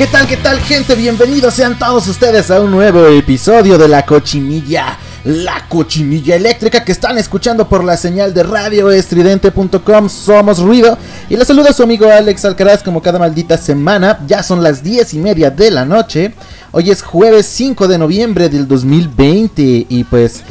¿Qué 0.00 0.06
tal, 0.06 0.26
qué 0.26 0.38
tal, 0.38 0.58
gente? 0.60 0.94
Bienvenidos 0.94 1.52
sean 1.52 1.78
todos 1.78 2.08
ustedes 2.08 2.50
a 2.50 2.58
un 2.62 2.70
nuevo 2.70 3.06
episodio 3.08 3.76
de 3.76 3.86
La 3.86 4.06
Cochinilla. 4.06 4.96
La 5.24 5.68
cochinilla 5.68 6.36
eléctrica 6.36 6.82
que 6.82 6.92
están 6.92 7.18
escuchando 7.18 7.68
por 7.68 7.84
la 7.84 7.98
señal 7.98 8.32
de 8.32 8.42
radio 8.42 8.90
estridente.com. 8.90 10.08
Somos 10.08 10.60
ruido. 10.60 10.96
Y 11.28 11.36
les 11.36 11.46
saluda 11.46 11.74
su 11.74 11.82
amigo 11.82 12.10
Alex 12.10 12.46
Alcaraz 12.46 12.82
como 12.82 13.02
cada 13.02 13.18
maldita 13.18 13.58
semana. 13.58 14.20
Ya 14.26 14.42
son 14.42 14.62
las 14.62 14.82
10 14.82 15.12
y 15.12 15.18
media 15.18 15.50
de 15.50 15.70
la 15.70 15.84
noche. 15.84 16.32
Hoy 16.70 16.90
es 16.90 17.02
jueves 17.02 17.44
5 17.44 17.86
de 17.86 17.98
noviembre 17.98 18.48
del 18.48 18.66
2020. 18.66 19.84
Y 19.86 20.04
pues 20.04 20.44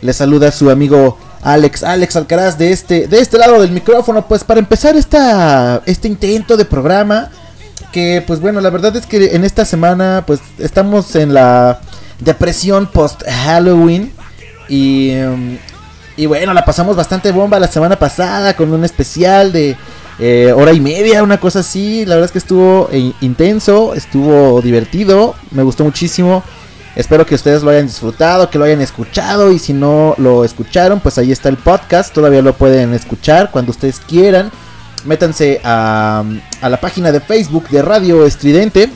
les 0.00 0.16
saluda 0.16 0.50
su 0.50 0.70
amigo 0.70 1.18
Alex, 1.42 1.82
Alex 1.82 2.16
Alcaraz 2.16 2.56
de 2.56 2.72
este, 2.72 3.06
de 3.06 3.18
este 3.18 3.36
lado 3.36 3.60
del 3.60 3.70
micrófono. 3.70 4.26
Pues 4.26 4.44
para 4.44 4.60
empezar 4.60 4.96
esta, 4.96 5.82
este 5.84 6.08
intento 6.08 6.56
de 6.56 6.64
programa 6.64 7.28
que 7.94 8.24
pues 8.26 8.40
bueno, 8.40 8.60
la 8.60 8.70
verdad 8.70 8.96
es 8.96 9.06
que 9.06 9.36
en 9.36 9.44
esta 9.44 9.64
semana 9.64 10.24
pues 10.26 10.40
estamos 10.58 11.14
en 11.14 11.32
la 11.32 11.78
depresión 12.18 12.88
post 12.88 13.22
Halloween 13.24 14.12
y, 14.68 15.10
em, 15.10 15.58
y 16.16 16.26
bueno, 16.26 16.52
la 16.52 16.64
pasamos 16.64 16.96
bastante 16.96 17.30
bomba 17.30 17.60
la 17.60 17.68
semana 17.68 17.96
pasada 17.96 18.56
con 18.56 18.72
un 18.72 18.84
especial 18.84 19.52
de 19.52 19.76
eh, 20.18 20.52
hora 20.56 20.72
y 20.72 20.80
media, 20.80 21.22
una 21.22 21.38
cosa 21.38 21.60
así. 21.60 22.04
La 22.04 22.16
verdad 22.16 22.26
es 22.26 22.32
que 22.32 22.38
estuvo 22.38 22.88
eh, 22.90 23.12
intenso, 23.20 23.94
estuvo 23.94 24.60
divertido, 24.60 25.36
me 25.52 25.62
gustó 25.62 25.84
muchísimo. 25.84 26.42
Espero 26.96 27.24
que 27.24 27.36
ustedes 27.36 27.62
lo 27.62 27.70
hayan 27.70 27.86
disfrutado, 27.86 28.50
que 28.50 28.58
lo 28.58 28.64
hayan 28.64 28.80
escuchado 28.80 29.52
y 29.52 29.60
si 29.60 29.72
no 29.72 30.16
lo 30.18 30.44
escucharon, 30.44 30.98
pues 30.98 31.16
ahí 31.16 31.30
está 31.30 31.48
el 31.48 31.58
podcast, 31.58 32.12
todavía 32.12 32.42
lo 32.42 32.54
pueden 32.54 32.92
escuchar 32.92 33.52
cuando 33.52 33.70
ustedes 33.70 34.00
quieran 34.00 34.50
métanse 35.04 35.60
a, 35.64 36.24
la 36.62 36.80
página 36.80 37.12
de 37.12 37.20
Facebook 37.20 37.68
de 37.68 37.82
Radio 37.82 38.26
Estridente. 38.26 38.88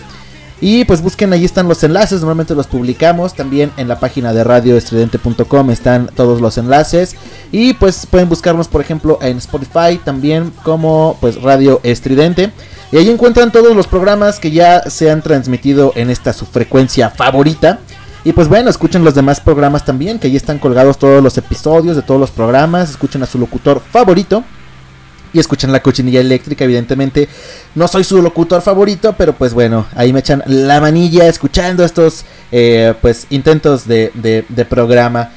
Y 0.61 0.84
pues 0.87 1.03
busquen, 1.03 1.33
ahí 1.33 1.45
están 1.45 1.69
los 1.69 1.84
enlaces, 1.84 2.20
normalmente 2.20 2.55
los 2.55 2.67
publicamos. 2.67 3.34
También 3.34 3.70
en 3.77 3.87
la 3.87 4.00
página 4.00 4.33
de 4.33 4.42
radioestridente.com 4.42 5.70
están 5.70 6.11
todos 6.17 6.41
los 6.41 6.59
enlaces. 6.59 7.15
Y 7.53 7.75
pues 7.75 8.06
pueden 8.06 8.28
buscarnos, 8.28 8.67
por 8.67 8.81
ejemplo, 8.81 9.19
en 9.23 9.38
Spotify 9.38 10.00
también 10.05 10.53
como 10.65 11.16
pues 11.21 11.41
Radio 11.41 11.81
Estridente. 11.84 12.53
Y 12.91 12.97
ahí 12.97 13.09
encuentran 13.09 13.53
todos 13.53 13.77
los 13.77 13.87
programas 13.87 14.41
que 14.41 14.50
ya 14.50 14.83
se 14.91 15.10
han 15.10 15.22
transmitido 15.22 15.93
en 15.94 16.10
esta 16.10 16.33
su 16.33 16.44
frecuencia 16.44 17.10
favorita. 17.10 17.78
Y 18.25 18.33
pues 18.33 18.49
bueno, 18.49 18.69
escuchen 18.69 19.04
los 19.04 19.15
demás 19.15 19.41
programas 19.41 19.84
también, 19.84 20.19
que 20.19 20.27
ahí 20.27 20.37
están 20.37 20.59
colgados 20.59 20.99
todos 20.99 21.22
los 21.22 21.38
episodios 21.38 21.94
de 21.94 22.03
todos 22.03 22.21
los 22.21 22.33
programas. 22.33 22.91
Escuchen 22.91 23.22
a 23.22 23.27
su 23.27 23.38
locutor 23.38 23.81
favorito 23.81 24.43
y 25.33 25.39
escuchan 25.39 25.72
la 25.72 25.83
cochinilla 25.83 26.21
eléctrica, 26.21 26.65
evidentemente. 26.65 27.28
No 27.75 27.89
soy 27.89 28.05
su 28.05 28.21
locutor 28.22 28.62
favorito, 28.62 29.15
pero 29.16 29.33
pues 29.33 29.55
bueno, 29.55 29.87
ahí 29.94 30.12
me 30.12 30.21
echan 30.21 30.43
la 30.47 30.81
manilla 30.81 31.27
escuchando 31.28 31.84
estos 31.84 32.25
eh, 32.53 32.94
pues 33.00 33.27
intentos 33.31 33.87
de, 33.87 34.44
programa. 34.69 35.31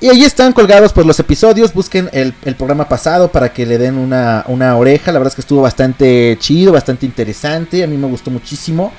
Y 0.00 0.08
ahí 0.08 0.22
están 0.22 0.52
colgados 0.52 0.94
pues 0.94 1.06
los 1.06 1.20
episodios, 1.20 1.74
busquen 1.74 2.08
el, 2.12 2.32
programa 2.56 2.88
pasado 2.88 3.30
para 3.30 3.52
que 3.52 3.66
le 3.66 3.76
den 3.76 3.98
una, 3.98 4.44
una, 4.48 4.76
oreja, 4.76 5.12
la 5.12 5.18
verdad 5.18 5.32
es 5.32 5.34
que 5.34 5.42
estuvo 5.42 5.60
bastante 5.60 6.38
chido, 6.40 6.72
bastante 6.72 7.04
interesante, 7.04 7.84
a 7.84 7.86
mí 7.86 7.98
me 7.98 8.08
gustó 8.08 8.30
muchísimo. 8.30 8.92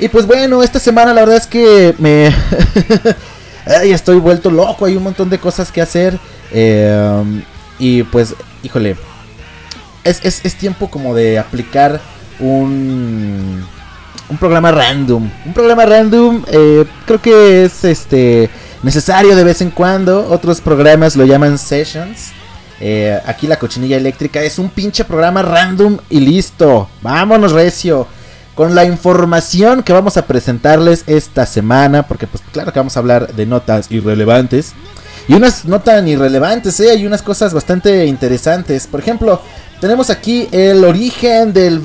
Y 0.00 0.08
pues 0.08 0.26
bueno, 0.26 0.62
esta 0.62 0.78
semana 0.78 1.14
la 1.14 1.20
verdad 1.20 1.36
es 1.36 1.46
que 1.46 1.94
me... 1.98 2.32
Estoy 3.84 4.18
vuelto 4.18 4.50
loco, 4.50 4.86
hay 4.86 4.96
un 4.96 5.02
montón 5.02 5.28
de 5.28 5.38
cosas 5.38 5.70
que 5.70 5.82
hacer. 5.82 6.18
Eh, 6.52 7.42
y 7.78 8.02
pues, 8.04 8.34
híjole, 8.62 8.96
es, 10.08 10.54
tiempo 10.56 10.90
como 10.90 11.14
de 11.14 11.38
aplicar 11.38 12.00
un, 12.40 13.64
un 14.28 14.36
programa 14.38 14.72
random. 14.72 15.30
Un 15.44 15.52
programa 15.52 15.86
random 15.86 16.44
eh, 16.48 16.84
creo 17.06 17.20
que 17.20 17.64
es 17.64 17.84
este 17.84 18.50
necesario 18.82 19.36
de 19.36 19.44
vez 19.44 19.60
en 19.60 19.70
cuando. 19.70 20.28
Otros 20.30 20.60
programas 20.60 21.16
lo 21.16 21.24
llaman 21.24 21.58
sessions. 21.58 22.32
Eh, 22.80 23.18
aquí 23.26 23.46
la 23.46 23.58
cochinilla 23.58 23.96
eléctrica 23.96 24.40
es 24.42 24.58
un 24.58 24.68
pinche 24.68 25.04
programa 25.04 25.42
random 25.42 25.98
y 26.08 26.20
listo. 26.20 26.88
Vámonos 27.02 27.52
recio. 27.52 28.06
Con 28.54 28.74
la 28.74 28.84
información 28.84 29.84
que 29.84 29.92
vamos 29.92 30.16
a 30.16 30.26
presentarles 30.26 31.04
esta 31.06 31.46
semana. 31.46 32.06
Porque 32.06 32.26
pues 32.26 32.42
claro 32.52 32.72
que 32.72 32.78
vamos 32.80 32.96
a 32.96 33.00
hablar 33.00 33.34
de 33.34 33.46
notas 33.46 33.90
irrelevantes. 33.90 34.74
Y 35.28 35.34
unas 35.34 35.66
no 35.66 35.80
tan 35.80 36.08
irrelevantes, 36.08 36.80
¿eh? 36.80 36.90
hay 36.90 37.06
unas 37.06 37.20
cosas 37.20 37.52
bastante 37.52 38.06
interesantes. 38.06 38.86
Por 38.86 39.00
ejemplo, 39.00 39.42
tenemos 39.80 40.10
aquí 40.10 40.48
el 40.52 40.84
origen 40.84 41.52
del 41.52 41.80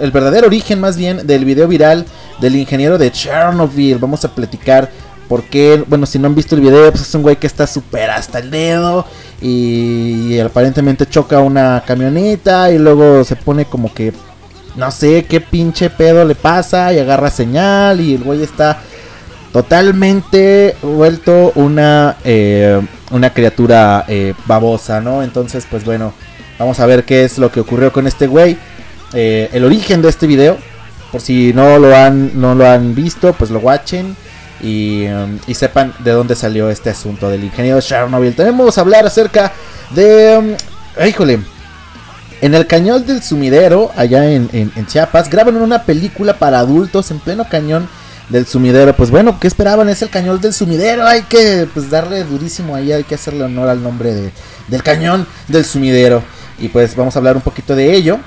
el 0.00 0.10
verdadero 0.10 0.46
origen 0.46 0.80
más 0.80 0.96
bien 0.96 1.26
del 1.26 1.44
video 1.44 1.68
viral 1.68 2.06
del 2.40 2.56
ingeniero 2.56 2.98
de 2.98 3.10
Chernobyl. 3.10 3.98
Vamos 3.98 4.24
a 4.24 4.34
platicar 4.34 4.90
por 5.28 5.42
qué, 5.44 5.82
bueno, 5.86 6.06
si 6.06 6.18
no 6.18 6.26
han 6.26 6.34
visto 6.34 6.54
el 6.54 6.60
video, 6.60 6.90
pues 6.90 7.02
es 7.02 7.14
un 7.14 7.22
güey 7.22 7.36
que 7.36 7.46
está 7.46 7.66
súper 7.66 8.10
hasta 8.10 8.38
el 8.38 8.50
dedo 8.50 9.06
y, 9.40 10.38
aparentemente 10.38 11.06
choca 11.06 11.40
una 11.40 11.82
camioneta 11.86 12.70
y 12.70 12.78
luego 12.78 13.24
se 13.24 13.36
pone 13.36 13.64
como 13.64 13.92
que 13.92 14.12
no 14.76 14.90
sé 14.90 15.24
qué 15.24 15.40
pinche 15.40 15.88
pedo 15.88 16.24
le 16.24 16.34
pasa 16.34 16.92
y 16.92 16.98
agarra 16.98 17.30
señal 17.30 18.00
y 18.00 18.14
el 18.14 18.24
güey 18.24 18.42
está 18.42 18.80
totalmente 19.52 20.76
vuelto 20.82 21.52
una 21.54 22.16
eh, 22.24 22.80
una 23.10 23.32
criatura 23.32 24.04
eh, 24.08 24.34
babosa, 24.46 25.00
¿no? 25.00 25.22
Entonces, 25.22 25.66
pues 25.70 25.84
bueno, 25.84 26.12
Vamos 26.58 26.78
a 26.78 26.86
ver 26.86 27.04
qué 27.04 27.24
es 27.24 27.38
lo 27.38 27.50
que 27.50 27.60
ocurrió 27.60 27.92
con 27.92 28.06
este 28.06 28.26
güey. 28.26 28.56
Eh, 29.12 29.48
el 29.52 29.64
origen 29.64 30.02
de 30.02 30.08
este 30.08 30.26
video. 30.26 30.56
Por 31.10 31.20
si 31.20 31.52
no 31.52 31.78
lo 31.78 31.94
han, 31.94 32.40
no 32.40 32.54
lo 32.54 32.68
han 32.68 32.94
visto, 32.94 33.32
pues 33.32 33.50
lo 33.50 33.58
watchen. 33.58 34.16
Y, 34.60 35.06
um, 35.06 35.38
y 35.46 35.54
sepan 35.54 35.92
de 35.98 36.12
dónde 36.12 36.34
salió 36.34 36.70
este 36.70 36.90
asunto 36.90 37.28
del 37.28 37.44
ingeniero 37.44 37.80
Chernobyl. 37.80 38.34
Vamos 38.36 38.78
a 38.78 38.80
hablar 38.80 39.06
acerca 39.06 39.52
de... 39.94 40.56
Um, 40.98 41.06
híjole. 41.06 41.40
En 42.40 42.54
el 42.54 42.66
cañón 42.66 43.06
del 43.06 43.22
sumidero, 43.22 43.90
allá 43.96 44.30
en, 44.30 44.48
en, 44.52 44.86
Chiapas, 44.86 45.30
graban 45.30 45.56
una 45.56 45.84
película 45.84 46.38
para 46.38 46.58
adultos 46.58 47.10
en 47.10 47.18
pleno 47.18 47.48
cañón 47.48 47.88
del 48.28 48.46
sumidero. 48.46 48.94
Pues 48.94 49.10
bueno, 49.10 49.38
¿qué 49.40 49.46
esperaban? 49.46 49.88
Es 49.88 50.02
el 50.02 50.10
cañón 50.10 50.40
del 50.40 50.52
sumidero. 50.52 51.06
Hay 51.06 51.22
que 51.22 51.66
pues, 51.72 51.90
darle 51.90 52.22
durísimo 52.24 52.74
ahí, 52.74 52.92
hay 52.92 53.04
que 53.04 53.14
hacerle 53.14 53.44
honor 53.44 53.68
al 53.68 53.82
nombre 53.82 54.12
de, 54.12 54.32
del 54.68 54.82
cañón 54.82 55.26
del 55.48 55.64
sumidero 55.64 56.22
y 56.58 56.68
pues 56.68 56.94
vamos 56.96 57.16
a 57.16 57.18
hablar 57.18 57.36
un 57.36 57.42
poquito 57.42 57.74
de 57.74 57.94
ello. 57.94 58.18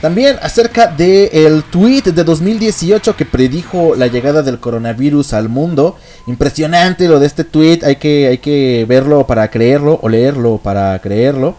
También 0.00 0.36
acerca 0.42 0.86
del 0.88 1.30
el 1.32 1.62
tweet 1.62 2.02
de 2.02 2.24
2018 2.24 3.16
que 3.16 3.24
predijo 3.24 3.94
la 3.96 4.06
llegada 4.06 4.42
del 4.42 4.60
coronavirus 4.60 5.32
al 5.32 5.48
mundo. 5.48 5.96
Impresionante 6.26 7.08
lo 7.08 7.18
de 7.20 7.26
este 7.26 7.44
tweet, 7.44 7.80
hay 7.84 7.96
que, 7.96 8.26
hay 8.28 8.38
que 8.38 8.84
verlo 8.86 9.26
para 9.26 9.48
creerlo 9.50 9.98
o 10.02 10.08
leerlo 10.08 10.58
para 10.58 10.98
creerlo. 10.98 11.56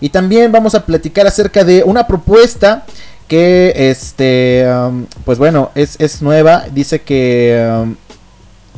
Y 0.00 0.10
también 0.10 0.52
vamos 0.52 0.74
a 0.74 0.84
platicar 0.84 1.26
acerca 1.26 1.64
de 1.64 1.82
una 1.82 2.06
propuesta 2.06 2.84
que, 3.26 3.72
este, 3.90 4.66
um, 4.70 5.06
pues 5.24 5.38
bueno, 5.38 5.70
es, 5.74 5.96
es, 5.98 6.22
nueva. 6.22 6.64
Dice 6.70 7.00
que 7.00 7.66
um, 7.70 7.96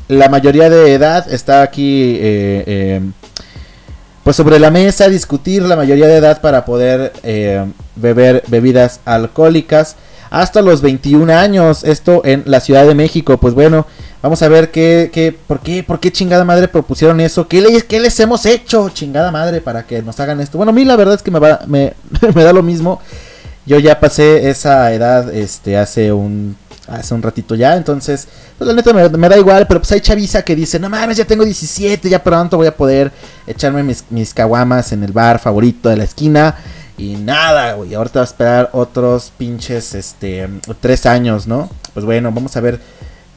la 0.09 0.29
mayoría 0.29 0.71
de 0.71 0.95
edad 0.95 1.33
está 1.33 1.63
aquí 1.63 2.17
eh, 2.21 2.65
eh, 2.67 3.01
pues 4.25 4.37
sobre 4.37 4.59
la 4.59 4.71
mesa 4.71 5.09
discutir 5.09 5.63
la 5.63 5.77
mayoría 5.77 6.07
de 6.07 6.17
edad 6.17 6.41
para 6.41 6.65
poder 6.65 7.13
eh, 7.23 7.65
beber 7.97 8.43
bebidas 8.49 9.01
alcohólicas 9.05 9.97
hasta 10.31 10.63
los 10.63 10.83
21 10.83 11.33
años. 11.33 11.85
Esto 11.85 12.23
en 12.25 12.43
la 12.47 12.61
Ciudad 12.61 12.87
de 12.87 12.95
México. 12.95 13.39
Pues 13.39 13.55
bueno, 13.55 13.87
Vamos 14.23 14.43
a 14.43 14.49
ver 14.49 14.71
qué, 14.71 15.11
qué, 15.11 15.33
por 15.33 15.61
qué, 15.61 15.83
por 15.83 15.99
qué 15.99 16.13
chingada 16.13 16.45
madre 16.45 16.69
propusieron 16.69 17.21
eso. 17.21 17.49
¿Qué, 17.49 17.63
les, 17.63 17.85
¿Qué 17.85 17.99
les 18.01 18.21
hemos 18.21 18.45
hecho, 18.45 18.91
chingada 18.91 19.31
madre, 19.31 19.63
para 19.63 19.85
que 19.87 20.03
nos 20.03 20.21
hagan 20.21 20.41
esto? 20.41 20.59
Bueno, 20.59 20.71
a 20.71 20.75
mí 20.75 20.85
la 20.85 20.97
verdad 20.97 21.15
es 21.15 21.23
que 21.23 21.31
me, 21.31 21.39
va, 21.39 21.61
me, 21.67 21.95
me 22.35 22.45
da 22.45 22.53
lo 22.53 22.63
mismo. 22.63 23.01
Yo 23.65 23.79
ya 23.79 23.99
pasé 23.99 24.51
esa 24.51 24.93
edad 24.93 25.35
este, 25.35 25.79
hace 25.79 26.13
un 26.13 26.57
hace 26.91 27.15
un 27.15 27.23
ratito 27.23 27.55
ya. 27.55 27.77
Entonces, 27.77 28.29
pues 28.59 28.69
la 28.69 28.75
neta 28.75 28.93
me, 28.93 29.29
da 29.29 29.39
igual. 29.39 29.67
Pero 29.67 29.81
pues 29.81 29.93
hay 29.93 30.01
chaviza 30.01 30.43
que 30.43 30.57
dice, 30.57 30.79
no 30.79 30.91
mames, 30.91 31.17
ya 31.17 31.25
tengo 31.25 31.45
17, 31.45 32.09
ya 32.09 32.23
pronto 32.23 32.57
voy 32.57 32.67
a 32.67 32.77
poder 32.77 33.13
echarme 33.47 33.83
mis, 33.83 34.05
mis 34.11 34.35
caguamas 34.35 34.93
en 34.93 35.03
el 35.03 35.13
bar 35.13 35.39
favorito 35.39 35.89
de 35.89 35.97
la 35.97 36.05
esquina. 36.05 36.57
Y 36.99 37.17
nada, 37.17 37.73
güey, 37.75 37.95
ahorita 37.95 38.19
va 38.19 38.25
a 38.25 38.25
esperar 38.25 38.71
otros 38.73 39.33
pinches, 39.39 39.95
este, 39.95 40.51
tres 40.81 41.07
años, 41.07 41.47
¿no? 41.47 41.71
Pues 41.95 42.05
bueno, 42.05 42.31
vamos 42.31 42.55
a 42.59 42.61
ver 42.61 42.79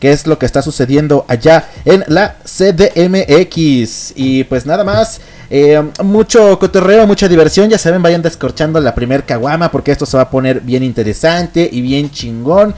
qué 0.04 0.12
es 0.12 0.28
lo 0.28 0.38
que 0.38 0.46
está 0.46 0.62
sucediendo 0.62 1.24
allá 1.30 1.70
en 1.86 2.04
la 2.10 2.36
CDMX. 2.44 4.12
Y 4.18 4.44
pues 4.44 4.66
nada 4.66 4.84
más, 4.84 5.22
eh, 5.50 5.82
mucho 6.04 6.60
cotorreo, 6.60 7.08
mucha 7.08 7.30
diversión. 7.30 7.70
Ya 7.70 7.78
saben, 7.78 8.02
vayan 8.02 8.22
descorchando 8.22 8.82
la 8.82 8.94
primer 8.94 9.24
caguama 9.24 9.72
porque 9.72 9.94
esto 9.94 10.06
se 10.06 10.18
va 10.18 10.24
a 10.24 10.30
poner 10.30 10.60
bien 10.60 10.84
interesante 10.84 11.70
y 11.72 11.80
bien 11.80 12.12
chingón. 12.12 12.76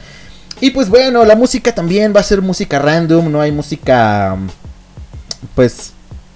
Y 0.60 0.70
pues 0.70 0.88
bueno, 0.88 1.24
la 1.24 1.36
música 1.36 1.74
también 1.74 2.14
va 2.16 2.20
a 2.20 2.24
ser 2.24 2.40
música 2.40 2.78
random, 2.78 3.30
no 3.30 3.40
hay 3.40 3.52
música 3.52 4.36
pues 5.54 5.92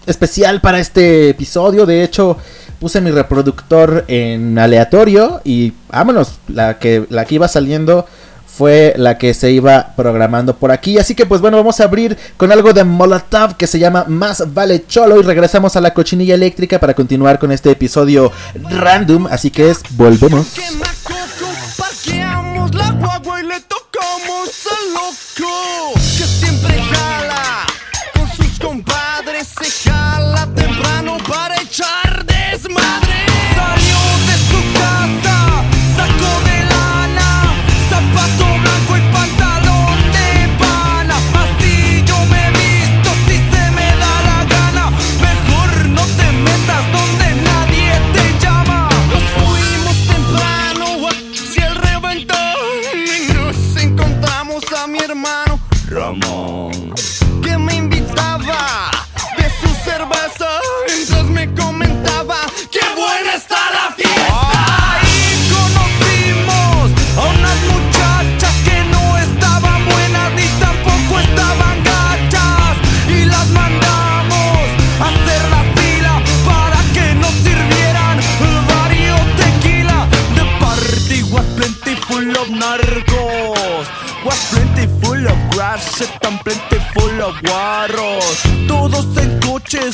especial 0.07 0.61
para 0.61 0.79
este 0.79 1.31
episodio. 1.31 1.87
De 1.87 2.05
hecho, 2.05 2.37
puse 2.79 3.01
mi 3.01 3.11
reproductor 3.11 4.05
en 4.09 4.59
aleatorio 4.59 5.41
y 5.45 5.73
vámonos, 5.91 6.39
la 6.49 6.79
que, 6.79 7.07
la 7.09 7.25
que 7.25 7.37
iba 7.37 7.49
saliendo 7.49 8.07
fue 8.47 8.93
la 8.97 9.17
que 9.17 9.33
se 9.33 9.51
iba 9.53 9.95
programando 9.97 10.55
por 10.55 10.71
aquí. 10.71 10.99
Así 10.99 11.15
que 11.15 11.25
pues 11.25 11.41
bueno, 11.41 11.57
vamos 11.57 11.81
a 11.81 11.85
abrir 11.85 12.19
con 12.37 12.53
algo 12.53 12.75
de 12.75 12.85
Molotov 12.85 13.57
que 13.57 13.67
se 13.67 13.79
llama 13.79 14.05
Más 14.07 14.53
vale 14.53 14.85
cholo 14.87 15.19
y 15.19 15.23
regresamos 15.23 15.77
a 15.77 15.81
la 15.81 15.95
cochinilla 15.95 16.35
eléctrica 16.35 16.79
para 16.79 16.93
continuar 16.93 17.39
con 17.39 17.53
este 17.53 17.71
episodio 17.71 18.31
random. 18.55 19.29
Así 19.31 19.51
que 19.51 19.71
es, 19.71 19.81
volvemos. 19.97 20.47
cool. 25.41 26.00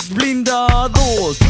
Blindados. 0.05 1.46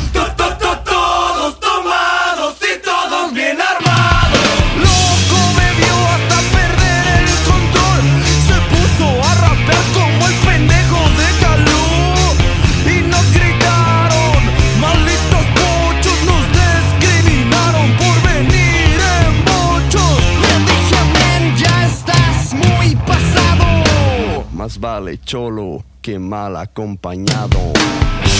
Cholo 25.24 25.84
que 26.02 26.18
mal 26.18 26.56
acompañado. 26.56 27.72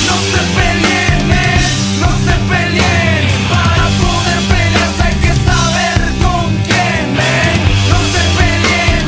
No 0.06 0.16
se 0.30 0.42
peleen, 0.56 1.28
no 2.00 2.08
se 2.24 2.34
peleen, 2.48 3.26
para 3.48 3.86
poder 4.02 4.40
pelear 4.52 4.92
hay 5.02 5.14
que 5.24 5.32
saber 5.48 5.98
con 6.22 6.46
quién, 6.66 7.06
No 7.90 7.98
se 8.12 8.22
peleen, 8.36 9.04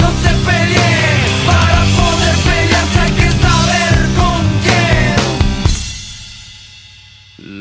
no 0.00 0.08
se 0.22 0.32
peleen, 0.46 1.18
para 1.46 1.80
poder 1.98 2.36
pelear 2.46 2.88
hay 3.00 3.12
que 3.20 3.28
saber 3.44 3.94
con 4.20 4.42
quién. 4.64 5.20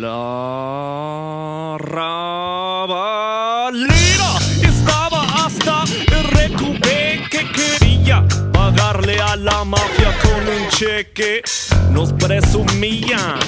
La 0.01 0.60
con 10.81 10.89
un 10.89 11.03
cheque. 11.03 11.41
Nos 11.91 12.13
presumían 12.13 13.39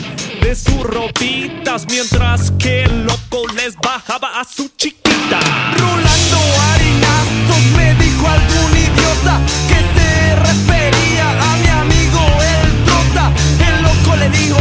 de 0.42 0.56
sus 0.56 0.84
ropitas 0.84 1.86
mientras 1.90 2.52
que 2.52 2.84
el 2.84 3.06
loco 3.06 3.48
les 3.56 3.76
bajaba 3.76 4.40
a 4.40 4.44
su 4.44 4.70
chiquita. 4.78 5.40
Rolando 5.78 6.38
harinazos 6.72 7.64
me 7.78 7.94
dijo 7.96 8.28
algún 8.28 8.78
idiota 8.78 9.40
que 9.68 9.80
se 9.96 10.36
refería 10.36 11.54
a 11.54 11.58
mi 11.58 11.68
amigo 11.68 12.20
el 12.42 12.86
trota. 12.86 13.32
El 13.68 13.84
loco 13.84 14.16
le 14.18 14.30
dijo, 14.30 14.58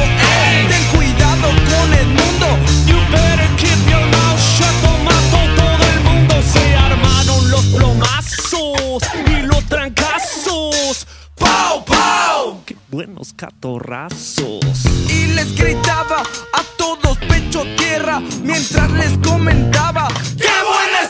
buenos 13.07 13.33
catorrazos! 13.33 14.61
Y 15.09 15.27
les 15.35 15.57
gritaba 15.57 16.21
a 16.21 16.63
todos 16.77 17.19
pecho 17.19 17.65
tierra 17.77 18.21
mientras 18.45 18.91
les 18.93 19.19
comentaba 19.19 20.09
¡Qué 20.37 20.47
buena 20.47 21.01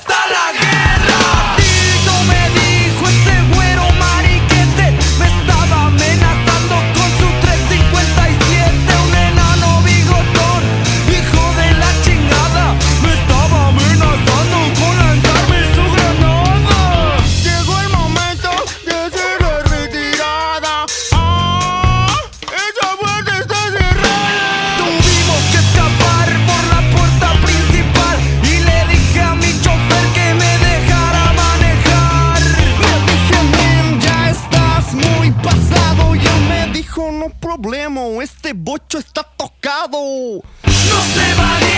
problema, 37.61 38.01
este 38.23 38.53
bocho 38.55 38.99
está 38.99 39.23
tocado. 39.23 39.99
No 39.99 40.43
se 40.63 41.35
valien, 41.35 41.72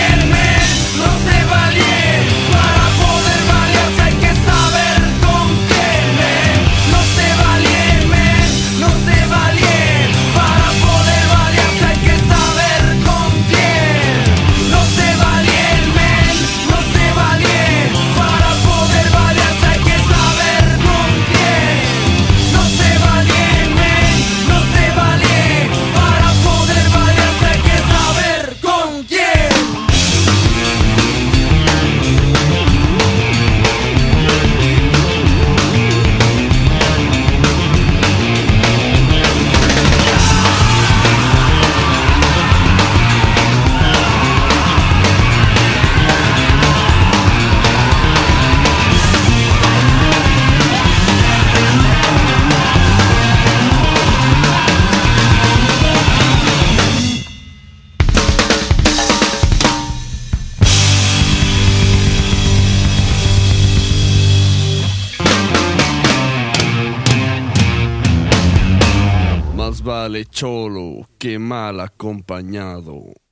cholo 70.35 71.07
que 71.17 71.39
mal 71.39 71.79
acompañado. 71.79 73.24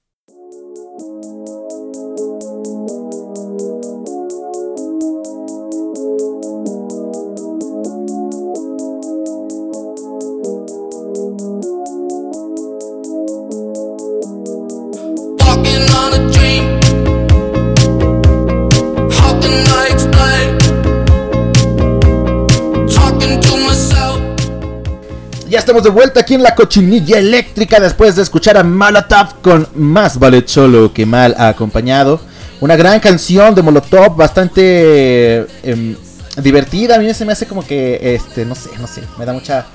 Estamos 25.64 25.84
de 25.84 25.92
vuelta 25.92 26.20
aquí 26.20 26.34
en 26.34 26.44
la 26.44 26.56
cochinilla 26.56 27.18
eléctrica 27.18 27.80
después 27.80 28.18
de 28.18 28.22
escuchar 28.22 28.58
a 28.58 28.66
Molotov 28.66 29.40
con 29.42 29.66
Más 29.76 30.20
vale 30.20 30.44
solo 30.46 30.92
que 30.92 31.06
mal 31.06 31.34
acompañado. 31.38 32.20
Una 32.60 32.76
gran 32.76 33.00
canción 33.00 33.56
de 33.56 33.62
Molotov, 33.62 34.18
bastante 34.18 35.48
em, 35.64 35.96
divertida. 36.36 36.96
A 36.96 37.00
mí 37.00 37.14
se 37.14 37.24
me 37.24 37.32
hace 37.32 37.46
como 37.46 37.66
que, 37.66 38.14
este, 38.14 38.44
no 38.44 38.56
sé, 38.56 38.72
no 38.78 38.88
sé, 38.88 39.04
me 39.18 39.26
da 39.26 39.32
mucha, 39.32 39.66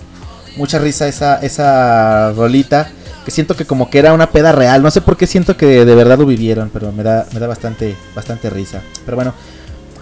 mucha 0.59 0.79
risa 0.79 1.09
esa, 1.09 1.37
esa 1.37 2.33
rolita. 2.33 2.91
Que 3.25 3.31
siento 3.31 3.57
que 3.57 3.65
como 3.65 3.89
que 3.89 3.99
era 3.99 4.13
una 4.13 4.31
peda 4.31 4.53
real. 4.53 4.83
No 4.83 4.91
sé 4.91 5.01
por 5.01 5.17
qué 5.17 5.27
siento 5.27 5.57
que 5.57 5.87
de 5.87 5.95
verdad 5.95 6.19
lo 6.19 6.27
vivieron, 6.27 6.69
pero 6.71 6.93
me 6.93 7.03
da, 7.03 7.27
me 7.33 7.41
da 7.41 7.47
bastante, 7.47 7.97
bastante 8.15 8.51
risa. 8.51 8.83
Pero 9.07 9.17
bueno, 9.17 9.33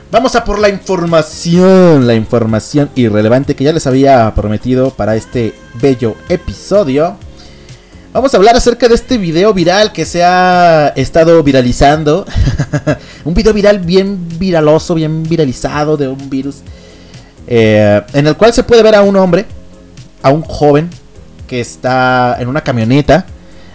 Vamos 0.08 0.36
a 0.36 0.44
por 0.44 0.60
la 0.60 0.68
información, 0.68 2.06
la 2.06 2.14
información 2.14 2.88
irrelevante 2.94 3.56
que 3.56 3.64
ya 3.64 3.72
les 3.72 3.88
había 3.88 4.32
prometido 4.36 4.90
para 4.90 5.16
este 5.16 5.52
bello 5.82 6.14
episodio. 6.28 7.16
Vamos 8.12 8.32
a 8.32 8.36
hablar 8.36 8.54
acerca 8.54 8.88
de 8.88 8.94
este 8.94 9.18
video 9.18 9.52
viral 9.52 9.90
que 9.90 10.04
se 10.04 10.22
ha 10.22 10.92
estado 10.94 11.42
viralizando. 11.42 12.24
un 13.24 13.34
video 13.34 13.52
viral 13.52 13.80
bien 13.80 14.28
viraloso, 14.38 14.94
bien 14.94 15.24
viralizado 15.24 15.96
de 15.96 16.06
un 16.06 16.30
virus. 16.30 16.58
eh, 17.48 18.00
en 18.12 18.28
el 18.28 18.36
cual 18.36 18.52
se 18.52 18.62
puede 18.62 18.84
ver 18.84 18.94
a 18.94 19.02
un 19.02 19.16
hombre, 19.16 19.44
a 20.22 20.30
un 20.30 20.42
joven, 20.42 20.88
que 21.48 21.60
está 21.60 22.36
en 22.38 22.46
una 22.46 22.60
camioneta, 22.60 23.26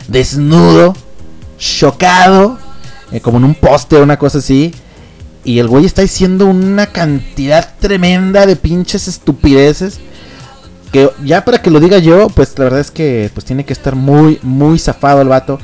desnudo, 0.08 0.96
chocado, 1.58 2.58
eh, 3.12 3.20
como 3.20 3.38
en 3.38 3.44
un 3.44 3.56
poste 3.56 3.98
o 3.98 4.04
una 4.04 4.18
cosa 4.18 4.38
así. 4.38 4.74
Y 5.44 5.60
el 5.60 5.68
güey 5.68 5.86
está 5.86 6.02
diciendo 6.04 6.46
una 6.46 6.88
cantidad 6.88 7.68
tremenda 7.80 8.46
de 8.46 8.56
pinches 8.56 9.08
estupideces. 9.08 10.00
Que 10.92 11.10
ya 11.24 11.46
para 11.46 11.62
que 11.62 11.72
lo 11.72 11.80
diga 11.80 11.98
yo, 12.00 12.28
pues 12.30 12.58
la 12.60 12.66
verdad 12.66 12.82
es 12.82 12.92
que 12.92 13.32
pues 13.34 13.46
tiene 13.46 13.64
que 13.66 13.74
estar 13.74 13.96
muy, 13.96 14.40
muy 14.44 14.78
zafado 14.78 15.22
el 15.22 15.30
vato. 15.30 15.58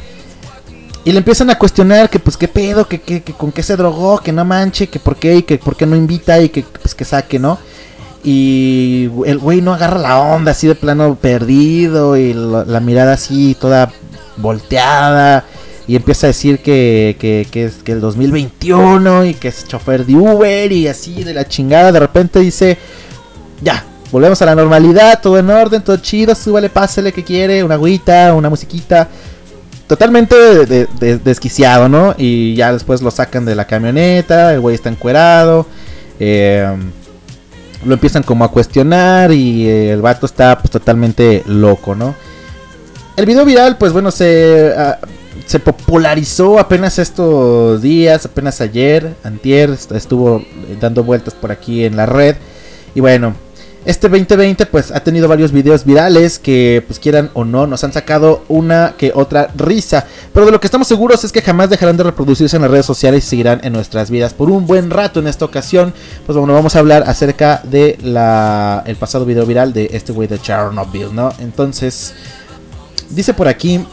Y 1.03 1.11
le 1.11 1.19
empiezan 1.19 1.49
a 1.49 1.57
cuestionar 1.57 2.09
que 2.09 2.19
pues 2.19 2.35
qué 2.37 2.47
pedo, 2.47 2.87
que, 2.87 2.99
que- 3.01 3.21
con 3.21 3.51
qué 3.51 3.61
se 3.63 3.75
drogó, 3.77 4.19
que 4.19 4.31
no 4.33 4.43
manche, 4.45 4.87
que 4.87 4.99
por 4.99 5.15
qué, 5.17 5.37
y 5.37 5.43
que 5.43 5.57
por 5.57 5.75
qué 5.75 5.85
no 5.85 5.95
invita 5.95 6.39
y 6.41 6.49
que 6.49 6.63
pues 6.81 6.95
que 6.95 7.05
saque, 7.05 7.39
¿no? 7.39 7.59
Y 8.23 9.09
el 9.25 9.37
güey 9.37 9.61
no 9.61 9.73
agarra 9.73 9.99
la 9.99 10.19
onda 10.19 10.51
así 10.51 10.67
de 10.67 10.75
plano 10.75 11.15
perdido 11.15 12.17
y 12.17 12.33
la 12.33 12.79
mirada 12.79 13.13
así 13.13 13.55
toda 13.59 13.91
volteada. 14.37 15.45
Y 15.87 15.95
empieza 15.95 16.27
a 16.27 16.29
decir 16.29 16.59
que, 16.59 17.15
que, 17.19 17.47
que 17.49 17.65
es 17.65 17.75
que 17.75 17.93
el 17.93 18.01
2021 18.01 19.25
y 19.25 19.33
que 19.33 19.47
es 19.47 19.65
chofer 19.67 20.05
de 20.05 20.15
Uber 20.15 20.71
y 20.71 20.87
así 20.87 21.23
de 21.23 21.33
la 21.33 21.47
chingada. 21.47 21.91
De 21.93 21.99
repente 21.99 22.39
dice, 22.39 22.77
ya, 23.61 23.85
volvemos 24.11 24.41
a 24.41 24.45
la 24.45 24.55
normalidad, 24.55 25.21
todo 25.21 25.39
en 25.39 25.49
orden, 25.49 25.81
todo 25.81 25.95
chido, 25.97 26.35
súbale, 26.35 26.69
pásale 26.69 27.13
que 27.13 27.23
quiere, 27.23 27.63
una 27.63 27.75
agüita, 27.75 28.33
una 28.33 28.49
musiquita. 28.49 29.07
Totalmente 29.87 30.35
de- 30.35 30.65
de- 30.65 30.87
de- 30.99 31.17
desquiciado, 31.19 31.87
¿no? 31.87 32.13
Y 32.17 32.53
ya 32.55 32.73
después 32.73 33.01
lo 33.01 33.09
sacan 33.09 33.45
de 33.45 33.55
la 33.55 33.65
camioneta, 33.65 34.53
el 34.53 34.59
güey 34.59 34.75
está 34.75 34.89
encuerado. 34.89 35.65
eh, 36.19 36.67
lo 37.85 37.93
empiezan 37.93 38.23
como 38.23 38.43
a 38.43 38.51
cuestionar 38.51 39.31
y 39.31 39.67
eh, 39.69 39.91
el 39.93 40.01
vato 40.01 40.25
está 40.25 40.57
pues 40.57 40.71
totalmente 40.71 41.43
loco, 41.45 41.93
¿no? 41.95 42.15
El 43.15 43.25
video 43.27 43.45
viral, 43.45 43.77
pues 43.77 43.93
bueno, 43.93 44.09
se, 44.09 44.73
ah, 44.75 44.97
se 45.47 45.59
popularizó 45.59 46.59
apenas 46.59 46.99
estos 46.99 47.81
días, 47.81 48.25
apenas 48.25 48.61
ayer, 48.61 49.15
antier, 49.23 49.71
est- 49.71 49.91
estuvo 49.93 50.43
dando 50.79 51.03
vueltas 51.03 51.33
por 51.33 51.51
aquí 51.51 51.85
en 51.85 51.95
la 51.97 52.05
red. 52.05 52.35
Y 52.93 52.99
bueno, 52.99 53.33
este 53.85 54.09
2020 54.09 54.65
pues 54.65 54.91
ha 54.91 54.99
tenido 54.99 55.29
varios 55.29 55.53
videos 55.53 55.85
virales 55.85 56.39
que 56.39 56.83
pues 56.85 56.99
quieran 56.99 57.29
o 57.33 57.45
no 57.45 57.65
nos 57.67 57.85
han 57.85 57.93
sacado 57.93 58.43
una 58.49 58.95
que 58.97 59.13
otra 59.15 59.49
risa. 59.55 60.05
Pero 60.33 60.45
de 60.45 60.51
lo 60.51 60.59
que 60.59 60.67
estamos 60.67 60.89
seguros 60.89 61.23
es 61.23 61.31
que 61.31 61.41
jamás 61.41 61.69
dejarán 61.69 61.95
de 61.95 62.03
reproducirse 62.03 62.57
en 62.57 62.63
las 62.63 62.71
redes 62.71 62.85
sociales 62.85 63.23
y 63.25 63.29
seguirán 63.29 63.61
en 63.63 63.71
nuestras 63.71 64.09
vidas 64.11 64.33
por 64.33 64.51
un 64.51 64.67
buen 64.67 64.89
rato 64.89 65.21
en 65.21 65.27
esta 65.27 65.45
ocasión. 65.45 65.93
Pues 66.25 66.37
bueno, 66.37 66.53
vamos 66.53 66.75
a 66.75 66.79
hablar 66.79 67.03
acerca 67.07 67.61
de 67.63 67.97
la 68.03 68.83
el 68.85 68.97
pasado 68.97 69.23
video 69.23 69.45
viral 69.45 69.71
de 69.71 69.89
este 69.93 70.11
güey 70.11 70.27
de 70.27 70.39
Chernobyl, 70.39 71.15
¿no? 71.15 71.31
Entonces, 71.39 72.13
dice 73.09 73.33
por 73.33 73.47
aquí 73.47 73.85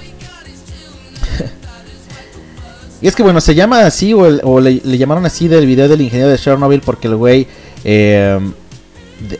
y 3.00 3.06
es 3.08 3.14
que 3.14 3.22
bueno, 3.22 3.40
se 3.40 3.54
llama 3.54 3.80
así 3.86 4.14
o, 4.14 4.60
le, 4.60 4.80
llamaron 4.98 5.26
así 5.26 5.48
del 5.48 5.66
video 5.66 5.88
del 5.88 6.00
ingeniero 6.00 6.30
de 6.30 6.38
Chernobyl 6.38 6.80
porque 6.80 7.08
el 7.08 7.16
güey 7.16 7.46
eh, 7.84 8.38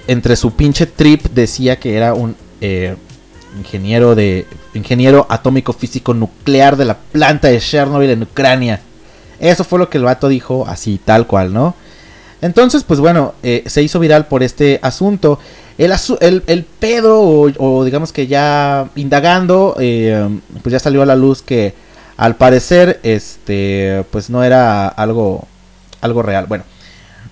entre 0.06 0.36
su 0.36 0.52
pinche 0.52 0.86
trip 0.86 1.24
decía 1.34 1.78
que 1.78 1.96
era 1.96 2.14
un 2.14 2.36
eh, 2.60 2.96
ingeniero 3.58 4.14
de 4.14 4.46
ingeniero 4.74 5.26
atómico 5.30 5.72
físico 5.72 6.12
nuclear 6.12 6.76
de 6.76 6.84
la 6.84 6.98
planta 6.98 7.48
de 7.48 7.60
Chernobyl 7.60 8.10
en 8.10 8.22
Ucrania. 8.24 8.80
Eso 9.40 9.64
fue 9.64 9.78
lo 9.78 9.88
que 9.88 9.98
el 9.98 10.04
vato 10.04 10.28
dijo 10.28 10.66
así 10.66 11.00
tal 11.04 11.26
cual, 11.26 11.52
¿no? 11.52 11.74
Entonces, 12.42 12.84
pues 12.84 13.00
bueno, 13.00 13.34
eh, 13.42 13.62
se 13.66 13.82
hizo 13.82 13.98
viral 13.98 14.26
por 14.26 14.42
este 14.42 14.78
asunto. 14.82 15.38
El, 15.78 15.92
asu- 15.92 16.18
el, 16.20 16.42
el 16.46 16.64
pedo, 16.64 17.20
o, 17.20 17.84
digamos 17.84 18.12
que 18.12 18.26
ya 18.26 18.90
indagando, 18.96 19.74
pues 19.76 20.72
ya 20.72 20.78
salió 20.78 21.02
a 21.02 21.06
la 21.06 21.16
luz 21.16 21.40
que 21.42 21.74
al 22.16 22.36
parecer, 22.36 23.00
este, 23.02 24.04
pues 24.10 24.30
no 24.30 24.44
era 24.44 24.88
algo, 24.88 25.46
algo 26.00 26.22
real. 26.22 26.46
Bueno, 26.46 26.64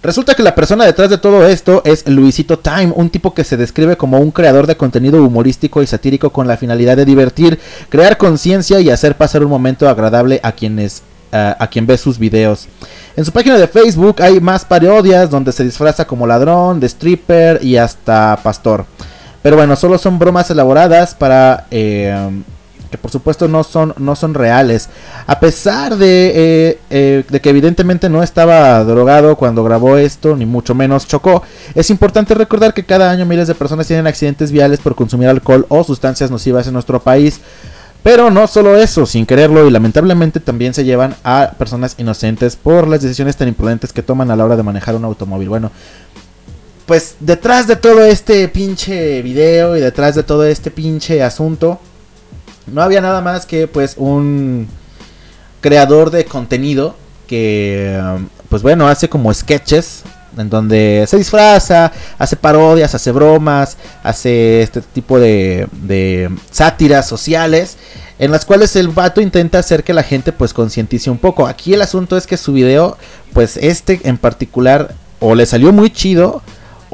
resulta 0.03 0.35
que 0.35 0.43
la 0.43 0.55
persona 0.55 0.85
detrás 0.85 1.11
de 1.11 1.19
todo 1.19 1.47
esto 1.47 1.83
es 1.85 2.07
Luisito 2.09 2.59
Time, 2.59 2.93
un 2.95 3.11
tipo 3.11 3.35
que 3.35 3.45
se 3.45 3.57
describe 3.57 3.97
como 3.97 4.19
un 4.19 4.31
creador 4.31 4.67
de 4.67 4.77
contenido 4.77 5.23
humorístico 5.23 5.83
y 5.83 5.87
satírico 5.87 6.31
con 6.31 6.49
la 6.49 6.57
finalidad 6.57 6.97
de 6.97 7.05
divertir, 7.05 7.61
crear 7.89 8.17
conciencia 8.17 8.81
y 8.81 8.91
hacer 8.91 9.17
pasar 9.17 9.45
un 9.45 9.51
momento 9.51 9.89
agradable 9.89 10.41
a 10.43 10.53
quienes 10.53 11.03
a, 11.31 11.57
a 11.59 11.67
quien 11.69 11.87
ve 11.87 11.97
sus 11.97 12.19
videos. 12.19 12.69
En 13.17 13.25
su 13.25 13.33
página 13.33 13.57
de 13.57 13.69
Facebook 13.69 14.21
hay 14.21 14.41
más 14.41 14.65
parodias 14.65 15.31
donde 15.31 15.53
se 15.53 15.65
disfraza 15.65 16.07
como 16.07 16.27
ladrón, 16.27 16.81
de 16.81 16.87
stripper 16.89 17.65
y 17.65 17.77
hasta 17.77 18.39
pastor. 18.43 18.85
Pero 19.43 19.57
bueno, 19.57 19.75
solo 19.77 19.99
son 19.99 20.19
bromas 20.19 20.51
elaboradas 20.51 21.15
para 21.15 21.67
eh, 21.71 22.43
que 22.93 22.99
por 22.99 23.11
supuesto 23.11 23.49
no 23.49 23.65
son, 23.65 23.95
no 23.97 24.15
son 24.15 24.35
reales. 24.35 24.89
A 25.27 25.41
pesar 25.41 25.97
de, 25.97 26.33
eh, 26.35 26.79
eh, 26.91 27.25
de 27.29 27.41
que 27.41 27.51
evidentemente 27.51 28.09
no 28.09 28.23
estaba 28.23 28.85
drogado 28.85 29.35
cuando 29.37 29.65
grabó 29.65 29.97
esto, 29.97 30.37
ni 30.37 30.45
mucho 30.47 30.75
menos 30.75 31.09
chocó, 31.09 31.43
es 31.75 31.91
importante 31.91 32.35
recordar 32.35 32.75
que 32.75 32.85
cada 32.85 33.11
año 33.11 33.25
miles 33.25 33.49
de 33.49 33.55
personas 33.55 33.87
tienen 33.87 34.07
accidentes 34.07 34.53
viales 34.53 34.79
por 34.79 34.95
consumir 34.95 35.29
alcohol 35.29 35.65
o 35.71 35.83
sustancias 35.83 36.31
nocivas 36.31 36.67
en 36.67 36.75
nuestro 36.75 37.01
país. 37.01 37.41
Pero 38.03 38.31
no 38.31 38.47
solo 38.47 38.77
eso, 38.77 39.07
sin 39.07 39.27
quererlo 39.27 39.67
y 39.67 39.71
lamentablemente 39.71 40.41
también 40.41 40.75
se 40.75 40.85
llevan 40.85 41.15
a 41.23 41.53
personas 41.57 41.95
inocentes 41.99 42.57
por 42.57 42.89
las 42.89 43.01
decisiones 43.01 43.37
tan 43.37 43.49
imprudentes 43.49 43.93
que 43.93 44.03
toman 44.03 44.31
a 44.31 44.37
la 44.37 44.45
hora 44.45 44.57
de 44.57 44.65
manejar 44.65 44.97
un 44.97 45.05
automóvil. 45.05 45.49
Bueno, 45.49 45.71
pues 46.85 47.15
detrás 47.21 47.69
de 47.69 47.77
todo 47.77 48.05
este 48.05 48.49
pinche 48.49 49.23
video 49.23 49.77
y 49.77 49.81
detrás 49.81 50.17
de 50.17 50.25
todo 50.25 50.45
este 50.45 50.73
pinche 50.73 51.23
asunto, 51.23 51.79
no 52.67 52.83
había 52.83 53.01
nada 53.01 53.21
más 53.21 53.47
que 53.47 53.67
pues 53.67 53.95
un 53.97 54.69
creador 55.61 56.11
de 56.11 56.25
contenido 56.25 56.97
que 57.27 58.01
um, 58.01 58.29
pues 58.49 58.63
bueno 58.63 58.89
hace 58.89 59.09
como 59.09 59.33
sketches 59.33 60.03
en 60.37 60.49
donde 60.49 61.05
se 61.09 61.19
disfraza, 61.19 61.93
hace 62.19 62.37
parodias, 62.37 62.95
hace 62.95 63.13
bromas, 63.13 63.77
hace 64.03 64.63
este 64.63 64.81
tipo 64.81 65.19
de, 65.19 65.69
de 65.83 66.31
sátiras 66.51 67.07
sociales 67.07 67.77
en 68.19 68.31
las 68.31 68.45
cuales 68.45 68.77
el 68.77 68.89
vato 68.89 69.21
intenta 69.21 69.59
hacer 69.59 69.85
que 69.85 69.93
la 69.93 70.03
gente 70.03 70.33
pues 70.33 70.55
concientice 70.55 71.11
un 71.11 71.19
poco. 71.19 71.47
Aquí 71.47 71.75
el 71.75 71.83
asunto 71.83 72.17
es 72.17 72.27
que 72.27 72.37
su 72.37 72.53
video 72.53 72.97
pues 73.33 73.57
este 73.57 74.01
en 74.05 74.17
particular 74.17 74.95
o 75.21 75.35
le 75.35 75.47
salió 75.47 75.73
muy 75.73 75.91
chido 75.91 76.43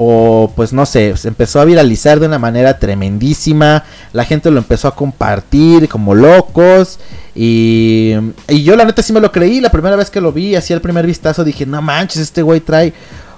o 0.01 0.53
pues 0.55 0.73
no 0.73 0.87
sé, 0.87 1.17
se 1.17 1.27
empezó 1.27 1.61
a 1.61 1.65
viralizar 1.65 2.21
de 2.21 2.27
una 2.27 2.39
manera 2.39 2.79
tremendísima, 2.79 3.83
la 4.13 4.25
gente 4.25 4.49
lo 4.49 4.59
empezó 4.59 4.87
a 4.87 4.95
compartir 4.95 5.89
como 5.89 6.15
locos 6.15 7.01
y, 7.35 8.15
y 8.47 8.63
yo 8.63 8.77
la 8.77 8.85
neta 8.85 9.03
sí 9.03 9.13
me 9.13 9.21
lo 9.21 9.33
creí, 9.33 9.61
la 9.61 9.73
primera 9.73 9.97
vez 9.97 10.09
que 10.09 10.21
lo 10.21 10.31
vi, 10.31 10.55
así 10.55 10.73
al 10.73 10.81
primer 10.81 11.05
vistazo 11.05 11.43
dije, 11.43 11.67
no 11.67 11.83
manches, 11.83 12.23
este 12.23 12.43
güey 12.43 12.61
trae 12.61 12.93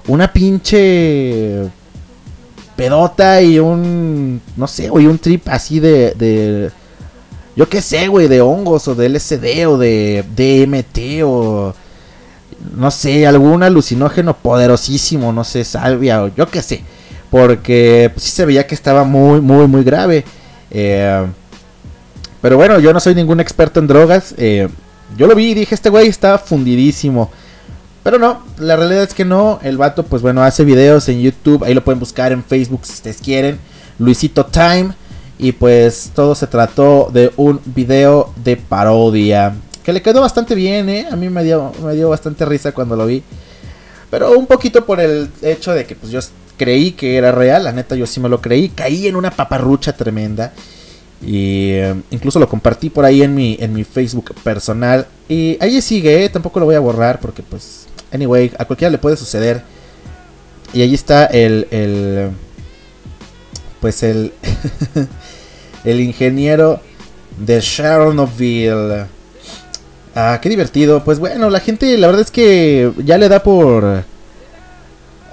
una 0.06 0.30
pinche 0.30 1.66
pedota 2.76 3.40
y 3.40 3.58
un, 3.58 4.42
no 4.54 4.66
sé, 4.66 4.90
güey, 4.90 5.06
un 5.06 5.18
trip 5.18 5.48
así 5.48 5.80
de, 5.80 6.12
de 6.12 6.70
yo 7.56 7.70
qué 7.70 7.80
sé, 7.80 8.08
güey, 8.08 8.28
de 8.28 8.42
hongos 8.42 8.86
o 8.86 8.94
de 8.94 9.08
LSD 9.08 9.66
o 9.66 9.78
de 9.78 10.26
DMT 10.36 11.24
o 11.24 11.74
no 12.76 12.90
sé, 12.90 13.26
algún 13.26 13.62
alucinógeno 13.62 14.36
poderosísimo, 14.36 15.32
no 15.32 15.44
sé, 15.44 15.64
salvia 15.64 16.24
o 16.24 16.28
yo 16.28 16.48
qué 16.48 16.62
sé. 16.62 16.82
Porque 17.30 18.10
pues, 18.12 18.24
sí 18.24 18.30
se 18.32 18.44
veía 18.44 18.66
que 18.66 18.74
estaba 18.74 19.04
muy, 19.04 19.40
muy, 19.40 19.66
muy 19.66 19.84
grave. 19.84 20.24
Eh, 20.70 21.26
pero 22.40 22.56
bueno, 22.56 22.78
yo 22.80 22.92
no 22.92 23.00
soy 23.00 23.14
ningún 23.14 23.40
experto 23.40 23.80
en 23.80 23.86
drogas. 23.86 24.34
Eh, 24.36 24.68
yo 25.16 25.26
lo 25.26 25.34
vi 25.34 25.50
y 25.50 25.54
dije, 25.54 25.74
este 25.74 25.90
güey 25.90 26.08
está 26.08 26.38
fundidísimo. 26.38 27.30
Pero 28.02 28.18
no, 28.18 28.42
la 28.58 28.76
realidad 28.76 29.04
es 29.04 29.14
que 29.14 29.24
no. 29.24 29.58
El 29.62 29.76
vato, 29.76 30.04
pues 30.04 30.22
bueno, 30.22 30.42
hace 30.42 30.64
videos 30.64 31.08
en 31.08 31.20
YouTube. 31.20 31.64
Ahí 31.64 31.74
lo 31.74 31.84
pueden 31.84 32.00
buscar 32.00 32.32
en 32.32 32.42
Facebook 32.42 32.80
si 32.84 32.94
ustedes 32.94 33.18
quieren. 33.18 33.58
Luisito 33.98 34.46
Time. 34.46 34.92
Y 35.38 35.52
pues 35.52 36.10
todo 36.14 36.34
se 36.34 36.46
trató 36.46 37.10
de 37.12 37.32
un 37.36 37.60
video 37.64 38.32
de 38.42 38.56
parodia. 38.56 39.54
Que 39.84 39.92
le 39.92 40.02
quedó 40.02 40.20
bastante 40.20 40.54
bien, 40.54 40.88
¿eh? 40.88 41.06
A 41.10 41.16
mí 41.16 41.28
me 41.30 41.42
dio, 41.42 41.72
me 41.82 41.94
dio 41.94 42.08
bastante 42.10 42.44
risa 42.44 42.72
cuando 42.72 42.96
lo 42.96 43.06
vi. 43.06 43.22
Pero 44.10 44.38
un 44.38 44.46
poquito 44.46 44.84
por 44.84 45.00
el 45.00 45.30
hecho 45.40 45.72
de 45.72 45.86
que 45.86 45.94
pues 45.94 46.12
yo 46.12 46.20
creí 46.58 46.92
que 46.92 47.16
era 47.16 47.32
real. 47.32 47.64
La 47.64 47.72
neta 47.72 47.94
yo 47.94 48.06
sí 48.06 48.20
me 48.20 48.28
lo 48.28 48.40
creí. 48.40 48.68
Caí 48.68 49.06
en 49.06 49.16
una 49.16 49.30
paparrucha 49.30 49.96
tremenda. 49.96 50.52
Y 51.22 51.70
eh, 51.72 51.94
incluso 52.10 52.38
lo 52.38 52.48
compartí 52.48 52.90
por 52.90 53.04
ahí 53.04 53.22
en 53.22 53.34
mi, 53.34 53.56
en 53.60 53.72
mi 53.72 53.84
Facebook 53.84 54.34
personal. 54.42 55.06
Y 55.28 55.56
ahí 55.60 55.80
sigue, 55.80 56.24
¿eh? 56.24 56.28
tampoco 56.28 56.60
lo 56.60 56.66
voy 56.66 56.74
a 56.74 56.80
borrar 56.80 57.20
porque 57.20 57.42
pues... 57.42 57.86
Anyway, 58.12 58.50
a 58.58 58.64
cualquiera 58.64 58.90
le 58.90 58.98
puede 58.98 59.16
suceder. 59.16 59.62
Y 60.72 60.82
ahí 60.82 60.94
está 60.94 61.26
el... 61.26 61.68
el 61.70 62.30
pues 63.80 64.02
el... 64.02 64.32
el 65.84 66.00
ingeniero 66.00 66.80
de 67.38 67.60
Chernobyl. 67.60 69.06
Ah, 70.14 70.38
qué 70.42 70.48
divertido. 70.48 71.04
Pues 71.04 71.18
bueno, 71.18 71.50
la 71.50 71.60
gente, 71.60 71.96
la 71.96 72.06
verdad 72.08 72.22
es 72.22 72.30
que 72.30 72.92
ya 73.04 73.18
le 73.18 73.28
da 73.28 73.42
por. 73.42 73.84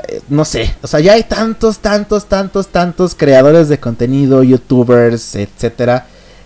eh, 0.07 0.21
No 0.29 0.45
sé, 0.45 0.75
o 0.81 0.87
sea, 0.87 0.99
ya 0.99 1.13
hay 1.13 1.23
tantos, 1.23 1.79
tantos, 1.79 2.25
tantos, 2.27 2.67
tantos 2.67 3.15
creadores 3.15 3.69
de 3.69 3.79
contenido, 3.79 4.43
youtubers, 4.43 5.35
etcétera, 5.35 6.05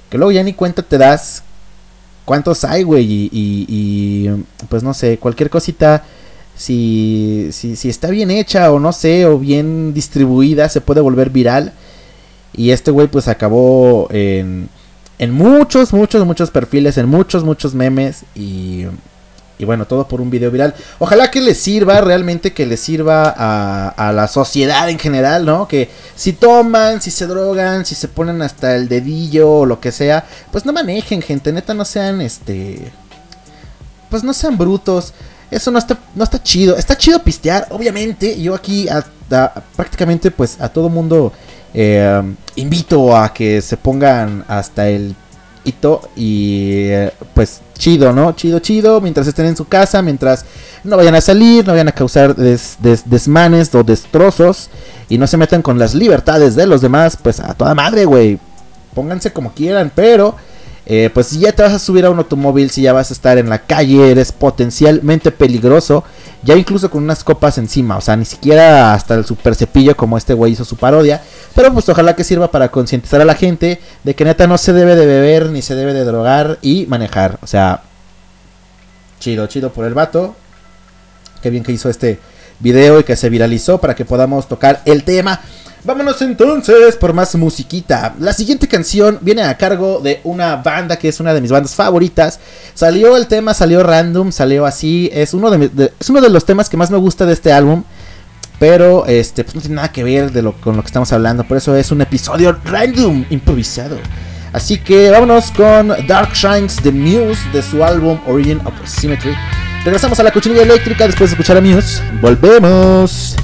que 0.09 0.17
luego 0.17 0.31
ya 0.31 0.43
ni 0.43 0.53
cuenta 0.53 0.81
te 0.81 0.97
das 0.97 1.43
cuántos 2.25 2.63
hay, 2.63 2.83
güey, 2.83 3.03
y, 3.05 3.29
y- 3.31 3.65
y, 3.69 4.45
pues 4.69 4.83
no 4.83 4.93
sé, 4.93 5.17
cualquier 5.17 5.49
cosita, 5.49 6.03
si, 6.55 7.49
si, 7.51 7.75
si 7.75 7.89
está 7.89 8.09
bien 8.09 8.31
hecha 8.31 8.71
o 8.71 8.79
no 8.79 8.93
sé, 8.93 9.25
o 9.25 9.37
bien 9.39 9.93
distribuida, 9.93 10.69
se 10.69 10.81
puede 10.81 11.01
volver 11.01 11.29
viral. 11.29 11.73
Y 12.53 12.71
este 12.71 12.91
güey 12.91 13.07
pues 13.07 13.27
acabó 13.27 14.07
en, 14.11 14.69
en 15.21 15.31
muchos, 15.31 15.93
muchos, 15.93 16.25
muchos 16.25 16.49
perfiles, 16.49 16.97
en 16.97 17.07
muchos, 17.07 17.43
muchos 17.43 17.75
memes 17.75 18.23
y, 18.33 18.85
y 19.59 19.65
bueno, 19.65 19.85
todo 19.85 20.07
por 20.07 20.19
un 20.19 20.31
video 20.31 20.49
viral. 20.49 20.73
Ojalá 20.97 21.29
que 21.29 21.39
les 21.41 21.59
sirva, 21.59 22.01
realmente 22.01 22.53
que 22.53 22.65
les 22.65 22.79
sirva 22.79 23.31
a, 23.37 23.89
a 23.89 24.13
la 24.13 24.27
sociedad 24.27 24.89
en 24.89 24.97
general, 24.97 25.45
¿no? 25.45 25.67
Que 25.67 25.91
si 26.15 26.33
toman, 26.33 27.03
si 27.03 27.11
se 27.11 27.27
drogan, 27.27 27.85
si 27.85 27.93
se 27.93 28.07
ponen 28.07 28.41
hasta 28.41 28.75
el 28.75 28.89
dedillo 28.89 29.59
o 29.59 29.65
lo 29.67 29.79
que 29.79 29.91
sea, 29.91 30.25
pues 30.51 30.65
no 30.65 30.73
manejen, 30.73 31.21
gente, 31.21 31.53
neta, 31.53 31.75
no 31.75 31.85
sean 31.85 32.19
este... 32.21 32.91
Pues 34.09 34.23
no 34.23 34.33
sean 34.33 34.57
brutos. 34.57 35.13
Eso 35.51 35.69
no 35.69 35.77
está, 35.77 35.99
no 36.15 36.23
está 36.23 36.41
chido. 36.41 36.75
Está 36.77 36.97
chido 36.97 37.21
pistear, 37.21 37.67
obviamente. 37.69 38.41
Yo 38.41 38.55
aquí 38.55 38.87
prácticamente 39.75 40.31
pues 40.31 40.59
a 40.59 40.67
todo 40.67 40.89
mundo 40.89 41.31
eh, 41.73 42.21
invito 42.55 43.15
a 43.15 43.33
que 43.33 43.61
se 43.61 43.77
pongan 43.77 44.43
hasta 44.47 44.87
el 44.89 45.15
hito 45.63 46.01
y 46.15 46.89
pues 47.33 47.61
chido, 47.77 48.13
¿no? 48.13 48.31
Chido, 48.33 48.59
chido, 48.59 48.99
mientras 49.01 49.27
estén 49.27 49.45
en 49.47 49.55
su 49.57 49.67
casa, 49.67 50.01
mientras 50.01 50.45
no 50.83 50.97
vayan 50.97 51.15
a 51.15 51.21
salir, 51.21 51.65
no 51.65 51.73
vayan 51.73 51.87
a 51.87 51.91
causar 51.91 52.35
des- 52.35 52.77
des- 52.79 53.09
desmanes 53.09 53.73
o 53.75 53.83
destrozos 53.83 54.69
y 55.09 55.17
no 55.17 55.27
se 55.27 55.37
metan 55.37 55.61
con 55.61 55.77
las 55.79 55.93
libertades 55.93 56.55
de 56.55 56.65
los 56.67 56.81
demás, 56.81 57.17
pues 57.21 57.39
a 57.39 57.53
toda 57.53 57.73
madre, 57.75 58.05
güey. 58.05 58.39
Pónganse 58.93 59.31
como 59.31 59.53
quieran, 59.53 59.91
pero 59.93 60.35
eh, 60.93 61.09
pues 61.09 61.27
si 61.27 61.39
ya 61.39 61.53
te 61.53 61.63
vas 61.63 61.71
a 61.71 61.79
subir 61.79 62.03
a 62.03 62.09
un 62.09 62.17
automóvil, 62.17 62.69
si 62.69 62.81
ya 62.81 62.91
vas 62.91 63.11
a 63.11 63.13
estar 63.13 63.37
en 63.37 63.47
la 63.47 63.59
calle, 63.59 64.11
eres 64.11 64.33
potencialmente 64.33 65.31
peligroso, 65.31 66.03
ya 66.43 66.57
incluso 66.57 66.91
con 66.91 67.01
unas 67.01 67.23
copas 67.23 67.57
encima, 67.57 67.95
o 67.95 68.01
sea, 68.01 68.17
ni 68.17 68.25
siquiera 68.25 68.93
hasta 68.93 69.15
el 69.15 69.23
super 69.23 69.55
cepillo 69.55 69.95
como 69.95 70.17
este 70.17 70.33
güey 70.33 70.51
hizo 70.51 70.65
su 70.65 70.75
parodia, 70.75 71.21
pero 71.55 71.71
pues 71.71 71.87
ojalá 71.87 72.13
que 72.17 72.25
sirva 72.25 72.51
para 72.51 72.71
concientizar 72.71 73.21
a 73.21 73.25
la 73.25 73.35
gente 73.35 73.79
de 74.03 74.15
que 74.15 74.25
neta 74.25 74.47
no 74.47 74.57
se 74.57 74.73
debe 74.73 74.97
de 74.97 75.05
beber, 75.05 75.45
ni 75.51 75.61
se 75.61 75.75
debe 75.75 75.93
de 75.93 76.03
drogar 76.03 76.59
y 76.61 76.85
manejar, 76.87 77.39
o 77.41 77.47
sea, 77.47 77.83
chido, 79.21 79.47
chido 79.47 79.71
por 79.71 79.85
el 79.85 79.93
vato, 79.93 80.35
qué 81.41 81.49
bien 81.51 81.63
que 81.63 81.71
hizo 81.71 81.89
este 81.89 82.19
video 82.59 82.99
y 82.99 83.05
que 83.05 83.15
se 83.15 83.29
viralizó 83.29 83.77
para 83.77 83.95
que 83.95 84.03
podamos 84.03 84.49
tocar 84.49 84.81
el 84.83 85.05
tema. 85.05 85.39
Vámonos 85.83 86.21
entonces 86.21 86.95
por 86.95 87.11
más 87.13 87.33
musiquita. 87.35 88.13
La 88.19 88.33
siguiente 88.33 88.67
canción 88.67 89.17
viene 89.21 89.41
a 89.41 89.57
cargo 89.57 89.99
de 89.99 90.21
una 90.23 90.57
banda 90.57 90.97
que 90.97 91.09
es 91.09 91.19
una 91.19 91.33
de 91.33 91.41
mis 91.41 91.51
bandas 91.51 91.73
favoritas. 91.73 92.39
Salió 92.75 93.17
el 93.17 93.25
tema, 93.25 93.55
salió 93.55 93.81
random, 93.81 94.31
salió 94.31 94.67
así. 94.67 95.09
Es 95.11 95.33
uno 95.33 95.49
de, 95.49 95.91
es 95.99 96.09
uno 96.09 96.21
de 96.21 96.29
los 96.29 96.45
temas 96.45 96.69
que 96.69 96.77
más 96.77 96.91
me 96.91 96.97
gusta 96.97 97.25
de 97.25 97.33
este 97.33 97.51
álbum. 97.51 97.83
Pero 98.59 99.07
este 99.07 99.43
pues 99.43 99.55
no 99.55 99.61
tiene 99.61 99.77
nada 99.77 99.91
que 99.91 100.03
ver 100.03 100.31
de 100.31 100.43
lo, 100.43 100.53
con 100.53 100.75
lo 100.75 100.83
que 100.83 100.87
estamos 100.87 101.11
hablando. 101.13 101.45
Por 101.45 101.57
eso 101.57 101.75
es 101.75 101.91
un 101.91 102.01
episodio 102.01 102.59
random, 102.63 103.25
improvisado. 103.31 103.97
Así 104.53 104.77
que 104.77 105.09
vámonos 105.09 105.49
con 105.49 105.95
Dark 106.07 106.33
Shines 106.33 106.75
The 106.75 106.91
Muse 106.91 107.39
de 107.53 107.63
su 107.63 107.83
álbum 107.83 108.19
Origin 108.27 108.59
of 108.65 108.73
Symmetry. 108.85 109.35
Regresamos 109.83 110.19
a 110.19 110.23
la 110.23 110.31
cochinilla 110.31 110.61
eléctrica 110.61 111.07
después 111.07 111.31
de 111.31 111.33
escuchar 111.33 111.57
a 111.57 111.61
Muse. 111.61 112.03
Volvemos. 112.21 113.35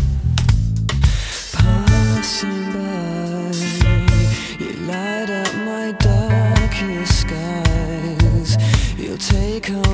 take 9.29 9.86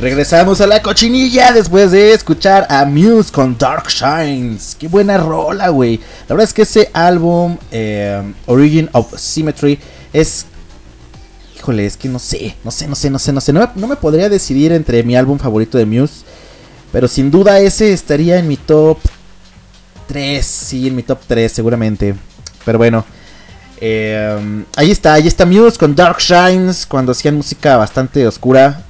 Regresamos 0.00 0.62
a 0.62 0.66
la 0.66 0.80
cochinilla 0.80 1.52
después 1.52 1.90
de 1.90 2.14
escuchar 2.14 2.66
a 2.70 2.86
Muse 2.86 3.30
con 3.30 3.58
Dark 3.58 3.88
Shines. 3.88 4.74
Qué 4.80 4.88
buena 4.88 5.18
rola, 5.18 5.68
güey. 5.68 5.98
La 6.26 6.34
verdad 6.34 6.44
es 6.44 6.54
que 6.54 6.62
ese 6.62 6.88
álbum, 6.94 7.58
eh, 7.70 8.32
Origin 8.46 8.88
of 8.92 9.12
Symmetry, 9.18 9.78
es... 10.14 10.46
Híjole, 11.54 11.84
es 11.84 11.98
que 11.98 12.08
no 12.08 12.18
sé, 12.18 12.56
no 12.64 12.70
sé, 12.70 12.88
no 12.88 12.94
sé, 12.94 13.10
no 13.10 13.18
sé, 13.18 13.30
no 13.34 13.42
sé. 13.42 13.52
No 13.52 13.86
me, 13.86 13.96
podría 13.96 14.30
decidir 14.30 14.72
entre 14.72 15.02
mi 15.02 15.16
álbum 15.16 15.38
favorito 15.38 15.76
de 15.76 15.84
Muse. 15.84 16.24
Pero 16.92 17.06
sin 17.06 17.30
duda 17.30 17.60
ese 17.60 17.92
estaría 17.92 18.38
en 18.38 18.48
mi 18.48 18.56
top 18.56 18.96
3. 20.06 20.46
Sí, 20.46 20.88
en 20.88 20.96
mi 20.96 21.02
top 21.02 21.18
3 21.26 21.52
seguramente. 21.52 22.14
Pero 22.64 22.78
bueno. 22.78 23.04
eh, 23.82 24.64
ahí 24.76 24.90
está, 24.90 25.12
ahí 25.12 25.26
está 25.26 25.44
Muse 25.44 25.76
con 25.76 25.94
Dark 25.94 26.20
Shines. 26.20 26.86
Cuando 26.86 27.12
hacían 27.12 27.36
música 27.36 27.76
bastante 27.76 28.26
oscura. 28.26 28.86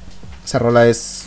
Esa 0.51 0.59
rola 0.59 0.89
es, 0.89 1.27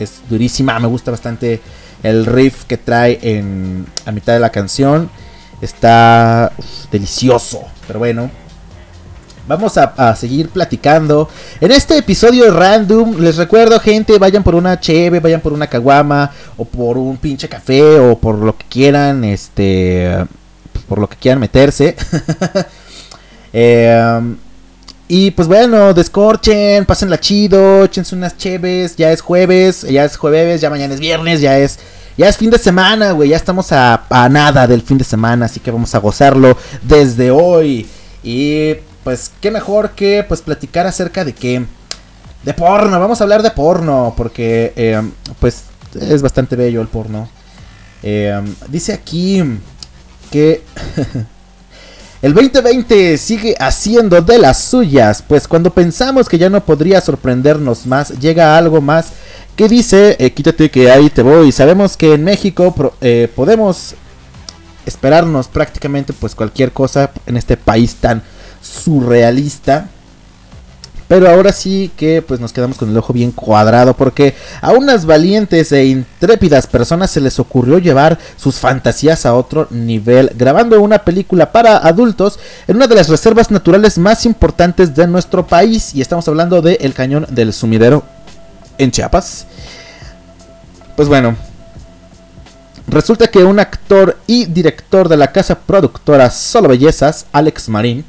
es 0.00 0.14
durísima. 0.28 0.76
Me 0.80 0.88
gusta 0.88 1.12
bastante 1.12 1.60
el 2.02 2.26
riff 2.26 2.64
que 2.64 2.76
trae 2.76 3.20
en, 3.22 3.86
a 4.04 4.10
mitad 4.10 4.32
de 4.32 4.40
la 4.40 4.50
canción. 4.50 5.08
Está 5.60 6.50
delicioso. 6.90 7.62
Pero 7.86 8.00
bueno. 8.00 8.32
Vamos 9.46 9.78
a, 9.78 9.94
a 9.96 10.16
seguir 10.16 10.48
platicando. 10.48 11.28
En 11.60 11.70
este 11.70 11.98
episodio 11.98 12.50
random, 12.50 13.14
les 13.20 13.36
recuerdo, 13.36 13.78
gente, 13.78 14.18
vayan 14.18 14.42
por 14.42 14.56
una 14.56 14.80
cheve, 14.80 15.20
vayan 15.20 15.40
por 15.40 15.52
una 15.52 15.68
caguama, 15.68 16.32
o 16.56 16.64
por 16.64 16.98
un 16.98 17.16
pinche 17.18 17.48
café, 17.48 18.00
o 18.00 18.18
por 18.18 18.36
lo 18.38 18.56
que 18.56 18.64
quieran, 18.68 19.22
este, 19.22 20.16
por 20.88 20.98
lo 20.98 21.08
que 21.08 21.16
quieran 21.16 21.38
meterse. 21.38 21.94
Eh, 23.56 24.34
y 25.08 25.30
pues 25.32 25.48
bueno, 25.48 25.92
descorchen, 25.92 26.86
pásenla 26.86 27.20
chido, 27.20 27.84
échense 27.84 28.14
unas 28.14 28.36
cheves, 28.36 28.96
ya 28.96 29.12
es 29.12 29.20
jueves, 29.20 29.82
ya 29.82 30.04
es 30.04 30.16
jueves, 30.16 30.60
ya 30.60 30.70
mañana 30.70 30.94
es 30.94 31.00
viernes, 31.00 31.40
ya 31.40 31.58
es 31.58 31.78
ya 32.16 32.28
es 32.28 32.36
fin 32.36 32.50
de 32.50 32.58
semana, 32.58 33.10
güey, 33.10 33.30
ya 33.30 33.36
estamos 33.36 33.72
a, 33.72 34.04
a 34.08 34.28
nada 34.28 34.66
del 34.66 34.82
fin 34.82 34.98
de 34.98 35.04
semana, 35.04 35.46
así 35.46 35.58
que 35.58 35.72
vamos 35.72 35.94
a 35.94 35.98
gozarlo 35.98 36.56
desde 36.82 37.30
hoy. 37.30 37.88
Y 38.22 38.74
pues 39.02 39.32
qué 39.40 39.50
mejor 39.50 39.90
que 39.90 40.24
pues 40.26 40.40
platicar 40.40 40.86
acerca 40.86 41.24
de 41.24 41.34
qué 41.34 41.64
de 42.44 42.54
porno, 42.54 43.00
vamos 43.00 43.20
a 43.20 43.24
hablar 43.24 43.42
de 43.42 43.50
porno 43.50 44.14
porque 44.16 44.72
eh, 44.76 45.02
pues 45.40 45.64
es 46.00 46.22
bastante 46.22 46.56
bello 46.56 46.80
el 46.80 46.88
porno. 46.88 47.28
Eh, 48.02 48.38
dice 48.68 48.92
aquí 48.92 49.42
que 50.30 50.62
El 52.24 52.32
2020 52.32 53.18
sigue 53.18 53.54
haciendo 53.60 54.18
de 54.22 54.38
las 54.38 54.56
suyas, 54.56 55.22
pues 55.28 55.46
cuando 55.46 55.74
pensamos 55.74 56.26
que 56.26 56.38
ya 56.38 56.48
no 56.48 56.64
podría 56.64 57.02
sorprendernos 57.02 57.84
más, 57.84 58.18
llega 58.18 58.56
algo 58.56 58.80
más 58.80 59.08
que 59.54 59.68
dice, 59.68 60.16
eh, 60.18 60.32
quítate 60.32 60.70
que 60.70 60.90
ahí 60.90 61.10
te 61.10 61.20
voy. 61.20 61.52
Sabemos 61.52 61.98
que 61.98 62.14
en 62.14 62.24
México 62.24 62.74
eh, 63.02 63.30
podemos 63.36 63.94
esperarnos 64.86 65.48
prácticamente 65.48 66.14
pues 66.14 66.34
cualquier 66.34 66.72
cosa 66.72 67.10
en 67.26 67.36
este 67.36 67.58
país 67.58 67.96
tan 67.96 68.22
surrealista. 68.62 69.90
Pero 71.14 71.30
ahora 71.30 71.52
sí 71.52 71.92
que 71.96 72.22
pues 72.22 72.40
nos 72.40 72.52
quedamos 72.52 72.76
con 72.76 72.90
el 72.90 72.96
ojo 72.96 73.12
bien 73.12 73.30
cuadrado 73.30 73.94
porque 73.94 74.34
a 74.60 74.72
unas 74.72 75.06
valientes 75.06 75.70
e 75.70 75.84
intrépidas 75.84 76.66
personas 76.66 77.12
se 77.12 77.20
les 77.20 77.38
ocurrió 77.38 77.78
llevar 77.78 78.18
sus 78.36 78.56
fantasías 78.56 79.24
a 79.24 79.34
otro 79.34 79.68
nivel 79.70 80.32
grabando 80.34 80.80
una 80.80 81.04
película 81.04 81.52
para 81.52 81.76
adultos 81.76 82.40
en 82.66 82.74
una 82.74 82.88
de 82.88 82.96
las 82.96 83.08
reservas 83.08 83.52
naturales 83.52 83.96
más 83.96 84.26
importantes 84.26 84.96
de 84.96 85.06
nuestro 85.06 85.46
país 85.46 85.94
y 85.94 86.00
estamos 86.00 86.26
hablando 86.26 86.60
de 86.62 86.78
El 86.80 86.94
Cañón 86.94 87.28
del 87.30 87.52
Sumidero 87.52 88.02
en 88.78 88.90
Chiapas. 88.90 89.46
Pues 90.96 91.06
bueno, 91.06 91.36
resulta 92.88 93.28
que 93.28 93.44
un 93.44 93.60
actor 93.60 94.18
y 94.26 94.46
director 94.46 95.08
de 95.08 95.16
la 95.16 95.30
casa 95.30 95.60
productora 95.60 96.28
Solo 96.30 96.70
Bellezas, 96.70 97.26
Alex 97.30 97.68
Marín, 97.68 98.04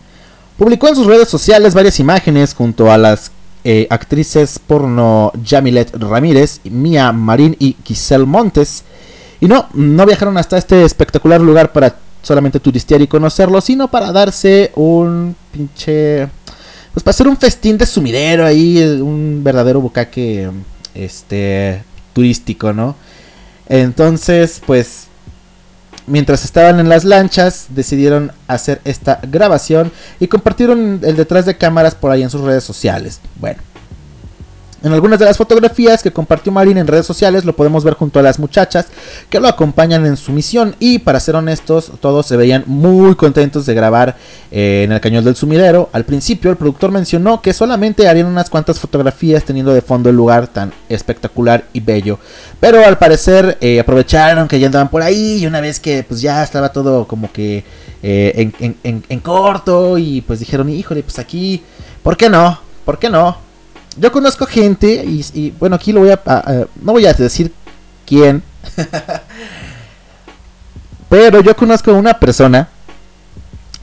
Publicó 0.57 0.87
en 0.87 0.95
sus 0.95 1.07
redes 1.07 1.27
sociales 1.27 1.73
varias 1.73 1.99
imágenes 1.99 2.53
junto 2.53 2.89
a 2.89 2.97
las 2.97 3.31
eh, 3.65 3.87
actrices 3.89 4.57
porno 4.59 5.33
Jamilet 5.43 5.95
Ramírez, 5.95 6.61
Mia 6.63 7.11
Marín 7.11 7.57
y 7.59 7.75
Giselle 7.83 8.25
Montes. 8.25 8.83
Y 9.41 9.47
no, 9.47 9.67
no 9.73 10.05
viajaron 10.05 10.37
hasta 10.37 10.57
este 10.57 10.85
espectacular 10.85 11.41
lugar 11.41 11.73
para 11.73 11.95
solamente 12.21 12.59
turistear 12.59 13.01
y 13.01 13.07
conocerlo, 13.07 13.59
sino 13.59 13.89
para 13.89 14.11
darse 14.11 14.71
un 14.75 15.35
pinche... 15.51 16.29
Pues 16.93 17.03
para 17.03 17.11
hacer 17.11 17.27
un 17.27 17.35
festín 17.35 17.77
de 17.77 17.85
sumidero 17.85 18.45
ahí, 18.45 18.81
un 19.01 19.41
verdadero 19.43 19.81
bucaque 19.81 20.49
este, 20.93 21.83
turístico, 22.13 22.71
¿no? 22.71 22.95
Entonces, 23.67 24.61
pues 24.65 25.04
mientras 26.07 26.45
estaban 26.45 26.79
en 26.79 26.89
las 26.89 27.03
lanchas, 27.03 27.67
decidieron 27.69 28.31
hacer 28.47 28.81
esta 28.85 29.19
grabación 29.23 29.91
y 30.19 30.27
compartieron 30.27 31.01
el 31.03 31.15
detrás 31.15 31.45
de 31.45 31.57
cámaras 31.57 31.95
por 31.95 32.11
ahí 32.11 32.23
en 32.23 32.29
sus 32.29 32.41
redes 32.41 32.63
sociales. 32.63 33.19
Bueno, 33.39 33.61
en 34.83 34.91
algunas 34.93 35.17
de 35.19 35.25
las 35.25 35.37
fotografías 35.37 36.03
que 36.03 36.11
compartió 36.11 36.51
Marín 36.51 36.77
en 36.77 36.85
redes 36.87 37.05
sociales 37.05 37.43
lo 37.45 37.55
podemos 37.55 37.83
ver 37.83 37.95
junto 37.95 38.19
a 38.19 38.21
las 38.23 38.37
muchachas 38.39 38.87
que 39.29 39.39
lo 39.39 39.47
acompañan 39.47 40.05
en 40.05 40.15
su 40.17 40.31
misión 40.31 40.75
y 40.79 40.99
para 40.99 41.19
ser 41.19 41.35
honestos 41.35 41.91
todos 42.01 42.25
se 42.27 42.37
veían 42.37 42.63
muy 42.67 43.15
contentos 43.15 43.65
de 43.65 43.73
grabar 43.73 44.15
eh, 44.51 44.83
en 44.85 44.91
el 44.91 44.99
cañón 45.01 45.23
del 45.23 45.35
sumidero. 45.35 45.89
Al 45.91 46.05
principio 46.05 46.51
el 46.51 46.57
productor 46.57 46.91
mencionó 46.91 47.41
que 47.41 47.53
solamente 47.53 48.07
harían 48.07 48.27
unas 48.27 48.49
cuantas 48.49 48.79
fotografías 48.79 49.43
teniendo 49.43 49.73
de 49.73 49.81
fondo 49.81 50.09
el 50.09 50.15
lugar 50.15 50.47
tan 50.47 50.71
espectacular 50.89 51.65
y 51.73 51.79
bello. 51.79 52.19
Pero 52.59 52.85
al 52.85 52.97
parecer 52.97 53.57
eh, 53.61 53.79
aprovecharon 53.79 54.47
que 54.47 54.59
ya 54.59 54.67
andaban 54.67 54.89
por 54.89 55.01
ahí 55.01 55.37
y 55.37 55.45
una 55.47 55.61
vez 55.61 55.79
que 55.79 56.03
pues 56.07 56.21
ya 56.21 56.43
estaba 56.43 56.69
todo 56.69 57.07
como 57.07 57.31
que 57.31 57.63
eh, 58.03 58.33
en, 58.35 58.53
en- 58.59 58.75
en- 58.83 59.03
en 59.09 59.19
corto 59.19 59.97
y 59.97 60.21
pues 60.21 60.39
dijeron, 60.39 60.69
híjole, 60.69 61.01
pues 61.01 61.17
aquí, 61.17 61.63
¿por 62.03 62.15
qué 62.17 62.29
no? 62.29 62.59
¿Por 62.85 62.99
qué 62.99 63.09
no? 63.09 63.44
Yo 63.97 64.11
conozco 64.11 64.45
gente 64.45 65.05
y, 65.05 65.25
y, 65.33 65.51
bueno, 65.51 65.77
aquí 65.77 65.93
lo 65.93 66.01
voy 66.01 66.09
a- 66.11 66.65
no 66.81 66.91
voy 66.91 67.05
a 67.05 67.13
decir 67.13 67.53
quién, 68.05 68.43
pero 71.09 71.41
yo 71.41 71.55
conozco 71.55 71.93
una 71.93 72.19
persona. 72.19 72.69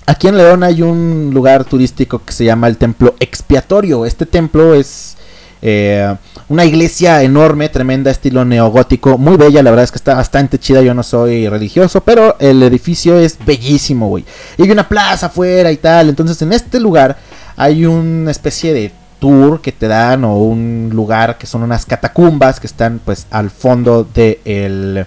Aquí 0.07 0.27
en 0.29 0.37
León 0.37 0.63
hay 0.65 0.83
un 0.83 1.31
lugar 1.33 1.65
turístico 1.65 2.23
que 2.25 2.33
se 2.33 2.45
llama 2.45 2.67
el 2.67 2.77
Templo 2.77 3.15
Expiatorio. 3.21 4.05
Este 4.05 4.27
templo 4.27 4.75
es 4.75 5.17
eh, 5.63 6.15
una 6.49 6.65
iglesia 6.65 7.23
enorme, 7.23 7.69
tremenda, 7.69 8.11
estilo 8.11 8.45
neogótico, 8.45 9.17
muy 9.17 9.37
bella. 9.37 9.63
La 9.63 9.71
verdad 9.71 9.85
es 9.85 9.93
que 9.93 9.99
está 9.99 10.15
bastante 10.15 10.59
chida. 10.59 10.83
Yo 10.83 10.93
no 10.93 11.05
soy 11.05 11.49
religioso, 11.49 12.03
pero 12.03 12.37
el 12.41 12.63
edificio 12.65 13.17
es 13.19 13.39
bellísimo, 13.47 14.09
güey. 14.09 14.25
Y 14.59 14.63
hay 14.65 14.71
una 14.73 14.89
plaza 14.89 15.27
afuera 15.27 15.71
y 15.71 15.77
tal. 15.77 16.09
Entonces, 16.09 16.43
en 16.43 16.53
este 16.53 16.81
lugar 16.81 17.17
hay 17.57 17.87
una 17.87 18.33
especie 18.33 18.75
de 18.75 18.93
tour 19.23 19.61
que 19.61 19.71
te 19.71 19.87
dan 19.87 20.25
o 20.25 20.35
un 20.37 20.91
lugar 20.93 21.39
que 21.39 21.47
son 21.47 21.63
unas 21.63 21.87
catacumbas 21.87 22.59
que 22.59 22.67
están 22.67 23.01
pues 23.05 23.29
al 23.31 23.51
fondo 23.51 24.03
de 24.03 24.41
el- 24.45 25.07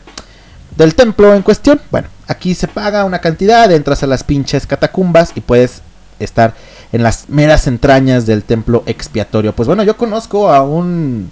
del 0.78 0.96
templo 0.96 1.34
en 1.36 1.42
cuestión. 1.42 1.82
Bueno, 1.92 2.08
aquí 2.26 2.56
se 2.56 2.70
paga 2.70 3.04
una 3.04 3.20
cantidad, 3.20 3.70
entras 3.74 4.04
a 4.04 4.08
las 4.08 4.24
pinches 4.24 4.66
catacumbas 4.66 5.34
y 5.36 5.42
puedes 5.42 5.82
estar 6.20 6.54
en 6.94 7.04
las 7.04 7.28
meras 7.28 7.68
entrañas 7.68 8.26
del 8.26 8.44
templo 8.46 8.84
expiatorio. 8.86 9.54
Pues 9.54 9.68
bueno, 9.68 9.84
yo 9.84 9.98
conozco 9.98 10.50
a 10.50 10.62
un 10.64 11.30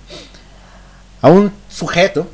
a 1.21 1.29
un 1.29 1.53
sujeto 1.69 2.27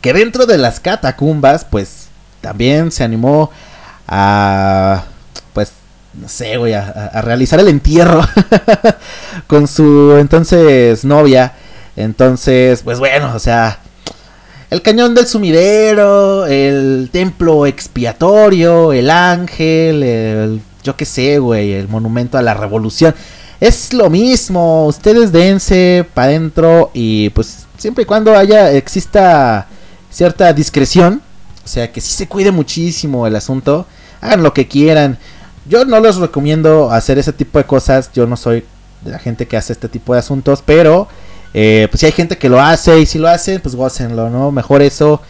que 0.00 0.14
dentro 0.14 0.46
de 0.46 0.56
las 0.56 0.80
catacumbas 0.80 1.66
pues 1.66 2.08
también 2.40 2.90
se 2.90 3.04
animó 3.04 3.50
a 4.08 5.04
no 6.20 6.28
sé, 6.28 6.56
güey, 6.56 6.74
a, 6.74 6.88
a- 7.12 7.22
realizar 7.22 7.58
el 7.60 7.68
entierro 7.68 8.20
con 9.46 9.66
su 9.68 10.16
entonces 10.18 11.04
novia. 11.04 11.52
Entonces, 11.96 12.82
pues 12.82 12.98
bueno, 12.98 13.32
o 13.34 13.38
sea, 13.38 13.78
el 14.70 14.82
cañón 14.82 15.14
del 15.14 15.26
sumidero, 15.26 16.46
el 16.46 17.08
templo 17.12 17.66
expiatorio, 17.66 18.92
el 18.92 19.10
ángel, 19.10 20.02
el, 20.02 20.60
yo 20.82 20.96
qué 20.96 21.04
sé, 21.04 21.38
güey, 21.38 21.72
el 21.72 21.88
monumento 21.88 22.36
a 22.36 22.42
la 22.42 22.54
revolución. 22.54 23.14
Es 23.60 23.92
lo 23.92 24.10
mismo, 24.10 24.86
ustedes 24.86 25.30
dense 25.32 26.04
para 26.12 26.26
adentro 26.28 26.90
y 26.92 27.30
pues 27.30 27.66
siempre 27.78 28.02
y 28.02 28.06
cuando 28.06 28.36
haya, 28.36 28.72
exista 28.72 29.66
cierta 30.10 30.52
discreción, 30.52 31.22
o 31.64 31.68
sea, 31.68 31.90
que 31.92 32.00
sí 32.00 32.12
se 32.12 32.26
cuide 32.28 32.50
muchísimo 32.50 33.26
el 33.26 33.36
asunto, 33.36 33.86
hagan 34.20 34.42
lo 34.42 34.52
que 34.52 34.66
quieran. 34.66 35.18
Yo 35.66 35.84
no 35.84 36.00
les 36.00 36.16
recomiendo 36.16 36.90
hacer 36.90 37.18
ese 37.18 37.32
tipo 37.32 37.58
de 37.58 37.64
cosas, 37.64 38.10
yo 38.12 38.26
no 38.26 38.36
soy 38.36 38.64
de 39.02 39.10
la 39.10 39.18
gente 39.18 39.46
que 39.46 39.56
hace 39.56 39.72
este 39.72 39.88
tipo 39.88 40.12
de 40.12 40.20
asuntos, 40.20 40.62
pero 40.64 41.08
eh, 41.54 41.88
pues 41.90 42.00
si 42.00 42.06
hay 42.06 42.12
gente 42.12 42.36
que 42.36 42.48
lo 42.48 42.60
hace 42.60 43.00
y 43.00 43.06
si 43.06 43.18
lo 43.18 43.28
hacen, 43.28 43.60
pues 43.60 43.74
gócenlo, 43.74 44.28
¿no? 44.28 44.50
Mejor 44.50 44.82
eso 44.82 45.22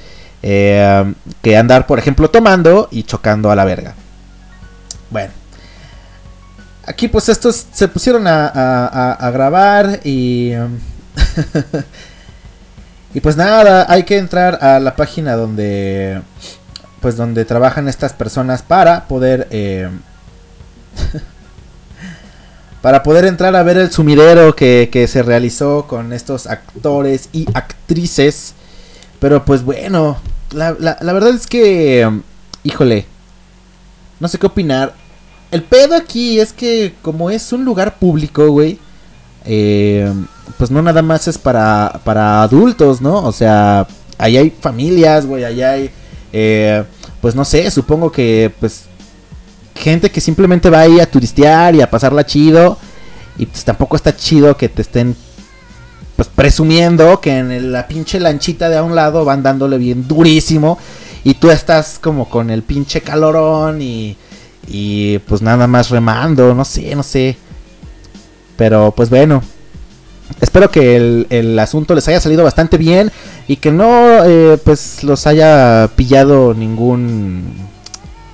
eh, 0.42 1.14
que 1.42 1.57
andar, 1.57 1.87
por 1.87 1.99
ejemplo, 1.99 2.31
tomando 2.31 2.88
y 2.90 3.05
chocando 3.05 3.51
a 3.51 3.57
la 3.57 3.64
verga. 3.64 3.94
Bueno. 5.11 5.33
Aquí 6.87 7.09
pues 7.09 7.31
estos 7.31 7.66
se 7.73 7.88
pusieron 7.88 8.27
a, 8.27 9.31
grabar 9.33 10.01
y... 10.05 10.53
Y 13.14 13.20
pues 13.20 13.37
nada, 13.37 13.87
hay 13.88 14.03
que 14.03 14.18
entrar 14.18 14.59
a 14.61 14.81
la 14.81 14.97
página 14.97 15.37
donde 15.37 16.20
pues 17.01 17.16
donde 17.16 17.44
trabajan 17.44 17.87
estas 17.87 18.12
personas 18.12 18.62
para 18.62 19.07
poder 19.07 19.47
eh, 19.53 19.88
para 22.83 23.02
poder 23.02 23.24
entrar 23.24 23.54
a 23.57 23.62
ver 23.62 23.78
el 23.78 23.90
sumidero 23.90 24.54
que, 24.54 24.90
que 24.92 25.09
se 25.09 25.22
realizó 25.22 25.87
con 25.87 26.12
estos 26.12 26.46
actores 26.46 27.28
y 27.33 27.46
actrices. 27.54 28.54
Pero 29.20 29.44
pues 29.44 29.62
bueno, 29.64 30.18
la, 30.52 30.76
la- 30.78 31.12
verdad 31.14 31.30
es 31.30 31.46
que, 31.46 32.04
um, 32.07 32.20
híjole, 32.62 33.07
no 34.20 34.28
sé 34.28 34.38
qué 34.38 34.46
opinar. 34.46 34.92
El 35.50 35.62
pedo 35.62 35.94
aquí 35.94 36.40
es 36.40 36.52
que 36.52 36.94
como 37.00 37.30
es 37.30 37.52
un 37.52 37.64
lugar 37.64 37.98
público, 37.98 38.48
güey, 38.50 38.78
eh, 39.46 40.12
pues 40.59 40.70
no 40.70 40.83
nada 40.83 41.00
más 41.00 41.26
es 41.28 41.38
para, 41.38 42.00
para 42.04 42.42
adultos, 42.42 43.00
¿no? 43.00 43.24
O 43.24 43.33
sea, 43.33 43.87
ahí 44.18 44.37
hay 44.37 44.50
familias, 44.50 45.24
güey, 45.26 45.44
ahí 45.44 45.62
hay, 45.62 45.90
eh, 46.33 46.85
pues 47.20 47.35
no 47.35 47.44
sé, 47.44 47.70
supongo 47.70 48.11
que 48.12 48.52
pues 48.61 48.85
gente 49.85 50.11
que 50.11 50.20
simplemente 50.20 50.70
va 50.70 50.81
ahí 50.81 50.99
a 50.99 51.11
turistear 51.11 51.75
y 51.75 51.83
a 51.83 51.90
pasarla 51.90 52.25
chido. 52.25 52.79
Y 53.37 53.47
pues 53.47 53.64
tampoco 53.64 53.97
está 53.97 54.16
chido 54.16 54.57
que 54.57 54.68
te 54.68 54.83
estén 54.83 55.14
pues 56.16 56.29
presumiendo 56.29 57.20
que 57.20 57.38
en 57.38 57.73
la 57.73 57.87
pinche 57.88 58.20
lanchita 58.20 58.68
de 58.68 58.77
a 58.77 58.83
un 58.83 58.94
lado 58.94 59.25
van 59.25 59.42
dándole 59.42 59.77
bien 59.79 60.09
durísimo. 60.09 60.79
Y 61.23 61.35
tú 61.35 61.51
estás 61.51 61.99
como 62.01 62.29
con 62.29 62.51
el 62.51 62.62
pinche 62.62 63.01
calorón 63.01 63.83
y, 63.83 64.16
y 64.66 65.18
pues 65.20 65.42
nada 65.42 65.66
más 65.66 65.90
remando, 65.90 66.55
no 66.55 66.64
sé, 66.64 66.94
no 66.94 67.03
sé. 67.03 67.37
Pero 68.57 68.92
pues 68.97 69.11
bueno. 69.11 69.42
Espero 70.40 70.70
que 70.70 70.97
el, 70.97 71.27
el 71.29 71.59
asunto 71.59 71.94
les 71.94 72.09
haya 72.09 72.18
salido 72.18 72.42
bastante 72.42 72.79
bien 72.79 73.12
y 73.47 73.57
que 73.57 73.70
no 73.70 74.25
eh, 74.25 74.59
pues 74.64 75.05
los 75.05 75.27
haya 75.27 75.90
pillado 75.97 76.55
ningún 76.55 77.44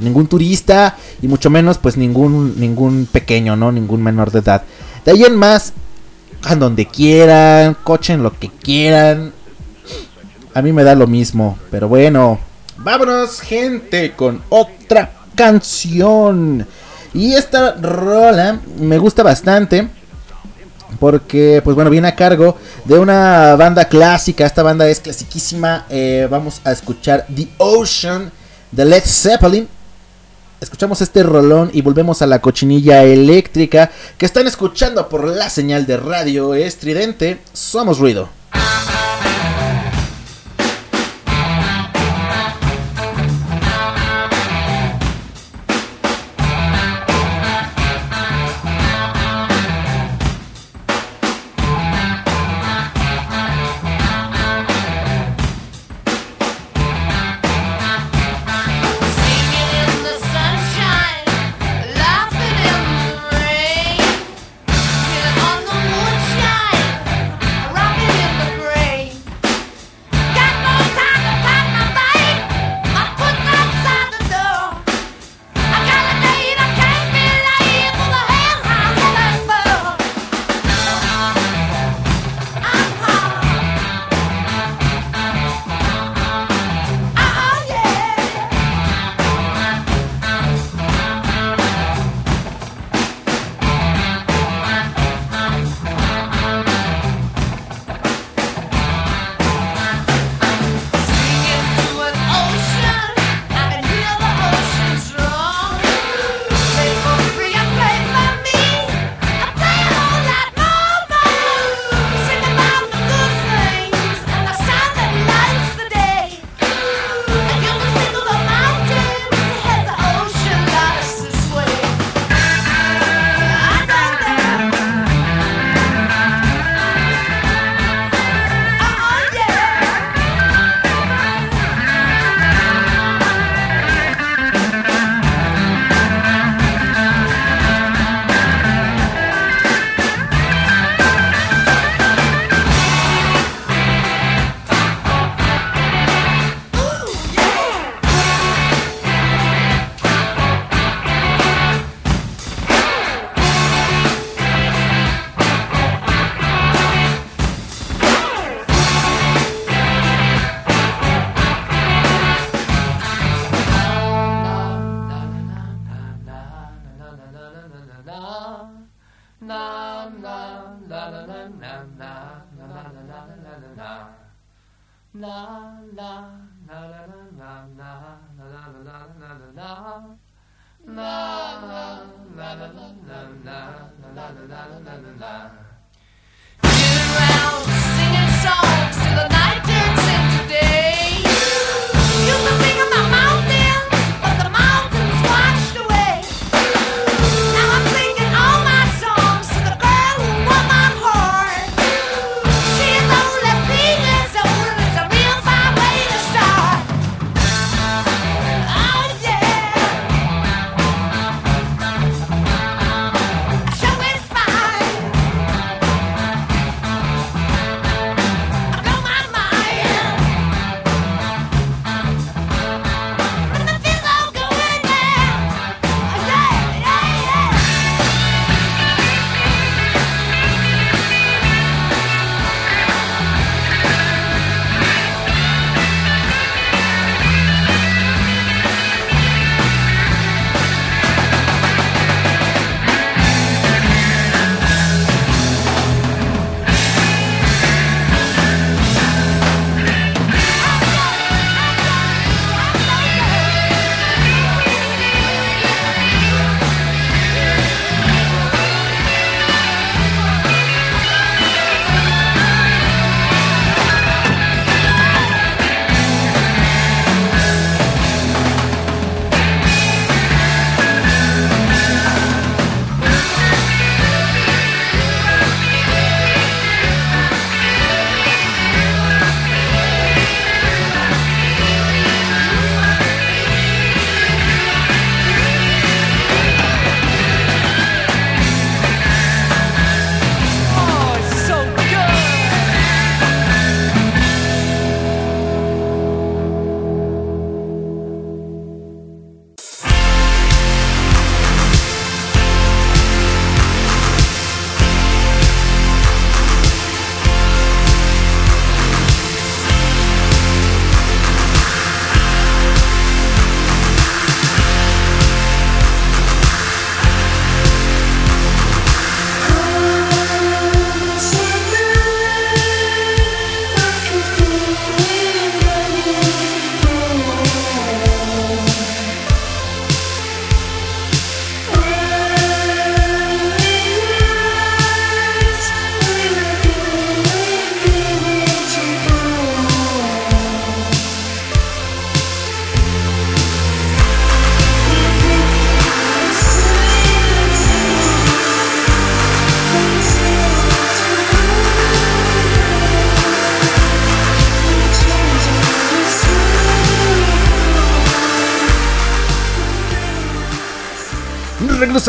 ningún 0.01 0.27
turista 0.27 0.97
y 1.23 1.29
mucho 1.29 1.51
menos 1.51 1.79
pues 1.79 1.97
ningún 1.97 2.59
ningún 2.59 3.07
pequeño, 3.11 3.57
¿no? 3.57 3.73
Ningún 3.73 4.03
menor 4.03 4.31
de 4.31 4.41
edad. 4.41 4.63
De 5.05 5.13
ahí 5.13 5.25
en 5.25 5.37
más 5.37 5.73
cojan 6.43 6.59
donde 6.59 6.87
quieran, 6.87 7.77
cochen 7.85 8.23
lo 8.23 8.39
que 8.39 8.49
quieran. 8.49 9.33
A 10.55 10.63
mí 10.63 10.73
me 10.73 10.83
da 10.83 10.95
lo 10.95 11.07
mismo, 11.07 11.59
pero 11.71 11.89
bueno, 11.89 12.39
vámonos 12.79 13.41
gente 13.41 14.13
con 14.13 14.43
otra 14.49 15.13
canción. 15.35 16.67
Y 17.15 17.35
esta 17.35 17.73
rola 17.73 18.61
me 18.79 18.99
gusta 18.99 19.23
bastante 19.23 19.89
porque 20.99 21.61
pues 21.63 21.75
bueno 21.75 21.91
viene 21.91 22.09
a 22.09 22.17
cargo 22.17 22.57
de 22.85 22.99
una 22.99 23.55
banda 23.57 23.85
clásica 23.87 24.45
esta 24.45 24.63
banda 24.63 24.89
es 24.89 25.01
clasiquísima 25.01 25.87
Eh, 25.89 26.27
vamos 26.31 26.61
a 26.65 26.73
escuchar 26.73 27.27
The 27.35 27.49
Ocean 27.59 28.31
de 28.73 28.85
Led 28.85 29.03
Zeppelin 29.05 29.69
escuchamos 30.61 31.01
este 31.01 31.23
rolón 31.23 31.71
y 31.73 31.83
volvemos 31.83 32.23
a 32.23 32.27
la 32.27 32.41
cochinilla 32.41 33.03
eléctrica 33.05 33.91
que 34.19 34.27
están 34.27 34.47
escuchando 34.47 35.09
por 35.09 35.25
la 35.25 35.51
señal 35.51 35.87
de 35.87 35.97
radio 35.97 36.55
estridente. 36.55 37.39
Somos 37.53 37.99
ruido 37.99 38.29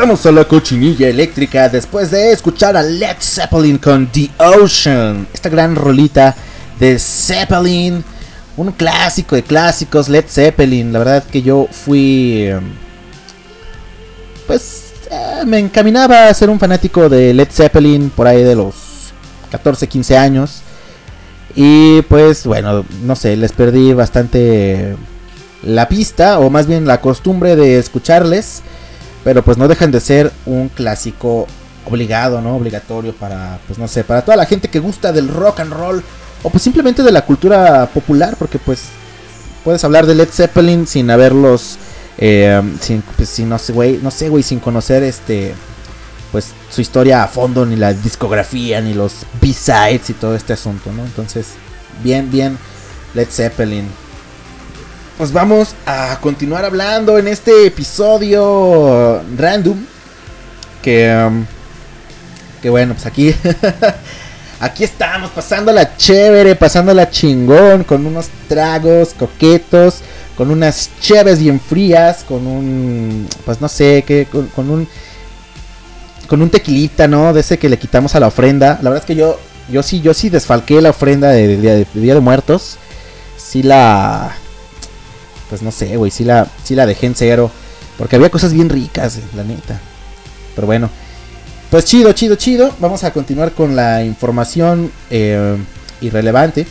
regresamos 0.02 0.26
a 0.26 0.32
la 0.32 0.48
cochinilla 0.48 1.08
eléctrica 1.10 1.70
después 1.70 2.10
de 2.10 2.32
escuchar 2.32 2.76
a 2.76 2.82
Led 2.82 3.18
Zeppelin 3.20 3.78
con 3.78 4.08
The 4.08 4.32
Ocean. 4.40 5.28
Esta 5.32 5.48
gran 5.48 5.76
rolita 5.76 6.36
de 6.80 6.98
Zeppelin. 6.98 8.04
Un 8.58 8.72
clásico 8.72 9.36
de 9.36 9.44
clásicos, 9.44 10.10
Led 10.10 10.26
Zeppelin. 10.28 10.92
La 10.92 10.98
verdad 11.00 11.24
que 11.24 11.44
yo 11.44 11.68
fui... 11.70 12.46
eh, 12.48 12.60
Pues 14.48 14.92
eh, 15.12 15.46
me 15.46 15.60
encaminaba 15.60 16.30
a 16.30 16.34
ser 16.34 16.50
un 16.50 16.60
fanático 16.60 17.08
de 17.08 17.32
Led 17.36 17.50
Zeppelin 17.52 18.10
por 18.10 18.26
ahí 18.26 18.42
de 18.44 18.56
los 18.56 18.74
14, 19.52 19.86
15 19.88 20.18
años. 20.18 20.62
Y 21.56 22.02
pues 22.04 22.48
bueno, 22.48 22.84
no 23.04 23.16
sé, 23.16 23.38
les 23.38 23.52
perdí 23.52 23.94
bastante 23.94 24.96
la 25.62 25.88
pista 25.88 26.40
o 26.40 26.50
más 26.50 26.66
bien 26.66 26.88
la 26.88 27.02
costumbre 27.02 27.56
de 27.56 27.78
escucharles. 27.78 28.64
Pero 29.24 29.44
pues 29.44 29.58
no 29.58 29.68
dejan 29.68 29.92
de 29.92 30.00
ser 30.00 30.32
un 30.46 30.70
clásico 30.70 31.48
obligado, 31.86 32.42
¿no? 32.42 32.56
Obligatorio 32.56 33.14
para, 33.14 33.60
pues 33.68 33.78
no 33.78 33.88
sé, 33.88 34.04
para 34.04 34.24
toda 34.24 34.38
la 34.38 34.46
gente 34.46 34.70
que 34.70 34.80
gusta 34.80 35.12
del 35.12 35.28
rock 35.28 35.60
and 35.62 35.74
roll 35.74 36.04
o 36.44 36.50
pues 36.50 36.64
simplemente 36.64 37.04
de 37.04 37.12
la 37.12 37.26
cultura 37.26 37.88
popular, 37.94 38.36
porque 38.38 38.58
pues 38.58 38.86
puedes 39.64 39.84
hablar 39.84 40.06
de 40.06 40.16
Led 40.16 40.30
Zeppelin 40.30 40.88
sin 40.88 41.10
haberlos, 41.12 41.78
eh, 42.18 42.62
sin, 42.80 43.02
pues, 43.16 43.30
sin, 43.30 43.50
no 43.50 43.60
sé, 43.60 43.74
güey, 43.74 44.00
no 44.02 44.12
sé, 44.12 44.30
güey, 44.30 44.44
sin 44.44 44.60
conocer 44.60 45.04
este, 45.04 45.54
pues 46.32 46.54
su 46.70 46.82
historia 46.82 47.24
a 47.24 47.28
fondo, 47.28 47.66
ni 47.66 47.76
la 47.76 47.94
discografía, 47.94 48.82
ni 48.82 48.94
los 48.94 49.26
B-sides 49.40 50.10
y 50.10 50.14
todo 50.14 50.36
este 50.36 50.54
asunto, 50.54 50.92
¿no? 50.92 51.04
Entonces, 51.04 51.48
bien, 52.04 52.32
bien, 52.32 52.58
Led 53.14 53.28
Zeppelin. 53.30 53.88
Pues 55.22 55.32
vamos 55.34 55.76
a 55.86 56.18
continuar 56.20 56.66
hablando 56.66 57.20
en 57.20 57.28
este 57.28 57.68
episodio 57.68 59.22
random. 59.38 59.78
Que, 60.82 61.16
um, 61.28 61.46
que 62.60 62.72
bueno, 62.72 62.96
pues 62.96 63.06
aquí, 63.06 63.36
aquí 64.60 64.84
estamos 64.84 65.30
pasándola 65.30 65.96
chévere, 65.96 66.56
pasándola 66.56 67.08
chingón, 67.12 67.84
con 67.84 68.04
unos 68.08 68.30
tragos 68.48 69.14
coquetos, 69.14 70.00
con 70.36 70.50
unas 70.50 70.90
chéves 71.00 71.38
bien 71.38 71.60
frías, 71.60 72.24
con 72.28 72.48
un, 72.48 73.28
pues 73.46 73.62
no 73.62 73.70
sé, 73.70 74.04
que, 74.08 74.26
con, 74.26 74.72
un, 74.72 74.88
con 76.28 76.42
un 76.42 76.50
tequilita, 76.50 77.08
¿no? 77.08 77.32
De 77.32 77.42
ese 77.42 77.60
que 77.60 77.70
le 77.70 77.78
quitamos 77.78 78.16
a 78.16 78.20
la 78.20 78.26
ofrenda. 78.26 78.80
La 78.82 78.90
verdad 78.90 79.04
es 79.04 79.06
que 79.06 79.14
yo, 79.16 79.40
yo 79.72 79.84
sí, 79.84 80.02
yo 80.02 80.16
sí 80.16 80.30
desfalqué 80.32 80.82
la 80.82 80.90
ofrenda 80.90 81.30
de- 81.30 81.58
de 81.58 81.86
Día 81.94 82.16
de 82.16 82.20
Muertos. 82.22 82.78
Sí 83.38 83.62
la, 83.62 84.36
pues 85.52 85.62
no 85.62 85.72
sé, 85.72 85.96
güey, 85.98 86.10
sí 86.10 86.24
la, 86.24 86.48
la 86.70 86.86
dejé 86.88 87.06
en 87.06 87.14
cero. 87.16 87.52
Porque 88.00 88.16
había 88.16 88.32
cosas 88.32 88.54
bien 88.54 88.70
ricas, 88.70 89.18
eh, 89.18 89.22
la 89.36 89.44
neta. 89.44 89.80
Pero 90.56 90.66
bueno. 90.66 90.90
Pues 91.70 91.86
chido, 91.86 92.12
chido, 92.14 92.36
chido. 92.36 92.74
Vamos 92.80 93.04
a 93.04 93.12
continuar 93.12 93.52
con 93.52 93.76
la 93.76 94.04
información 94.04 94.92
eh, 95.12 95.58
irrelevante. 96.02 96.66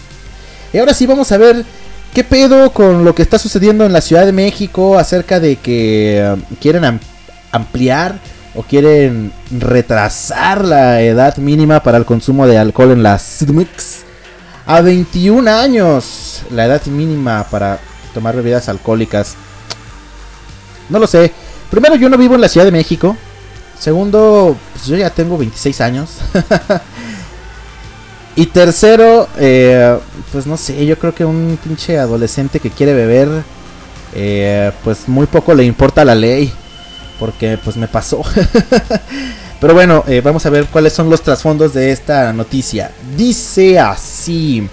Y 0.73 0.79
ahora 0.79 0.93
sí 0.95 1.07
vamos 1.07 1.31
a 1.31 1.37
ver 1.39 1.65
qué 2.13 2.25
pedo 2.25 2.73
con 2.73 3.05
lo 3.05 3.15
que 3.15 3.23
está 3.23 3.39
sucediendo 3.39 3.85
en 3.87 3.93
la 3.93 4.01
Ciudad 4.01 4.27
de 4.27 4.33
México 4.33 4.99
acerca 4.99 5.39
de 5.39 5.57
que 5.57 6.19
eh, 6.19 6.37
quieren 6.61 6.85
am- 6.85 7.01
ampliar 7.53 8.19
o 8.55 8.63
quieren 8.63 9.33
retrasar 9.53 10.65
la 10.65 11.01
edad 11.03 11.37
mínima 11.37 11.83
para 11.83 11.97
el 11.99 12.05
consumo 12.05 12.47
de 12.49 12.59
alcohol 12.59 12.91
en 12.91 13.03
las 13.05 13.23
CDMX 13.39 13.99
a 14.67 14.81
21 14.81 15.49
años. 15.51 16.43
La 16.51 16.67
edad 16.67 16.85
mínima 16.87 17.47
para 17.51 17.79
tomar 18.15 18.37
bebidas 18.37 18.69
alcohólicas. 18.69 19.35
No 20.89 20.99
lo 20.99 21.07
sé. 21.07 21.33
Primero, 21.71 21.95
yo 21.95 22.09
no 22.09 22.19
vivo 22.19 22.35
en 22.35 22.41
la 22.41 22.49
Ciudad 22.49 22.67
de 22.67 22.73
México. 22.73 23.17
Segundo, 23.79 24.57
pues 24.73 24.87
yo 24.87 24.97
ya 24.97 25.11
tengo 25.11 25.39
26 25.39 25.81
años. 25.81 26.11
y 28.37 28.47
tercero, 28.47 29.29
eh, 29.39 29.99
pues 30.33 30.47
no 30.47 30.57
sé, 30.57 30.85
yo 30.85 30.99
creo 30.99 31.15
que 31.15 31.25
un 31.25 31.59
pinche 31.63 31.99
adolescente 31.99 32.61
que 32.61 32.71
quiere 32.71 32.93
beber, 32.93 33.29
eh, 34.15 34.73
pues 34.85 35.09
muy 35.09 35.27
poco 35.27 35.55
le 35.55 35.65
importa 35.65 36.05
la 36.05 36.15
ley. 36.15 36.53
Porque 37.19 37.59
pues 37.63 37.77
me 37.77 37.87
pasó. 37.87 38.23
Pero 39.61 39.75
bueno, 39.75 40.05
eh, 40.09 40.23
vamos 40.25 40.47
a 40.47 40.51
ver 40.51 40.67
cuáles 40.67 40.95
son 40.95 41.11
los 41.11 41.23
trasfondos 41.23 41.75
de 41.75 41.93
esta 41.93 42.33
noticia. 42.33 42.93
Dice 43.15 43.79
así. 43.79 44.67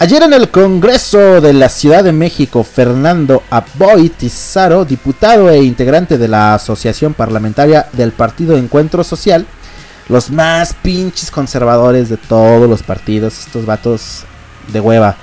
Ayer 0.00 0.22
en 0.22 0.32
el 0.32 0.48
Congreso 0.48 1.40
de 1.40 1.52
la 1.52 1.68
Ciudad 1.68 2.04
de 2.04 2.12
México, 2.12 2.62
Fernando 2.62 3.42
Aboy 3.50 4.10
Tizaro, 4.10 4.84
diputado 4.84 5.50
e 5.50 5.64
integrante 5.64 6.18
de 6.18 6.28
la 6.28 6.54
Asociación 6.54 7.14
Parlamentaria 7.14 7.88
del 7.94 8.12
Partido 8.12 8.56
Encuentro 8.56 9.02
Social, 9.02 9.44
los 10.08 10.30
más 10.30 10.72
pinches 10.72 11.32
conservadores 11.32 12.08
de 12.08 12.16
todos 12.16 12.70
los 12.70 12.84
partidos, 12.84 13.40
estos 13.40 13.66
vatos 13.66 14.22
de 14.72 14.78
hueva, 14.78 15.16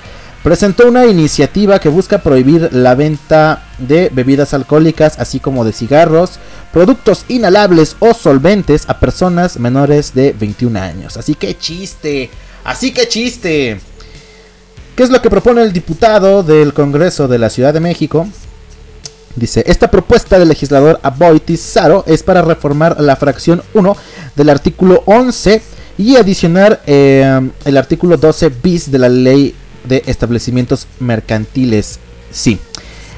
presentó 0.44 0.90
una 0.90 1.06
iniciativa 1.06 1.80
que 1.80 1.88
busca 1.88 2.18
prohibir 2.18 2.68
la 2.74 2.96
venta 2.96 3.64
de 3.78 4.10
bebidas 4.12 4.54
alcohólicas, 4.54 5.18
así 5.20 5.40
como 5.40 5.64
de 5.64 5.72
cigarros, 5.72 6.32
productos 6.74 7.24
inhalables 7.30 7.96
o 8.00 8.14
solventes 8.14 8.90
a 8.90 9.00
personas 9.00 9.58
menores 9.58 10.14
de 10.14 10.34
21 10.34 10.78
años. 10.78 11.16
Así 11.16 11.34
que 11.34 11.58
chiste, 11.58 12.30
así 12.66 12.92
que 12.92 13.08
chiste. 13.08 13.95
¿Qué 14.96 15.04
es 15.04 15.10
lo 15.10 15.22
que 15.22 15.30
propone 15.30 15.62
el 15.62 15.74
diputado 15.74 16.42
del 16.42 16.74
Congreso 16.74 17.28
de 17.28 17.38
la 17.38 17.50
Ciudad 17.50 17.74
de 17.74 17.82
México? 17.82 18.30
Dice, 19.36 19.62
esta 19.68 19.92
propuesta 19.92 20.40
del 20.40 20.48
legislador 20.48 21.02
Aboy 21.04 21.42
Tizaro 21.42 22.06
es 22.08 22.24
para 22.24 22.42
reformar 22.42 23.02
la 23.02 23.18
fracción 23.18 23.62
1 23.74 23.98
del 24.38 24.50
artículo 24.50 25.04
11 25.06 25.62
y 25.98 26.16
adicionar 26.16 26.82
eh, 26.88 27.42
el 27.66 27.76
artículo 27.76 28.16
12 28.16 28.50
bis 28.64 28.90
de 28.90 29.00
la 29.00 29.10
ley 29.10 29.54
de 29.84 30.02
establecimientos 30.06 30.88
mercantiles. 31.02 32.00
Sí. 32.32 32.58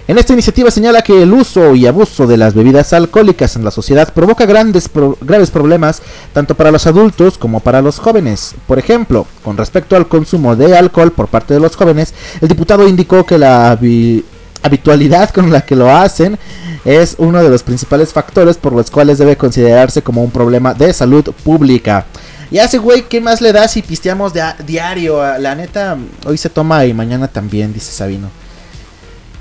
En 0.07 0.17
esta 0.17 0.31
iniciativa 0.31 0.71
señala 0.71 1.01
que 1.01 1.21
el 1.21 1.33
uso 1.33 1.75
y 1.75 1.85
abuso 1.85 2.27
de 2.27 2.37
las 2.37 2.53
bebidas 2.53 2.93
alcohólicas 2.93 3.57
en 3.57 3.65
la 3.65 3.71
sociedad 3.71 4.13
provoca 4.13 4.45
grandes 4.45 4.87
pro- 4.87 5.17
graves 5.19 5.51
problemas 5.51 6.01
tanto 6.33 6.55
para 6.55 6.71
los 6.71 6.87
adultos 6.87 7.37
como 7.37 7.59
para 7.59 7.81
los 7.81 7.99
jóvenes. 7.99 8.55
Por 8.67 8.79
ejemplo, 8.79 9.27
con 9.43 9.57
respecto 9.57 9.97
al 9.97 10.07
consumo 10.07 10.55
de 10.55 10.77
alcohol 10.77 11.11
por 11.11 11.27
parte 11.27 11.53
de 11.53 11.59
los 11.59 11.75
jóvenes, 11.75 12.13
el 12.39 12.47
diputado 12.47 12.87
indicó 12.87 13.25
que 13.25 13.37
la 13.37 13.77
habi- 13.77 14.23
habitualidad 14.63 15.29
con 15.31 15.51
la 15.51 15.61
que 15.65 15.75
lo 15.75 15.93
hacen 15.93 16.39
es 16.85 17.15
uno 17.17 17.43
de 17.43 17.49
los 17.49 17.63
principales 17.63 18.13
factores 18.13 18.55
por 18.55 18.71
los 18.71 18.89
cuales 18.89 19.17
debe 19.17 19.35
considerarse 19.35 20.01
como 20.01 20.23
un 20.23 20.31
problema 20.31 20.73
de 20.73 20.93
salud 20.93 21.25
pública. 21.43 22.05
Y 22.49 22.59
ese 22.59 22.77
güey, 22.77 23.09
¿qué 23.09 23.19
más 23.19 23.41
le 23.41 23.51
da 23.51 23.67
si 23.67 23.81
pisteamos 23.81 24.31
diario? 24.65 25.21
La 25.37 25.53
neta, 25.53 25.97
hoy 26.25 26.37
se 26.37 26.49
toma 26.49 26.85
y 26.85 26.93
mañana 26.93 27.27
también, 27.27 27.73
dice 27.73 27.91
Sabino. 27.91 28.29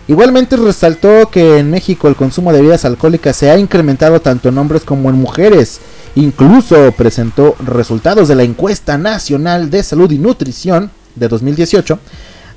Igualmente 0.09 0.57
resaltó 0.57 1.31
que 1.31 1.59
en 1.59 1.71
México 1.71 2.07
el 2.07 2.15
consumo 2.15 2.53
de 2.53 2.61
bebidas 2.61 2.85
alcohólicas 2.85 3.37
se 3.37 3.51
ha 3.51 3.59
incrementado 3.59 4.21
tanto 4.21 4.49
en 4.49 4.59
hombres 4.59 4.85
como 4.85 5.11
en 5.11 5.17
mujeres. 5.17 5.81
Incluso 6.15 6.93
presentó 6.93 7.57
resultados 7.59 8.29
de 8.29 8.37
la 8.37 8.45
encuesta 8.45 8.99
nacional 8.99 9.69
de 9.69 9.83
salud 9.83 10.11
y 10.13 10.19
nutrición 10.19 10.93
de 11.17 11.27
2018, 11.29 11.99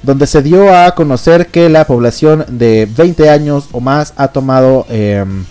donde 0.04 0.28
se 0.28 0.43
dio 0.43 0.76
a 0.76 0.93
conocer 0.93 1.47
que 1.47 1.70
la 1.70 1.88
población 1.88 2.45
de 2.50 2.88
20 2.95 3.30
años 3.30 3.68
o 3.72 3.80
más 3.80 4.14
ha 4.16 4.28
tomado 4.28 4.86
em, 4.88 5.43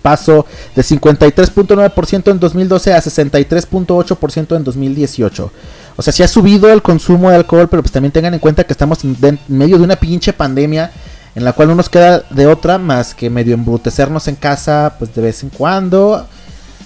paso 0.00 0.46
de 0.74 0.82
53.9% 0.82 2.30
en 2.30 2.40
2012 2.40 2.94
a 2.94 3.02
63.8% 3.02 4.56
en 4.56 4.64
2018. 4.64 5.52
O 5.96 6.02
sea, 6.02 6.12
sí 6.12 6.22
ha 6.22 6.28
subido 6.28 6.72
el 6.72 6.82
consumo 6.82 7.30
de 7.30 7.36
alcohol, 7.36 7.68
pero 7.68 7.82
pues 7.82 7.92
también 7.92 8.12
tengan 8.12 8.32
en 8.34 8.40
cuenta 8.40 8.64
que 8.64 8.72
estamos 8.72 9.04
en 9.04 9.38
medio 9.48 9.76
de 9.78 9.84
una 9.84 9.96
pinche 9.96 10.32
pandemia 10.32 10.90
en 11.34 11.44
la 11.44 11.52
cual 11.52 11.68
no 11.68 11.74
nos 11.74 11.88
queda 11.88 12.24
de 12.30 12.46
otra 12.46 12.78
más 12.78 13.14
que 13.14 13.30
medio 13.30 13.54
embrutecernos 13.54 14.26
en 14.28 14.34
casa, 14.36 14.94
pues 14.98 15.14
de 15.14 15.22
vez 15.22 15.42
en 15.42 15.50
cuando. 15.50 16.26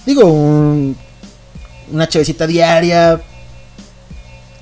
Digo, 0.05 0.25
un- 0.25 0.95
una 1.91 2.07
chevecita 2.07 2.45
diaria, 2.45 3.21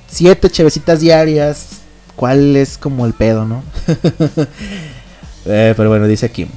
siete 0.08 0.50
chevecitas 0.50 1.00
diarias. 1.00 1.68
¿Cuál 2.16 2.56
es 2.56 2.78
como 2.78 3.06
el 3.06 3.14
pedo, 3.14 3.46
no? 3.46 3.64
Eh, 5.46 5.74
pero 5.76 5.90
bueno, 5.90 6.08
dice 6.08 6.26
aquí. 6.28 6.48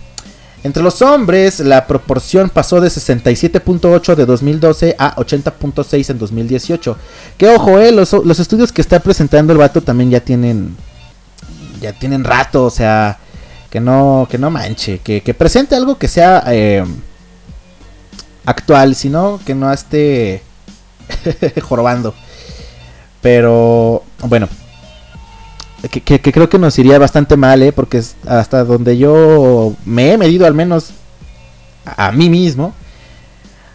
Entre 0.66 0.82
los 0.82 1.00
hombres, 1.00 1.60
la 1.60 1.86
proporción 1.86 2.50
pasó 2.50 2.80
de 2.80 2.88
67.8 2.88 4.16
de 4.16 4.26
2012 4.26 4.96
a 4.98 5.14
80.6 5.14 6.10
en 6.10 6.18
2018. 6.18 6.96
Que 7.38 7.48
ojo, 7.50 7.78
eh, 7.78 7.92
los, 7.92 8.12
estudios 8.40 8.72
que 8.72 8.80
está 8.80 8.98
presentando 8.98 9.52
el 9.52 9.60
vato 9.60 9.80
también 9.80 10.10
ya 10.10 10.18
tienen. 10.18 10.76
Ya 11.80 11.92
tienen 11.92 12.24
rato, 12.24 12.64
o 12.64 12.70
sea. 12.70 13.16
Que 13.70 13.78
no, 13.78 14.26
que 14.28 14.38
no 14.38 14.50
manche. 14.50 14.98
Que, 14.98 15.20
que 15.20 15.34
presente 15.34 15.76
algo 15.76 15.98
que 15.98 16.08
sea 16.08 16.42
eh, 16.48 16.84
actual, 18.44 18.96
sino 18.96 19.38
que 19.46 19.54
no 19.54 19.72
esté 19.72 20.42
jorobando. 21.62 22.12
Pero, 23.22 24.02
bueno. 24.24 24.48
Que, 25.90 26.20
creo 26.20 26.48
que 26.48 26.58
nos 26.58 26.78
iría 26.78 26.98
bastante 26.98 27.36
mal, 27.36 27.62
¿eh? 27.62 27.72
Porque 27.72 28.02
hasta 28.26 28.64
donde 28.64 28.96
yo 28.96 29.74
me 29.84 30.12
he 30.12 30.18
medido 30.18 30.46
al 30.46 30.54
menos 30.54 30.90
a, 31.84 32.08
a 32.08 32.12
mí 32.12 32.30
mismo. 32.30 32.74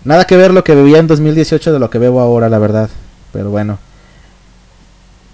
Nada 0.04 0.26
que 0.26 0.36
ver 0.36 0.54
lo 0.54 0.64
que 0.64 0.76
bebía 0.76 0.98
en 0.98 1.08
2018 1.08 1.72
de 1.72 1.80
lo 1.80 1.90
que 1.90 2.00
bebo 2.00 2.20
ahora, 2.20 2.50
la 2.50 2.58
verdad. 2.58 2.90
Pero 3.32 3.50
bueno. 3.50 3.78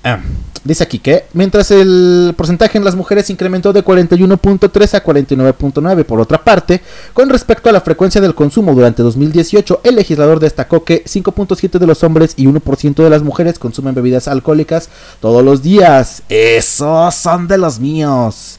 Ah, 0.04 0.20
dice 0.68 0.84
aquí 0.84 1.00
que 1.00 1.26
mientras 1.34 1.72
el 1.72 2.34
porcentaje 2.36 2.78
en 2.78 2.84
las 2.84 2.96
mujeres 2.96 3.30
incrementó 3.30 3.72
de 3.72 3.84
41.3 3.84 4.94
a 4.94 5.04
49.9, 5.04 6.04
por 6.04 6.20
otra 6.20 6.44
parte, 6.44 6.82
con 7.14 7.30
respecto 7.30 7.70
a 7.70 7.72
la 7.72 7.82
frecuencia 7.82 8.20
del 8.20 8.36
consumo 8.36 8.74
durante 8.74 9.02
2018, 9.02 9.82
el 9.84 9.96
legislador 9.96 10.40
destacó 10.40 10.84
que 10.84 11.06
5.7 11.06 11.80
de 11.80 11.88
los 11.88 12.04
hombres 12.04 12.34
y 12.36 12.46
1% 12.46 12.96
de 12.96 13.10
las 13.10 13.24
mujeres 13.24 13.58
consumen 13.58 13.96
bebidas 13.96 14.28
alcohólicas 14.28 14.90
todos 15.22 15.44
los 15.44 15.64
días. 15.64 16.24
Esos 16.28 17.16
son 17.16 17.48
de 17.48 17.58
los 17.58 17.80
míos. 17.80 18.58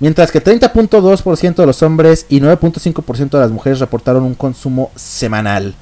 Mientras 0.00 0.30
que 0.30 0.42
30.2% 0.42 1.56
de 1.56 1.66
los 1.66 1.82
hombres 1.82 2.26
y 2.28 2.40
9.5% 2.40 3.30
de 3.30 3.38
las 3.40 3.50
mujeres 3.50 3.80
reportaron 3.80 4.22
un 4.22 4.34
consumo 4.34 4.92
semanal. 4.94 5.74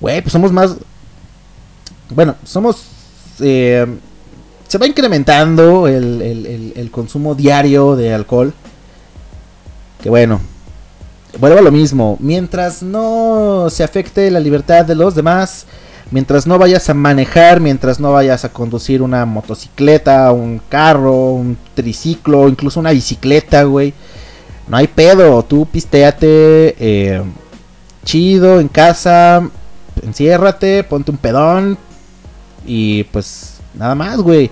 Güey, 0.00 0.22
pues 0.22 0.32
somos 0.32 0.50
más... 0.50 0.76
Bueno, 2.08 2.36
somos... 2.42 2.84
eh, 3.40 3.86
se 4.70 4.78
va 4.78 4.86
incrementando 4.86 5.88
el, 5.88 6.22
el- 6.22 6.72
el- 6.76 6.90
consumo 6.92 7.34
diario 7.34 7.96
de 7.96 8.14
alcohol. 8.14 8.54
Que 10.00 10.08
bueno, 10.08 10.40
vuelvo 11.40 11.58
a 11.58 11.62
lo 11.62 11.72
mismo. 11.72 12.16
Mientras 12.20 12.80
no 12.80 13.66
se 13.68 13.82
afecte 13.82 14.30
la 14.30 14.38
libertad 14.38 14.84
de 14.84 14.94
los 14.94 15.16
demás, 15.16 15.66
mientras 16.12 16.46
no 16.46 16.56
vayas 16.56 16.88
a 16.88 16.94
manejar, 16.94 17.58
mientras 17.58 17.98
no 17.98 18.12
vayas 18.12 18.44
a 18.44 18.50
conducir 18.52 19.02
una 19.02 19.26
motocicleta, 19.26 20.30
un 20.30 20.60
carro, 20.68 21.32
un 21.32 21.58
triciclo, 21.74 22.48
incluso 22.48 22.78
una 22.78 22.92
bicicleta, 22.92 23.64
güey. 23.64 23.92
No 24.68 24.76
hay 24.76 24.86
pedo, 24.86 25.42
tú 25.42 25.66
pistéate 25.66 26.76
eh, 26.78 27.22
chido 28.04 28.60
en 28.60 28.68
casa, 28.68 29.50
enciérrate, 30.00 30.84
ponte 30.84 31.10
un 31.10 31.16
pedón 31.16 31.76
y 32.64 33.02
pues 33.04 33.49
nada 33.74 33.94
más, 33.94 34.18
güey. 34.18 34.50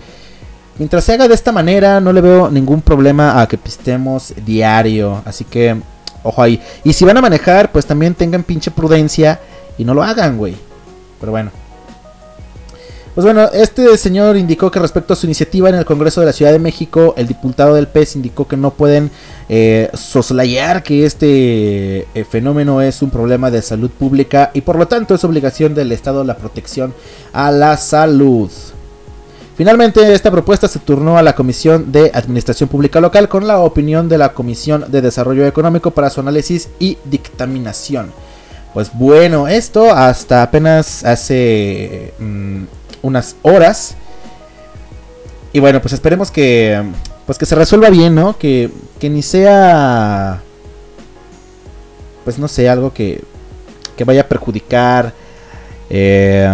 Mientras 0.79 1.05
se 1.05 1.13
haga 1.13 1.27
de 1.27 1.35
esta 1.35 1.51
manera, 1.51 2.01
no 2.01 2.13
le 2.13 2.21
veo 2.21 2.51
ningún 2.51 2.83
problema 2.83 3.41
a 3.41 3.49
que 3.49 3.59
pistemos 3.59 4.33
diario. 4.47 5.23
Así 5.25 5.45
que, 5.45 5.77
ojo 6.23 6.43
ahí. 6.43 6.61
Y 6.85 6.93
si 6.93 7.05
van 7.05 7.17
a 7.17 7.21
manejar, 7.21 7.73
pues 7.73 7.85
también 7.85 8.15
tengan 8.15 8.45
pinche 8.45 8.71
prudencia 8.71 9.41
y 9.77 9.85
no 9.85 9.93
lo 9.93 10.05
hagan, 10.05 10.39
güey. 10.39 10.57
Pero 11.19 11.33
bueno. 11.33 11.51
Pues 13.19 13.25
bueno, 13.25 13.51
este 13.53 13.99
señor 13.99 14.37
indicó 14.37 14.71
que 14.71 14.79
respecto 14.79 15.13
a 15.13 15.17
su 15.17 15.27
iniciativa 15.27 15.69
en 15.69 15.75
el 15.75 15.85
Congreso 15.85 16.21
de 16.21 16.27
la 16.27 16.33
Ciudad 16.33 16.53
de 16.53 16.61
México, 16.61 17.15
el 17.17 17.27
diputado 17.27 17.75
del 17.75 17.89
PES 17.89 18.15
indicó 18.15 18.47
que 18.47 18.57
no 18.57 18.71
pueden 18.71 19.11
eh, 19.49 19.91
soslayar 19.95 20.85
que 20.85 21.05
este 21.05 22.07
eh, 22.15 22.25
fenómeno 22.31 22.81
es 22.81 23.03
un 23.03 23.11
problema 23.11 23.51
de 23.51 23.61
salud 23.61 23.91
pública 23.91 24.53
y 24.55 24.61
por 24.61 24.79
lo 24.79 24.87
tanto 24.87 25.17
es 25.17 25.25
obligación 25.25 25.75
del 25.75 25.91
Estado 25.91 26.23
la 26.23 26.37
protección 26.37 26.95
a 27.33 27.51
la 27.51 27.77
salud. 27.77 28.53
Finalmente, 29.59 30.15
esta 30.15 30.31
propuesta 30.31 30.69
se 30.69 30.79
turnó 30.79 31.19
a 31.19 31.23
la 31.25 31.35
Comisión 31.35 31.91
de 31.91 32.13
Administración 32.15 32.69
Pública 32.69 33.01
Local 33.01 33.29
con 33.29 33.49
la 33.49 33.59
opinión 33.59 34.09
de 34.09 34.17
la 34.17 34.33
Comisión 34.33 34.85
de 34.87 35.03
Desarrollo 35.03 35.45
Económico 35.49 35.91
para 35.91 36.11
su 36.11 36.21
análisis 36.21 36.69
y 36.79 36.97
dictaminación. 37.05 38.13
Pues 38.73 38.93
bueno, 38.95 39.49
esto 39.49 39.93
hasta 39.93 40.45
apenas 40.45 41.05
hace 41.05 42.15
mm, 42.21 42.63
unas 43.03 43.35
horas. 43.43 43.97
Y 45.53 45.59
bueno, 45.59 45.83
pues 45.83 45.93
esperemos 45.93 46.31
que 46.31 46.81
pues 47.27 47.37
que 47.37 47.45
se 47.45 47.57
resuelva 47.57 47.91
bien, 47.91 48.15
¿no? 48.15 48.39
Que, 48.39 48.71
que 49.01 49.11
ni 49.11 49.23
sea 49.23 50.41
pues 52.23 52.39
no 52.39 52.47
sé, 52.47 52.69
algo 52.69 52.95
que, 52.95 53.25
que 53.97 54.05
vaya 54.05 54.21
a 54.21 54.29
perjudicar 54.29 55.13
eh, 55.91 56.49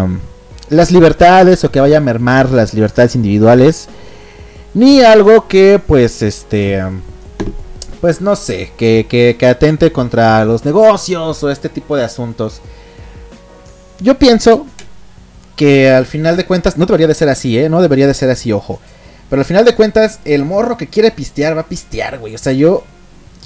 las 0.71 0.91
libertades 0.91 1.65
o 1.65 1.71
que 1.71 1.81
vaya 1.81 1.99
a 1.99 2.01
mermar 2.01 2.51
las 2.51 2.75
libertades 2.75 3.15
individuales. 3.15 3.89
Ni 4.75 5.03
algo 5.03 5.47
que 5.47 5.81
pues 5.85 6.23
este 6.23 6.83
pues 8.01 8.21
no 8.21 8.37
sé, 8.37 8.73
que, 8.77 9.07
que, 9.09 9.37
que 9.39 9.47
atente 9.47 9.91
contra 9.91 10.45
los 10.45 10.65
negocios 10.65 11.43
o 11.43 11.51
este 11.51 11.71
tipo 11.71 11.97
de 11.97 12.05
asuntos. 12.05 12.61
Yo 13.99 14.19
pienso 14.19 14.67
que 15.57 15.91
al 15.91 16.07
final 16.07 16.37
de 16.37 16.45
cuentas, 16.45 16.77
no 16.77 16.87
debería 16.87 17.07
de 17.07 17.15
ser 17.15 17.29
así, 17.29 17.59
¿eh? 17.59 17.69
No 17.69 17.81
debería 17.81 18.07
de 18.07 18.15
ser 18.15 18.29
así, 18.31 18.53
ojo. 18.53 18.81
Pero 19.31 19.41
al 19.41 19.47
final 19.47 19.65
de 19.65 19.75
cuentas, 19.75 20.21
el 20.25 20.45
morro 20.45 20.77
que 20.77 20.89
quiere 20.89 21.11
pistear 21.11 21.57
va 21.57 21.63
a 21.63 21.67
pistear, 21.67 22.19
güey. 22.19 22.35
O 22.35 22.39
sea, 22.39 22.53
yo, 22.53 22.85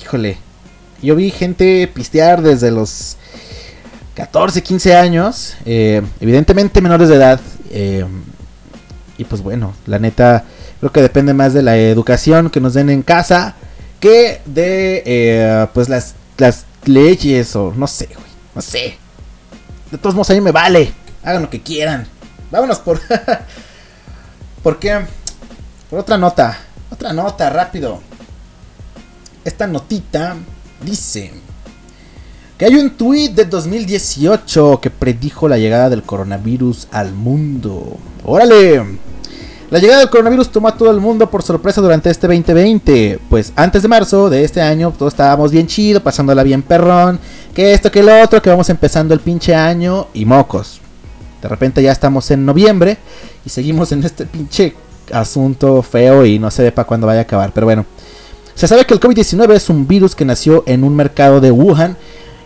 híjole, 0.03 0.39
yo 1.03 1.15
vi 1.15 1.31
gente 1.31 1.89
pistear 1.93 2.43
desde 2.43 2.71
los 2.71 3.17
14, 4.19 4.65
15 4.65 4.97
años, 4.97 5.57
eh, 5.65 6.03
evidentemente 6.19 6.81
menores 6.81 7.09
de 7.09 7.15
edad. 7.15 7.41
eh, 7.71 8.05
y 9.17 9.25
pues 9.25 9.43
bueno, 9.43 9.75
la 9.87 10.01
neta, 10.01 10.45
creo 10.81 10.91
que 10.91 11.03
depende 11.03 11.35
más 11.35 11.55
de 11.55 11.63
la 11.63 11.77
educación 11.77 12.51
que 12.51 12.61
nos 12.61 12.75
den 12.75 12.91
en 12.91 13.03
casa 13.03 13.55
que 14.01 14.41
de 14.45 15.03
eh, 15.07 15.67
pues 15.73 15.89
las, 15.89 16.15
las 16.37 16.67
leyes 16.85 17.55
o 17.55 17.73
no 17.77 17.87
sé, 17.87 18.07
güey, 18.07 18.31
no 18.57 18.61
sé. 18.61 18.97
De 19.93 19.99
todos 19.99 20.17
modos, 20.17 20.31
a 20.31 20.41
me 20.41 20.51
vale. 20.53 20.93
Hagan 21.23 21.43
lo 21.43 21.51
que 21.51 21.63
quieran. 21.63 22.07
Vámonos 22.51 22.81
por. 22.81 23.01
¿Por 24.65 24.81
qué? 24.81 25.01
Por 25.91 26.01
otra 26.01 26.19
nota. 26.19 26.59
Otra 26.91 27.13
nota, 27.13 27.51
rápido. 27.51 28.01
Esta 29.45 29.67
notita 29.69 30.37
dice 30.85 31.33
que 32.59 32.65
hay 32.65 32.75
un 32.75 32.91
tweet 32.91 33.31
de 33.31 33.45
2018 33.45 34.81
que 34.83 34.91
predijo 34.91 35.49
la 35.49 35.59
llegada 35.59 35.89
del 35.89 36.03
coronavirus 36.03 36.89
al 36.91 37.13
mundo. 37.13 37.97
¡Órale! 38.25 38.83
La 39.71 39.79
llegada 39.79 40.01
del 40.01 40.11
coronavirus 40.11 40.51
tomó 40.51 40.67
a 40.67 40.77
todo 40.77 40.91
el 40.91 40.99
mundo 40.99 41.31
por 41.31 41.45
sorpresa 41.45 41.81
durante 41.81 42.11
este 42.11 42.27
2020. 42.27 43.21
Pues 43.31 43.53
antes 43.55 43.83
de 43.83 43.89
marzo 43.89 44.29
de 44.29 44.43
este 44.43 44.61
año 44.61 44.93
todos 44.99 45.13
estábamos 45.13 45.53
bien 45.53 45.69
chido, 45.69 46.03
pasándola 46.03 46.43
bien 46.43 46.63
perrón. 46.63 47.21
Que 47.55 47.75
esto, 47.75 47.93
que 47.93 48.03
lo 48.03 48.21
otro, 48.21 48.43
que 48.43 48.51
vamos 48.51 48.69
empezando 48.71 49.15
el 49.15 49.21
pinche 49.21 49.55
año 49.55 50.09
y 50.13 50.25
mocos. 50.25 50.81
De 51.41 51.47
repente 51.47 51.81
ya 51.81 51.93
estamos 51.93 52.29
en 52.33 52.45
noviembre 52.45 52.99
y 53.47 53.51
seguimos 53.51 53.93
en 53.93 54.03
este 54.03 54.27
pinche 54.27 54.75
asunto 55.13 55.81
feo 55.83 56.27
y 56.27 56.41
no 56.41 56.51
se 56.51 56.65
ve 56.65 56.73
para 56.73 56.89
cuándo 56.89 57.07
vaya 57.07 57.21
a 57.21 57.23
acabar. 57.23 57.53
Pero 57.55 57.67
bueno, 57.67 57.87
se 58.57 58.67
sabe 58.67 58.85
que 58.85 58.95
el 58.95 59.01
COVID-19 59.01 59.53
es 59.53 59.71
un 59.71 59.87
virus 59.87 60.17
que 60.17 60.25
nació 60.25 60.65
en 60.67 60.83
un 60.83 60.97
mercado 60.97 61.41
de 61.41 61.53
Wuhan 61.53 61.97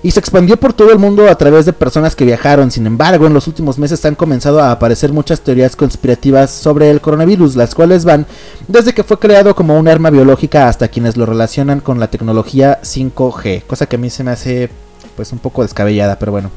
y 0.03 0.11
se 0.11 0.21
expandió 0.21 0.59
por 0.59 0.73
todo 0.73 0.91
el 0.91 0.99
mundo 0.99 1.29
a 1.29 1.37
través 1.37 1.65
de 1.65 1.73
personas 1.73 2.17
que 2.17 2.25
viajaron. 2.25 2.71
Sin 2.71 2.87
embargo, 2.87 3.27
en 3.27 3.35
los 3.35 3.47
últimos 3.47 3.79
meses 3.79 4.05
han 4.05 4.17
comenzado 4.17 4.61
a 4.61 4.73
aparecer 4.73 5.13
muchas 5.13 5.41
teorías 5.41 5.77
conspirativas 5.77 6.51
sobre 6.51 6.91
el 6.91 7.01
coronavirus, 7.01 7.55
las 7.55 7.75
cuales 7.75 8.05
van 8.05 8.27
desde 8.67 8.95
que 8.95 9.05
fue 9.05 9.19
creado 9.19 9.55
como 9.55 9.79
un 9.79 9.89
arma 9.89 10.11
biológica 10.11 10.69
hasta 10.69 10.89
quienes 10.89 11.17
lo 11.17 11.27
relacionan 11.27 11.81
con 11.81 12.01
la 12.01 12.09
tecnología 12.09 12.81
5G, 12.83 13.63
cosa 13.67 13.87
que 13.87 13.97
a 13.97 13.99
mí 13.99 14.11
se 14.11 14.25
me 14.25 14.33
hace 14.33 14.71
pues 15.15 15.33
un 15.33 15.39
poco 15.39 15.63
descabellada, 15.63 16.19
pero 16.19 16.33
bueno. 16.33 16.51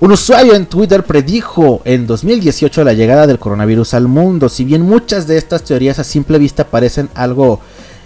Un 0.00 0.12
usuario 0.12 0.54
en 0.54 0.66
Twitter 0.66 1.02
predijo 1.02 1.82
en 1.84 2.06
2018 2.06 2.84
la 2.84 2.92
llegada 2.92 3.26
del 3.26 3.40
coronavirus 3.40 3.94
al 3.94 4.06
mundo. 4.06 4.48
Si 4.48 4.64
bien 4.64 4.82
muchas 4.82 5.26
de 5.26 5.36
estas 5.36 5.64
teorías 5.64 5.98
a 5.98 6.04
simple 6.04 6.38
vista 6.38 6.62
parecen 6.62 7.08
algo 7.16 7.58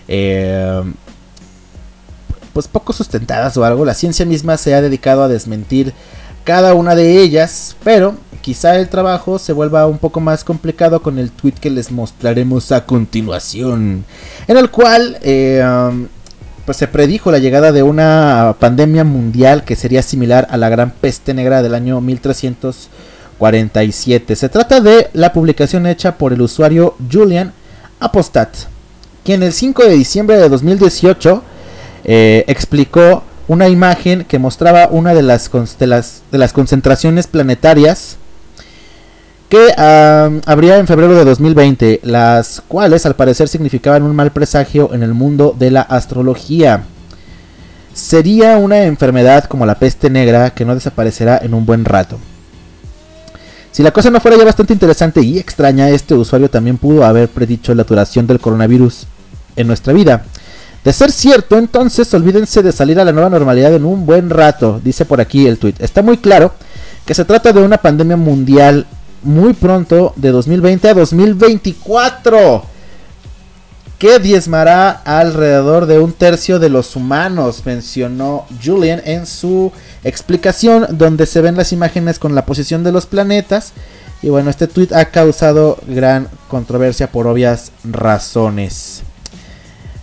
eh, 0.09 0.83
pues 2.53 2.69
poco 2.69 2.93
sustentadas 2.93 3.57
o 3.57 3.65
algo, 3.65 3.85
la 3.85 3.95
ciencia 3.95 4.27
misma 4.27 4.57
se 4.57 4.75
ha 4.75 4.83
dedicado 4.83 5.23
a 5.23 5.29
desmentir 5.29 5.95
cada 6.45 6.75
una 6.75 6.95
de 6.95 7.21
ellas, 7.21 7.77
pero 7.85 8.15
quizá 8.41 8.77
el 8.77 8.89
trabajo 8.89 9.39
se 9.39 9.53
vuelva 9.53 9.87
un 9.87 9.99
poco 9.99 10.21
más 10.21 10.45
complicado 10.45 11.03
con 11.03 11.19
el 11.19 11.31
tweet 11.31 11.55
que 11.61 11.71
les 11.71 11.91
mostraremos 11.91 12.73
a 12.73 12.85
continuación, 12.85 14.05
en 14.49 14.57
el 14.57 14.71
cual 14.71 15.19
eh, 15.23 15.65
um, 15.65 16.09
pues 16.65 16.77
se 16.77 16.89
predijo 16.89 17.31
la 17.31 17.39
llegada 17.39 17.73
de 17.73 17.83
una 17.83 18.57
pandemia 18.59 19.05
mundial 19.05 19.65
que 19.65 19.77
sería 19.77 20.03
similar 20.03 20.47
a 20.51 20.57
la 20.57 20.69
gran 20.69 20.91
peste 20.91 21.35
negra 21.35 21.63
del 21.63 21.75
año 21.75 22.01
1347. 22.01 24.37
Se 24.37 24.49
trata 24.49 24.81
de 24.81 25.11
la 25.13 25.33
publicación 25.33 25.87
hecha 25.87 26.19
por 26.19 26.33
el 26.33 26.43
usuario 26.43 26.97
Julian 27.11 27.53
Apostat, 28.01 28.55
quien 29.25 29.43
el 29.43 29.53
5 29.53 29.85
de 29.85 29.95
diciembre 29.95 30.37
de 30.37 30.49
2018 30.49 31.43
eh, 32.05 32.45
explicó 32.47 33.23
una 33.49 33.69
imagen 33.69 34.25
que 34.25 34.39
mostraba 34.39 34.89
una 34.91 35.15
de 35.15 35.23
las, 35.23 35.51
de 35.79 35.87
las, 36.39 36.53
concentraciones 36.53 37.27
planetarias 37.27 38.17
que 39.49 39.75
habría 39.77 40.79
en 40.79 40.87
febrero 40.87 41.15
de 41.15 41.25
2020, 41.25 42.01
las 42.05 42.63
cuales 42.67 43.05
al 43.05 43.17
parecer 43.17 43.49
significaban 43.49 44.03
un 44.03 44.17
mal 44.17 44.33
presagio 44.33 44.95
en 44.95 45.03
el 45.03 45.13
mundo 45.13 45.55
de 45.59 45.71
la 45.71 45.83
astrología. 45.83 46.85
Sería 47.93 48.57
una 48.57 48.85
enfermedad 48.85 49.45
como 49.45 49.67
la 49.67 49.75
peste 49.75 50.09
negra 50.09 50.51
que 50.51 50.65
no 50.65 50.75
desaparecerá 50.75 51.39
en 51.43 51.53
un 51.53 51.67
buen 51.67 51.85
rato. 51.85 52.19
Si 53.73 53.83
la 53.83 53.91
cosa 53.91 54.11
no 54.11 54.21
fuera 54.21 54.37
ya 54.37 54.45
bastante 54.45 54.73
interesante 54.73 55.23
y 55.23 55.39
extraña, 55.39 55.91
este 55.91 56.15
usuario 56.15 56.49
también 56.49 56.79
pudo 56.79 57.05
haber 57.05 57.29
predicho 57.29 57.75
la 57.75 57.85
duración 57.85 58.27
del 58.27 58.41
coronavirus 58.41 59.07
en 59.57 59.67
nuestra 59.67 59.93
vida. 59.93 60.25
De 60.85 60.93
ser 60.93 61.13
cierto, 61.13 61.59
entonces 61.59 62.13
olvídense 62.13 62.63
de 62.63 62.73
salir 62.73 62.99
a 62.99 63.05
la 63.05 63.13
nueva 63.13 63.31
normalidad 63.31 63.73
en 63.73 63.85
un 63.85 64.05
buen 64.05 64.31
rato, 64.31 64.81
dice 64.83 65.05
por 65.05 65.21
aquí 65.21 65.47
el 65.47 65.59
tweet. 65.59 65.75
Está 65.79 66.03
muy 66.03 66.19
claro 66.19 66.53
que 67.07 67.15
se 67.15 67.25
trata 67.25 67.53
de 67.53 67.63
una 67.63 67.79
pandemia 67.79 68.17
mundial 68.17 68.87
muy 69.23 69.53
pronto, 69.53 70.13
de 70.17 70.31
2020 70.31 70.89
a 70.89 70.95
2024, 70.95 72.65
que 73.99 74.19
diezmará 74.19 74.91
alrededor 74.91 75.87
de 75.87 76.01
un 76.01 76.13
tercio 76.13 76.59
de 76.59 76.69
los 76.69 76.97
humanos, 76.97 77.63
mencionó 77.65 78.47
Julian 78.63 79.01
en 79.05 79.27
su 79.27 79.71
explicación, 80.03 80.87
donde 80.99 81.27
se 81.27 81.41
ven 81.41 81.57
las 81.57 81.73
imágenes 81.73 82.19
con 82.19 82.35
la 82.35 82.45
posición 82.45 82.83
de 82.83 82.91
los 82.91 83.07
planetas. 83.07 83.73
Y 84.23 84.29
bueno, 84.29 84.51
este 84.51 84.67
tweet 84.67 84.89
ha 84.93 85.05
causado 85.07 85.79
gran 85.87 86.29
controversia 86.49 87.13
por 87.13 87.29
obvias 87.29 87.71
razones. 87.85 89.03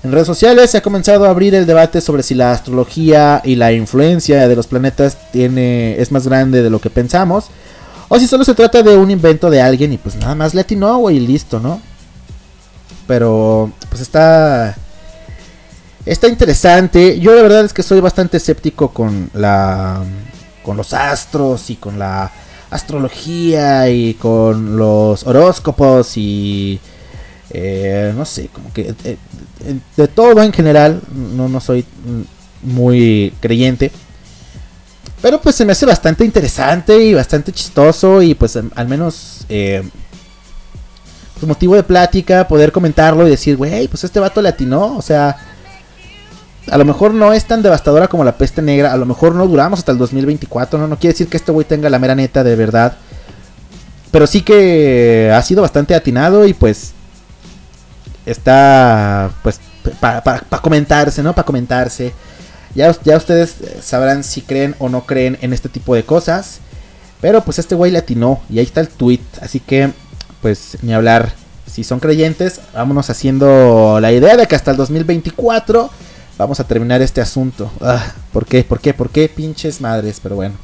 En 0.02 0.14
redes 0.14 0.28
sociales 0.28 0.70
se 0.72 0.78
ha 0.78 0.82
comenzado 0.82 1.26
a 1.26 1.30
abrir 1.30 1.54
el 1.56 1.66
debate 1.66 2.00
sobre 2.00 2.24
si 2.24 2.34
la 2.34 2.54
astrología 2.54 3.42
y 3.44 3.56
la 3.56 3.74
influencia 3.74 4.48
de 4.48 4.56
los 4.56 4.68
planetas 4.68 5.18
tiene, 5.32 6.00
es 6.00 6.12
más 6.12 6.26
grande 6.26 6.62
de 6.62 6.70
lo 6.70 6.80
que 6.80 6.90
pensamos. 6.90 7.48
O 8.08 8.18
si 8.18 8.26
solo 8.26 8.46
se 8.46 8.56
trata 8.56 8.82
de 8.82 8.96
un 8.96 9.12
invento 9.12 9.50
de 9.50 9.62
alguien 9.62 9.92
y 9.92 9.98
pues 9.98 10.16
nada 10.16 10.36
más 10.36 10.54
le 10.54 10.66
y 10.70 11.20
listo, 11.20 11.60
¿no? 11.60 11.82
Pero 13.08 13.72
pues 13.90 14.02
está... 14.02 14.76
Está 16.06 16.28
interesante. 16.28 17.20
Yo 17.20 17.36
de 17.36 17.42
verdad 17.42 17.66
es 17.66 17.74
que 17.74 17.84
soy 17.84 18.00
bastante 18.00 18.38
escéptico 18.38 18.92
con 18.92 19.30
la... 19.34 20.02
Con 20.64 20.78
los 20.78 20.94
astros 20.94 21.70
y 21.70 21.76
con 21.76 22.00
la 22.00 22.32
astrología 22.70 23.90
y 23.90 24.14
con 24.14 24.78
los 24.78 25.28
horóscopos 25.28 26.16
y... 26.16 26.80
eh, 27.52 28.14
no 28.16 28.26
sé, 28.26 28.50
como 28.54 28.72
que... 28.74 28.82
eh, 28.82 28.96
eh, 29.04 29.18
de 29.98 30.08
todo 30.08 30.42
en 30.42 30.54
general, 30.54 31.02
no, 31.14 31.50
no 31.50 31.60
soy 31.60 31.86
muy 32.64 33.34
creyente. 33.40 33.92
Pero 35.22 35.42
pues 35.42 35.56
se 35.56 35.66
me 35.66 35.74
hace 35.74 35.86
bastante 35.86 36.24
interesante 36.24 36.98
y 37.04 37.14
bastante 37.14 37.52
chistoso 37.52 38.22
y 38.22 38.36
pues 38.36 38.56
al 38.56 38.72
al 38.74 38.88
menos 38.88 39.46
eh, 39.50 39.84
pues, 41.34 41.48
motivo 41.48 41.76
de 41.76 41.84
plática, 41.84 42.48
poder 42.48 42.72
comentarlo 42.72 43.28
y 43.28 43.32
decir, 43.32 43.58
güey, 43.58 43.88
pues 43.88 44.04
este 44.04 44.20
vato 44.20 44.42
latinó, 44.42 44.98
o 44.98 45.02
sea, 45.02 45.36
a 46.70 46.78
lo 46.78 46.86
mejor 46.86 47.14
no 47.14 47.34
es 47.34 47.46
tan 47.46 47.62
devastadora 47.62 48.08
como 48.08 48.24
la 48.24 48.38
peste 48.38 48.62
negra, 48.62 48.94
a 48.94 48.98
lo 48.98 49.06
mejor 49.06 49.36
no 49.36 49.48
duramos 49.48 49.80
hasta 49.80 49.92
el 49.92 49.98
2024, 49.98 50.80
no, 50.80 50.88
no 50.88 50.98
quiere 50.98 51.14
decir 51.14 51.28
que 51.28 51.38
este 51.38 51.52
güey 51.52 51.66
tenga 51.66 51.90
la 51.90 52.00
mera 52.00 52.16
neta 52.16 52.44
de 52.44 52.56
verdad, 52.56 52.98
pero 54.12 54.28
sí 54.28 54.42
que 54.42 55.32
ha 55.34 55.42
sido 55.42 55.62
bastante 55.62 55.96
atinado 55.96 56.46
y 56.46 56.54
pues 56.54 56.94
está, 58.32 59.32
pues, 59.44 59.60
para 60.00 60.44
comentarse, 60.62 61.24
¿no? 61.24 61.34
Para 61.34 61.46
comentarse. 61.46 62.14
Ya, 62.76 62.96
ya 63.04 63.18
ustedes 63.18 63.56
sabrán 63.82 64.24
si 64.24 64.42
creen 64.42 64.76
o 64.80 64.90
no 64.90 65.06
creen 65.06 65.38
en 65.42 65.54
este 65.54 65.70
tipo 65.70 65.96
de 65.96 66.04
cosas. 66.04 66.60
Pero 67.22 67.44
pues 67.44 67.60
este 67.60 67.76
güey 67.76 67.92
le 67.92 68.00
atinó. 68.00 68.42
Y 68.50 68.60
ahí 68.60 68.66
está 68.66 68.82
el 68.82 68.90
tweet. 68.90 69.22
Así 69.42 69.60
que, 69.60 69.92
pues, 70.42 70.78
ni 70.82 70.94
hablar. 70.94 71.34
Si 71.66 71.84
son 71.84 72.00
creyentes, 72.00 72.62
vámonos 72.74 73.10
haciendo 73.10 74.00
la 74.02 74.12
idea 74.12 74.36
de 74.38 74.48
que 74.48 74.56
hasta 74.56 74.72
el 74.72 74.78
2024 74.78 75.90
vamos 76.38 76.60
a 76.60 76.64
terminar 76.64 77.02
este 77.02 77.22
asunto. 77.22 77.72
Ah, 77.82 78.14
¿Por 78.34 78.46
qué? 78.46 78.64
¿Por 78.64 78.80
qué? 78.80 78.94
¿Por 78.94 79.10
qué? 79.10 79.30
Pinches 79.30 79.80
madres. 79.82 80.20
Pero 80.22 80.36
bueno. 80.36 80.56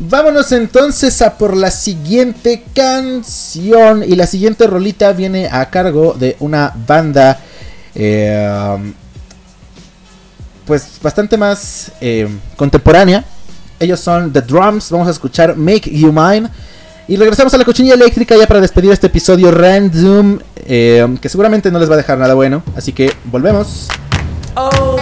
Vámonos 0.00 0.52
entonces 0.52 1.20
a 1.22 1.36
por 1.36 1.56
la 1.56 1.70
siguiente 1.70 2.64
canción. 2.74 4.04
Y 4.04 4.14
la 4.14 4.26
siguiente 4.26 4.66
rolita 4.66 5.12
viene 5.12 5.48
a 5.50 5.68
cargo 5.70 6.14
de 6.14 6.36
una 6.40 6.72
banda. 6.86 7.40
eh, 7.94 8.94
pues 10.64 10.98
bastante 11.02 11.36
más 11.36 11.90
eh, 12.00 12.28
contemporánea. 12.56 13.24
Ellos 13.80 13.98
son 14.00 14.32
The 14.32 14.42
Drums. 14.42 14.90
Vamos 14.90 15.08
a 15.08 15.10
escuchar 15.10 15.56
Make 15.56 15.90
You 15.90 16.12
Mine. 16.12 16.48
Y 17.08 17.16
regresamos 17.16 17.54
a 17.54 17.58
la 17.58 17.64
cochinilla 17.64 17.94
eléctrica 17.94 18.36
ya 18.36 18.46
para 18.46 18.60
despedir 18.60 18.92
este 18.92 19.06
episodio 19.06 19.50
random. 19.50 20.38
eh, 20.56 21.16
que 21.22 21.28
seguramente 21.28 21.70
no 21.70 21.78
les 21.78 21.88
va 21.88 21.94
a 21.94 21.96
dejar 21.96 22.18
nada 22.18 22.34
bueno. 22.34 22.62
Así 22.76 22.92
que 22.92 23.10
volvemos. 23.24 23.88
Oh 24.54 24.96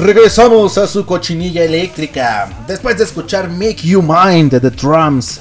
Regresamos 0.00 0.78
a 0.78 0.86
su 0.86 1.04
cochinilla 1.04 1.62
eléctrica. 1.62 2.48
Después 2.66 2.96
de 2.96 3.04
escuchar 3.04 3.50
Make 3.50 3.82
You 3.82 4.00
Mind 4.00 4.50
de 4.50 4.58
The 4.58 4.70
Drums. 4.70 5.40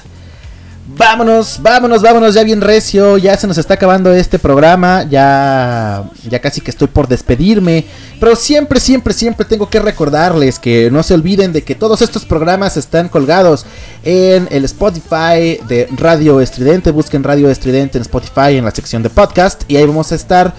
Vámonos, 0.85 1.59
vámonos, 1.61 2.01
vámonos, 2.01 2.33
ya 2.33 2.43
bien 2.43 2.59
recio. 2.59 3.17
Ya 3.17 3.37
se 3.37 3.47
nos 3.47 3.57
está 3.57 3.75
acabando 3.75 4.11
este 4.11 4.37
programa. 4.37 5.03
Ya, 5.03 6.03
ya 6.29 6.39
casi 6.39 6.59
que 6.59 6.71
estoy 6.71 6.89
por 6.89 7.07
despedirme. 7.07 7.85
Pero 8.19 8.35
siempre, 8.35 8.81
siempre, 8.81 9.13
siempre 9.13 9.45
tengo 9.45 9.69
que 9.69 9.79
recordarles 9.79 10.59
que 10.59 10.91
no 10.91 11.03
se 11.03 11.13
olviden 11.13 11.53
de 11.53 11.63
que 11.63 11.75
todos 11.75 12.01
estos 12.01 12.25
programas 12.25 12.75
están 12.75 13.07
colgados 13.07 13.65
en 14.03 14.45
el 14.51 14.65
Spotify 14.65 15.57
de 15.69 15.87
Radio 15.95 16.41
Estridente. 16.41 16.91
Busquen 16.91 17.23
Radio 17.23 17.49
Estridente 17.49 17.97
en 17.97 18.01
Spotify 18.01 18.57
en 18.57 18.65
la 18.65 18.71
sección 18.71 19.03
de 19.03 19.09
podcast. 19.09 19.63
Y 19.69 19.77
ahí 19.77 19.85
vamos 19.85 20.11
a 20.11 20.15
estar. 20.15 20.53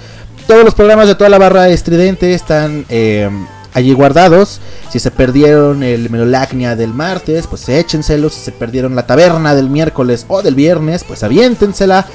Todos 0.47 0.65
los 0.65 0.75
programas 0.75 1.07
de 1.07 1.17
toda 1.17 1.29
la 1.29 1.39
barra 1.39 1.69
estridente 1.69 2.33
están 2.33 2.87
eh, 2.89 3.29
allí 3.75 3.93
guardados. 3.93 4.61
Si 4.91 4.99
se 4.99 5.11
perdieron 5.11 5.83
el 5.83 6.11
Melolacnia 6.11 6.77
del 6.77 6.95
martes, 6.95 7.47
pues 7.47 7.69
échenselos. 7.69 8.35
Si 8.35 8.41
se 8.41 8.53
perdieron 8.53 8.95
la 8.95 9.07
taberna 9.07 9.55
del 9.55 9.71
miércoles 9.71 10.27
o 10.29 10.43
del 10.43 10.55
viernes, 10.55 11.05
pues 11.05 11.23
aviéntensela. 11.23 12.07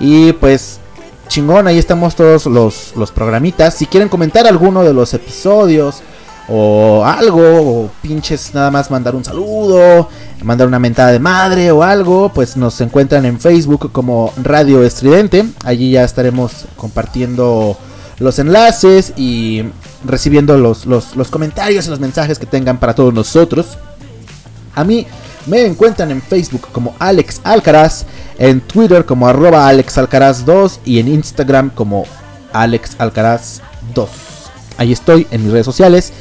Y 0.00 0.32
pues 0.34 0.80
chingón, 1.28 1.66
ahí 1.66 1.78
estamos 1.78 2.14
todos 2.14 2.46
los, 2.46 2.92
los 2.96 3.10
programitas. 3.10 3.74
Si 3.74 3.86
quieren 3.86 4.08
comentar 4.08 4.46
alguno 4.46 4.84
de 4.84 4.92
los 4.92 5.14
episodios 5.14 6.02
o 6.48 7.04
algo, 7.04 7.40
o 7.40 7.90
pinches 8.02 8.52
nada 8.52 8.70
más 8.70 8.90
mandar 8.90 9.14
un 9.14 9.24
saludo, 9.24 10.08
mandar 10.42 10.66
una 10.66 10.78
mentada 10.78 11.12
de 11.12 11.18
madre 11.18 11.70
o 11.70 11.82
algo, 11.82 12.30
pues 12.34 12.56
nos 12.56 12.80
encuentran 12.80 13.24
en 13.24 13.40
Facebook 13.40 13.90
como 13.92 14.32
Radio 14.42 14.82
Estridente. 14.82 15.46
Allí 15.64 15.92
ya 15.92 16.04
estaremos 16.04 16.66
compartiendo 16.76 17.78
los 18.18 18.38
enlaces 18.38 19.12
y 19.16 19.62
recibiendo 20.04 20.56
los, 20.56 20.86
los, 20.86 21.16
los 21.16 21.30
comentarios 21.30 21.86
y 21.86 21.90
los 21.90 22.00
mensajes 22.00 22.38
que 22.38 22.46
tengan 22.46 22.78
para 22.78 22.94
todos 22.94 23.12
nosotros. 23.12 23.78
A 24.74 24.84
mí 24.84 25.06
me 25.46 25.64
encuentran 25.64 26.10
en 26.10 26.22
Facebook 26.22 26.68
como 26.72 26.94
Alex 26.98 27.40
Alcaraz, 27.44 28.06
en 28.38 28.60
Twitter 28.60 29.04
como 29.04 29.26
arroba 29.26 29.68
Alex 29.68 29.98
Alcaraz 29.98 30.44
2 30.44 30.80
y 30.84 30.98
en 30.98 31.08
Instagram 31.08 31.70
como 31.70 32.04
Alex 32.52 32.96
Alcaraz 32.98 33.60
2. 33.94 34.10
Ahí 34.78 34.92
estoy 34.92 35.26
en 35.30 35.42
mis 35.42 35.52
redes 35.52 35.66
sociales. 35.66 36.12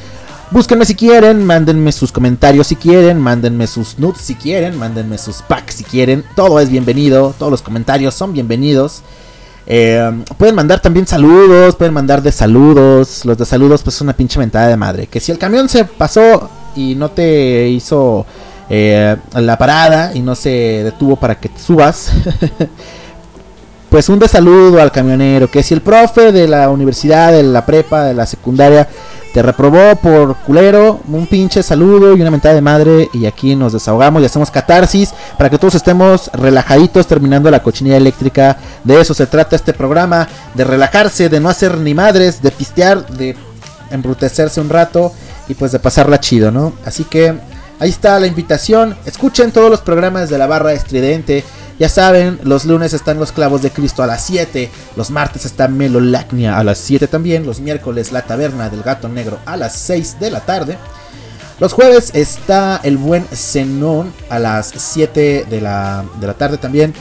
Búsquenme 0.50 0.86
si 0.86 0.96
quieren, 0.96 1.46
mándenme 1.46 1.94
sus 1.94 2.12
comentarios 2.12 2.68
si 2.68 2.76
quieren, 2.76 3.20
mándenme 3.20 3.68
sus 3.68 3.98
nudes 3.98 4.22
si 4.22 4.36
quieren, 4.36 4.78
mándenme 4.78 5.18
sus 5.18 5.42
packs 5.42 5.76
si 5.76 5.86
quieren. 5.86 6.26
Todo 6.36 6.60
es 6.60 6.70
bienvenido, 6.70 7.34
todos 7.40 7.52
los 7.52 7.62
comentarios 7.62 8.16
son 8.16 8.34
bienvenidos. 8.34 9.02
Eh, 9.74 10.24
pueden 10.38 10.54
mandar 10.54 10.82
también 10.82 11.08
saludos, 11.08 11.78
pueden 11.78 11.94
mandar 11.94 12.22
de 12.22 12.34
saludos. 12.34 13.24
Los 13.24 13.38
de 13.38 13.46
saludos, 13.46 13.82
pues 13.82 13.96
es 13.96 14.02
una 14.02 14.12
pinche 14.12 14.38
mentada 14.38 14.68
de 14.68 14.76
madre. 14.76 15.08
Que 15.08 15.22
si 15.22 15.32
el 15.32 15.38
camión 15.38 15.70
se 15.70 15.86
pasó 15.86 16.50
y 16.76 16.94
no 16.96 17.10
te 17.10 17.70
hizo 17.70 18.26
eh, 18.70 19.16
la 19.34 19.58
parada 19.58 20.12
y 20.14 20.20
no 20.20 20.36
se 20.36 20.50
detuvo 20.84 21.16
para 21.16 21.40
que 21.40 21.48
te 21.48 21.58
subas, 21.58 22.12
pues 23.90 24.10
un 24.10 24.20
de 24.20 24.28
saludo 24.28 24.82
al 24.82 24.92
camionero. 24.92 25.50
Que 25.50 25.64
si 25.64 25.74
el 25.74 25.80
profe 25.80 26.34
de 26.34 26.50
la 26.50 26.70
universidad, 26.70 27.32
de 27.32 27.44
la 27.44 27.66
prepa, 27.66 28.04
de 28.04 28.14
la 28.14 28.26
secundaria, 28.26 28.90
te 29.34 29.42
reprobó 29.42 29.96
por 29.96 30.36
culero, 30.38 31.00
un 31.08 31.28
pinche 31.28 31.64
saludo 31.64 32.16
y 32.16 32.22
una 32.22 32.32
mentada 32.32 32.56
de 32.56 32.62
madre. 32.62 33.10
Y 33.14 33.26
aquí 33.26 33.56
nos 33.56 33.74
desahogamos 33.74 34.22
y 34.22 34.26
hacemos 34.26 34.52
catarsis 34.52 35.14
para 35.38 35.50
que 35.50 35.58
todos 35.58 35.76
estemos 35.76 36.30
relajaditos 36.34 37.08
terminando 37.08 37.50
la 37.50 37.64
cochinilla 37.64 37.98
eléctrica. 37.98 38.58
De 38.84 39.00
eso 39.00 39.14
se 39.14 39.28
trata 39.28 39.56
este 39.56 39.74
programa: 39.74 40.28
de 40.54 40.64
relajarse, 40.64 41.30
de 41.30 41.40
no 41.40 41.50
hacer 41.50 41.78
ni 41.78 41.94
madres, 41.94 42.42
de 42.42 42.52
pistear, 42.52 43.08
de 43.08 43.36
embrutecerse 43.90 44.62
un 44.62 44.70
rato 44.70 45.12
y 45.48 45.54
pues 45.54 45.72
de 45.72 45.80
pasarla 45.80 46.20
chido, 46.20 46.52
¿no? 46.52 46.74
Así 46.86 47.04
que 47.04 47.34
ahí 47.80 47.90
está 47.90 48.20
la 48.20 48.28
invitación. 48.28 48.96
Escuchen 49.06 49.52
todos 49.52 49.70
los 49.70 49.82
programas 49.82 50.30
de 50.30 50.38
la 50.38 50.48
barra 50.48 50.74
estridente. 50.74 51.44
Ya 51.82 51.90
saben, 51.90 52.40
los 52.44 52.66
lunes 52.66 52.94
están 52.94 53.18
los 53.18 53.32
clavos 53.32 53.64
de 53.64 53.72
Cristo 53.72 54.04
a 54.04 54.06
las 54.06 54.24
7, 54.26 54.70
los 54.96 55.10
martes 55.10 55.46
está 55.46 55.68
Melolacnia 55.68 56.60
a 56.60 56.64
las 56.64 56.78
7 56.78 57.08
también, 57.08 57.44
los 57.44 57.60
miércoles 57.60 58.12
la 58.12 58.22
taberna 58.22 58.70
del 58.70 58.84
gato 58.84 59.10
negro 59.10 59.40
a 59.48 59.58
las 59.58 59.78
6 59.78 60.20
de 60.20 60.30
la 60.30 60.42
tarde. 60.42 60.78
Los 61.60 61.74
jueves 61.74 62.12
está 62.14 62.80
el 62.84 62.98
buen 62.98 63.26
Zenón 63.34 64.14
a 64.30 64.38
las 64.38 64.72
7 64.78 65.48
de 65.50 65.60
la, 65.60 66.06
de 66.20 66.28
la 66.28 66.36
tarde 66.36 66.60
también. 66.60 66.94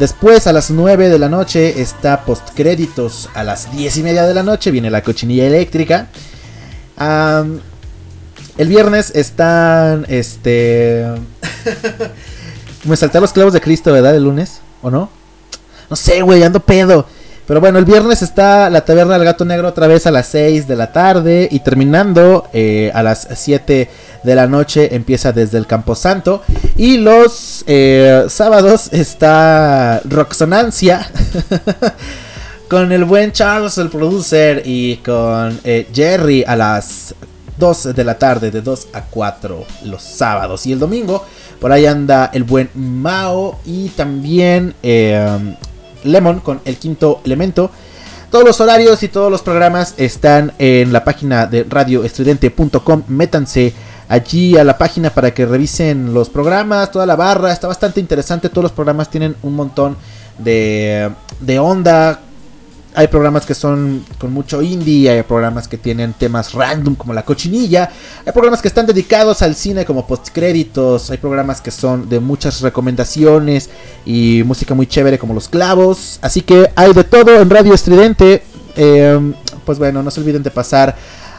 Después 0.00 0.48
a 0.48 0.52
las 0.52 0.68
9 0.68 1.10
de 1.10 1.18
la 1.20 1.28
noche 1.28 1.80
está 1.80 2.24
postcréditos 2.24 3.28
a 3.34 3.44
las 3.44 3.70
10 3.70 3.98
y 3.98 4.02
media 4.02 4.24
de 4.24 4.34
la 4.34 4.42
noche. 4.42 4.72
Viene 4.72 4.90
la 4.90 5.04
cochinilla 5.04 5.46
eléctrica. 5.46 6.08
El 6.98 8.68
viernes 8.68 9.12
están 9.14 10.06
este... 10.08 11.06
Me 12.84 12.96
salté 12.96 13.20
los 13.20 13.32
clavos 13.32 13.52
de 13.52 13.60
Cristo, 13.60 13.92
¿verdad? 13.92 14.14
El 14.14 14.24
lunes, 14.24 14.60
¿o 14.82 14.90
no? 14.90 15.08
No 15.88 15.96
sé, 15.96 16.22
güey, 16.22 16.42
ando 16.42 16.60
pedo. 16.60 17.06
Pero 17.46 17.60
bueno, 17.60 17.78
el 17.78 17.84
viernes 17.84 18.22
está 18.22 18.70
la 18.70 18.84
taberna 18.86 19.14
del 19.14 19.24
gato 19.24 19.44
negro 19.44 19.68
otra 19.68 19.86
vez 19.86 20.06
a 20.06 20.10
las 20.10 20.28
6 20.28 20.66
de 20.66 20.76
la 20.76 20.92
tarde. 20.92 21.46
Y 21.50 21.60
terminando 21.60 22.48
eh, 22.54 22.90
a 22.94 23.02
las 23.02 23.28
7 23.34 23.90
de 24.22 24.34
la 24.34 24.46
noche 24.46 24.94
empieza 24.94 25.32
desde 25.32 25.58
el 25.58 25.66
Camposanto. 25.66 26.42
Y 26.76 26.98
los 26.98 27.62
eh, 27.66 28.24
sábados 28.28 28.88
está 28.92 30.00
Roxonancia. 30.04 31.06
con 32.68 32.92
el 32.92 33.04
buen 33.04 33.32
Charles, 33.32 33.76
el 33.76 33.90
producer. 33.90 34.62
Y 34.64 34.96
con 34.98 35.60
eh, 35.64 35.86
Jerry 35.92 36.44
a 36.46 36.56
las 36.56 37.14
2 37.58 37.94
de 37.94 38.04
la 38.04 38.18
tarde, 38.18 38.50
de 38.50 38.62
2 38.62 38.88
a 38.94 39.02
4 39.02 39.66
los 39.84 40.02
sábados. 40.02 40.66
Y 40.66 40.72
el 40.72 40.78
domingo, 40.78 41.26
por 41.60 41.72
ahí 41.72 41.86
anda 41.86 42.30
el 42.32 42.44
buen 42.44 42.70
Mao 42.74 43.58
y 43.64 43.88
también 43.90 44.74
eh, 44.82 45.56
Lemon 46.04 46.40
con 46.40 46.60
el 46.64 46.76
quinto 46.76 47.20
elemento. 47.24 47.70
Todos 48.30 48.44
los 48.44 48.60
horarios 48.60 49.02
y 49.02 49.08
todos 49.08 49.30
los 49.30 49.42
programas 49.42 49.94
están 49.96 50.52
en 50.58 50.92
la 50.92 51.04
página 51.04 51.46
de 51.46 51.64
radioestridente.com. 51.64 53.04
Métanse 53.06 53.72
allí 54.08 54.56
a 54.56 54.64
la 54.64 54.76
página 54.76 55.10
para 55.10 55.32
que 55.32 55.46
revisen 55.46 56.12
los 56.12 56.30
programas, 56.30 56.90
toda 56.90 57.06
la 57.06 57.14
barra. 57.14 57.52
Está 57.52 57.68
bastante 57.68 58.00
interesante. 58.00 58.48
Todos 58.48 58.64
los 58.64 58.72
programas 58.72 59.08
tienen 59.08 59.36
un 59.42 59.54
montón 59.54 59.96
de, 60.38 61.10
de 61.40 61.58
onda. 61.60 62.20
Hay 62.96 63.08
programas 63.08 63.44
que 63.44 63.54
son 63.54 64.04
con 64.18 64.32
mucho 64.32 64.62
indie, 64.62 65.10
hay 65.10 65.22
programas 65.24 65.66
que 65.66 65.76
tienen 65.76 66.12
temas 66.12 66.52
random 66.52 66.94
como 66.94 67.12
la 67.12 67.24
cochinilla, 67.24 67.90
hay 68.24 68.32
programas 68.32 68.62
que 68.62 68.68
están 68.68 68.86
dedicados 68.86 69.42
al 69.42 69.56
cine 69.56 69.84
como 69.84 70.06
postcréditos, 70.06 71.10
hay 71.10 71.18
programas 71.18 71.60
que 71.60 71.72
son 71.72 72.08
de 72.08 72.20
muchas 72.20 72.60
recomendaciones 72.60 73.68
y 74.06 74.42
música 74.44 74.74
muy 74.74 74.86
chévere 74.86 75.18
como 75.18 75.34
Los 75.34 75.48
Clavos, 75.48 76.18
así 76.22 76.42
que 76.42 76.70
hay 76.76 76.92
de 76.92 77.02
todo 77.04 77.40
en 77.40 77.50
Radio 77.50 77.74
Estridente. 77.74 78.44
Eh, 78.76 79.32
pues 79.64 79.78
bueno, 79.78 80.02
no 80.02 80.10
se 80.10 80.20
olviden 80.20 80.42
de 80.42 80.50
pasar 80.50 80.94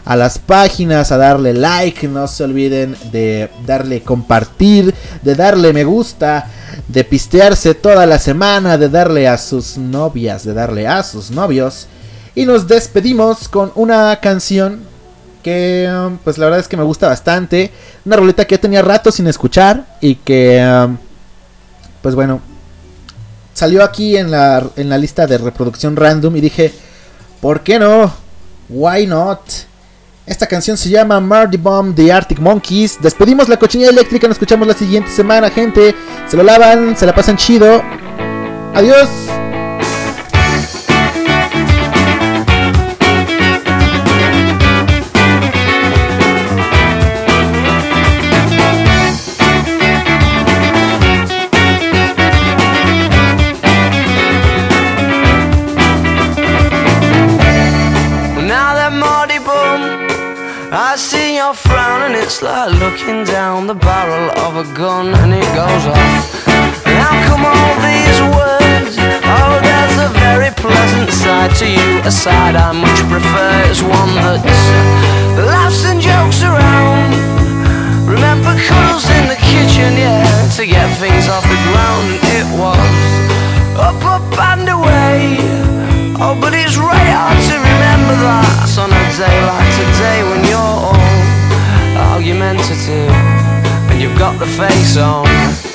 a 0.06 0.16
las 0.16 0.38
páginas, 0.38 1.12
a 1.12 1.18
darle 1.18 1.54
like, 1.54 2.08
no 2.08 2.28
se 2.28 2.44
olviden 2.44 2.96
de 3.12 3.50
darle 3.66 4.02
compartir, 4.02 4.94
de 5.24 5.36
darle 5.36 5.74
me 5.74 5.84
gusta, 5.84 6.48
de 6.88 7.04
pistearse 7.04 7.74
toda 7.74 8.06
la 8.06 8.20
semana, 8.20 8.78
de 8.78 8.88
darle 8.88 9.28
a 9.28 9.38
sus 9.38 9.78
novias, 9.78 10.46
de 10.46 10.54
darle 10.54 10.88
a 10.88 11.02
sus 11.04 11.32
novios. 11.32 11.88
Y 12.36 12.46
nos 12.46 12.68
despedimos 12.68 13.50
con 13.50 13.72
una 13.76 14.20
canción 14.20 14.82
que 15.42 15.88
um, 15.92 16.18
pues 16.18 16.38
la 16.38 16.46
verdad 16.46 16.60
es 16.60 16.68
que 16.68 16.78
me 16.78 16.84
gusta 16.84 17.08
bastante, 17.08 17.72
una 18.04 18.16
roleta 18.16 18.46
que 18.46 18.56
ya 18.56 18.62
tenía 18.62 18.82
rato 18.82 19.12
sin 19.12 19.28
escuchar 19.28 19.86
y 20.02 20.16
que 20.16 20.64
um, 20.64 20.98
pues 22.02 22.14
bueno, 22.14 22.42
salió 23.54 23.84
aquí 23.84 24.18
en 24.18 24.30
la, 24.30 24.64
en 24.76 24.90
la 24.90 24.98
lista 24.98 25.26
de 25.26 25.38
reproducción 25.38 25.96
random 25.96 26.36
y 26.36 26.42
dije, 26.42 26.74
¿por 27.42 27.62
qué 27.62 27.80
no? 27.80 28.12
Why 28.70 29.08
not? 29.08 29.40
Esta 30.26 30.48
canción 30.48 30.76
se 30.76 30.90
llama 30.90 31.20
Mardy 31.20 31.58
Bomb 31.58 31.94
de 31.94 32.12
Arctic 32.12 32.40
Monkeys. 32.40 33.00
Despedimos 33.00 33.48
la 33.48 33.58
cochinilla 33.58 33.92
eléctrica, 33.92 34.28
nos 34.28 34.36
escuchamos 34.36 34.68
la 34.68 34.74
siguiente 34.74 35.12
semana, 35.12 35.52
gente. 35.52 35.94
Se 36.28 36.36
lo 36.36 36.42
lavan, 36.42 36.98
se 36.98 37.06
la 37.06 37.14
pasan 37.14 37.38
chido. 37.38 37.84
Adiós. 38.74 39.08
It's 62.36 62.44
like 62.44 62.74
looking 62.84 63.24
down 63.24 63.66
the 63.66 63.74
barrel 63.74 64.28
of 64.44 64.58
a 64.60 64.68
gun 64.76 65.08
and 65.24 65.32
it 65.32 65.48
goes 65.56 65.86
off. 65.88 66.48
And 66.84 66.98
how 67.00 67.16
come 67.32 67.48
all 67.48 67.76
these 67.80 68.20
words? 68.36 69.00
Oh, 69.24 69.56
there's 69.64 69.98
a 70.04 70.12
very 70.20 70.52
pleasant 70.52 71.16
side 71.16 71.56
to 71.64 71.68
you, 71.68 72.04
a 72.04 72.12
side 72.12 72.56
I 72.60 72.74
much 72.76 73.00
prefer 73.08 73.72
is 73.72 73.80
one 73.82 74.12
that's 74.20 74.44
uh, 74.44 75.48
laughs 75.48 75.86
and 75.88 76.02
jokes 76.02 76.44
around. 76.44 77.16
Remember 78.04 78.52
cuddles 78.68 79.08
in 79.16 79.32
the 79.32 79.40
kitchen, 79.40 79.96
yeah, 79.96 80.28
to 80.60 80.68
get 80.68 80.92
things 81.00 81.32
off 81.32 81.48
the 81.48 81.62
ground 81.72 82.20
it 82.36 82.48
was 82.60 83.00
up, 83.80 84.04
up 84.04 84.28
and 84.52 84.68
away. 84.68 85.40
Oh, 86.20 86.36
but 86.36 86.52
it's 86.52 86.76
right 86.76 87.12
hard 87.16 87.40
to 87.48 87.56
remember 87.56 88.16
that 88.28 88.56
on 88.76 88.92
a 88.92 89.04
day 89.16 89.38
like 89.48 89.72
today 89.80 90.20
when 90.28 90.44
you're 90.52 90.95
all 92.68 92.76
argumentative 92.76 93.12
and 93.92 94.02
you've 94.02 94.18
got 94.18 94.40
the 94.40 94.46
face 94.46 94.98
on. 94.98 95.75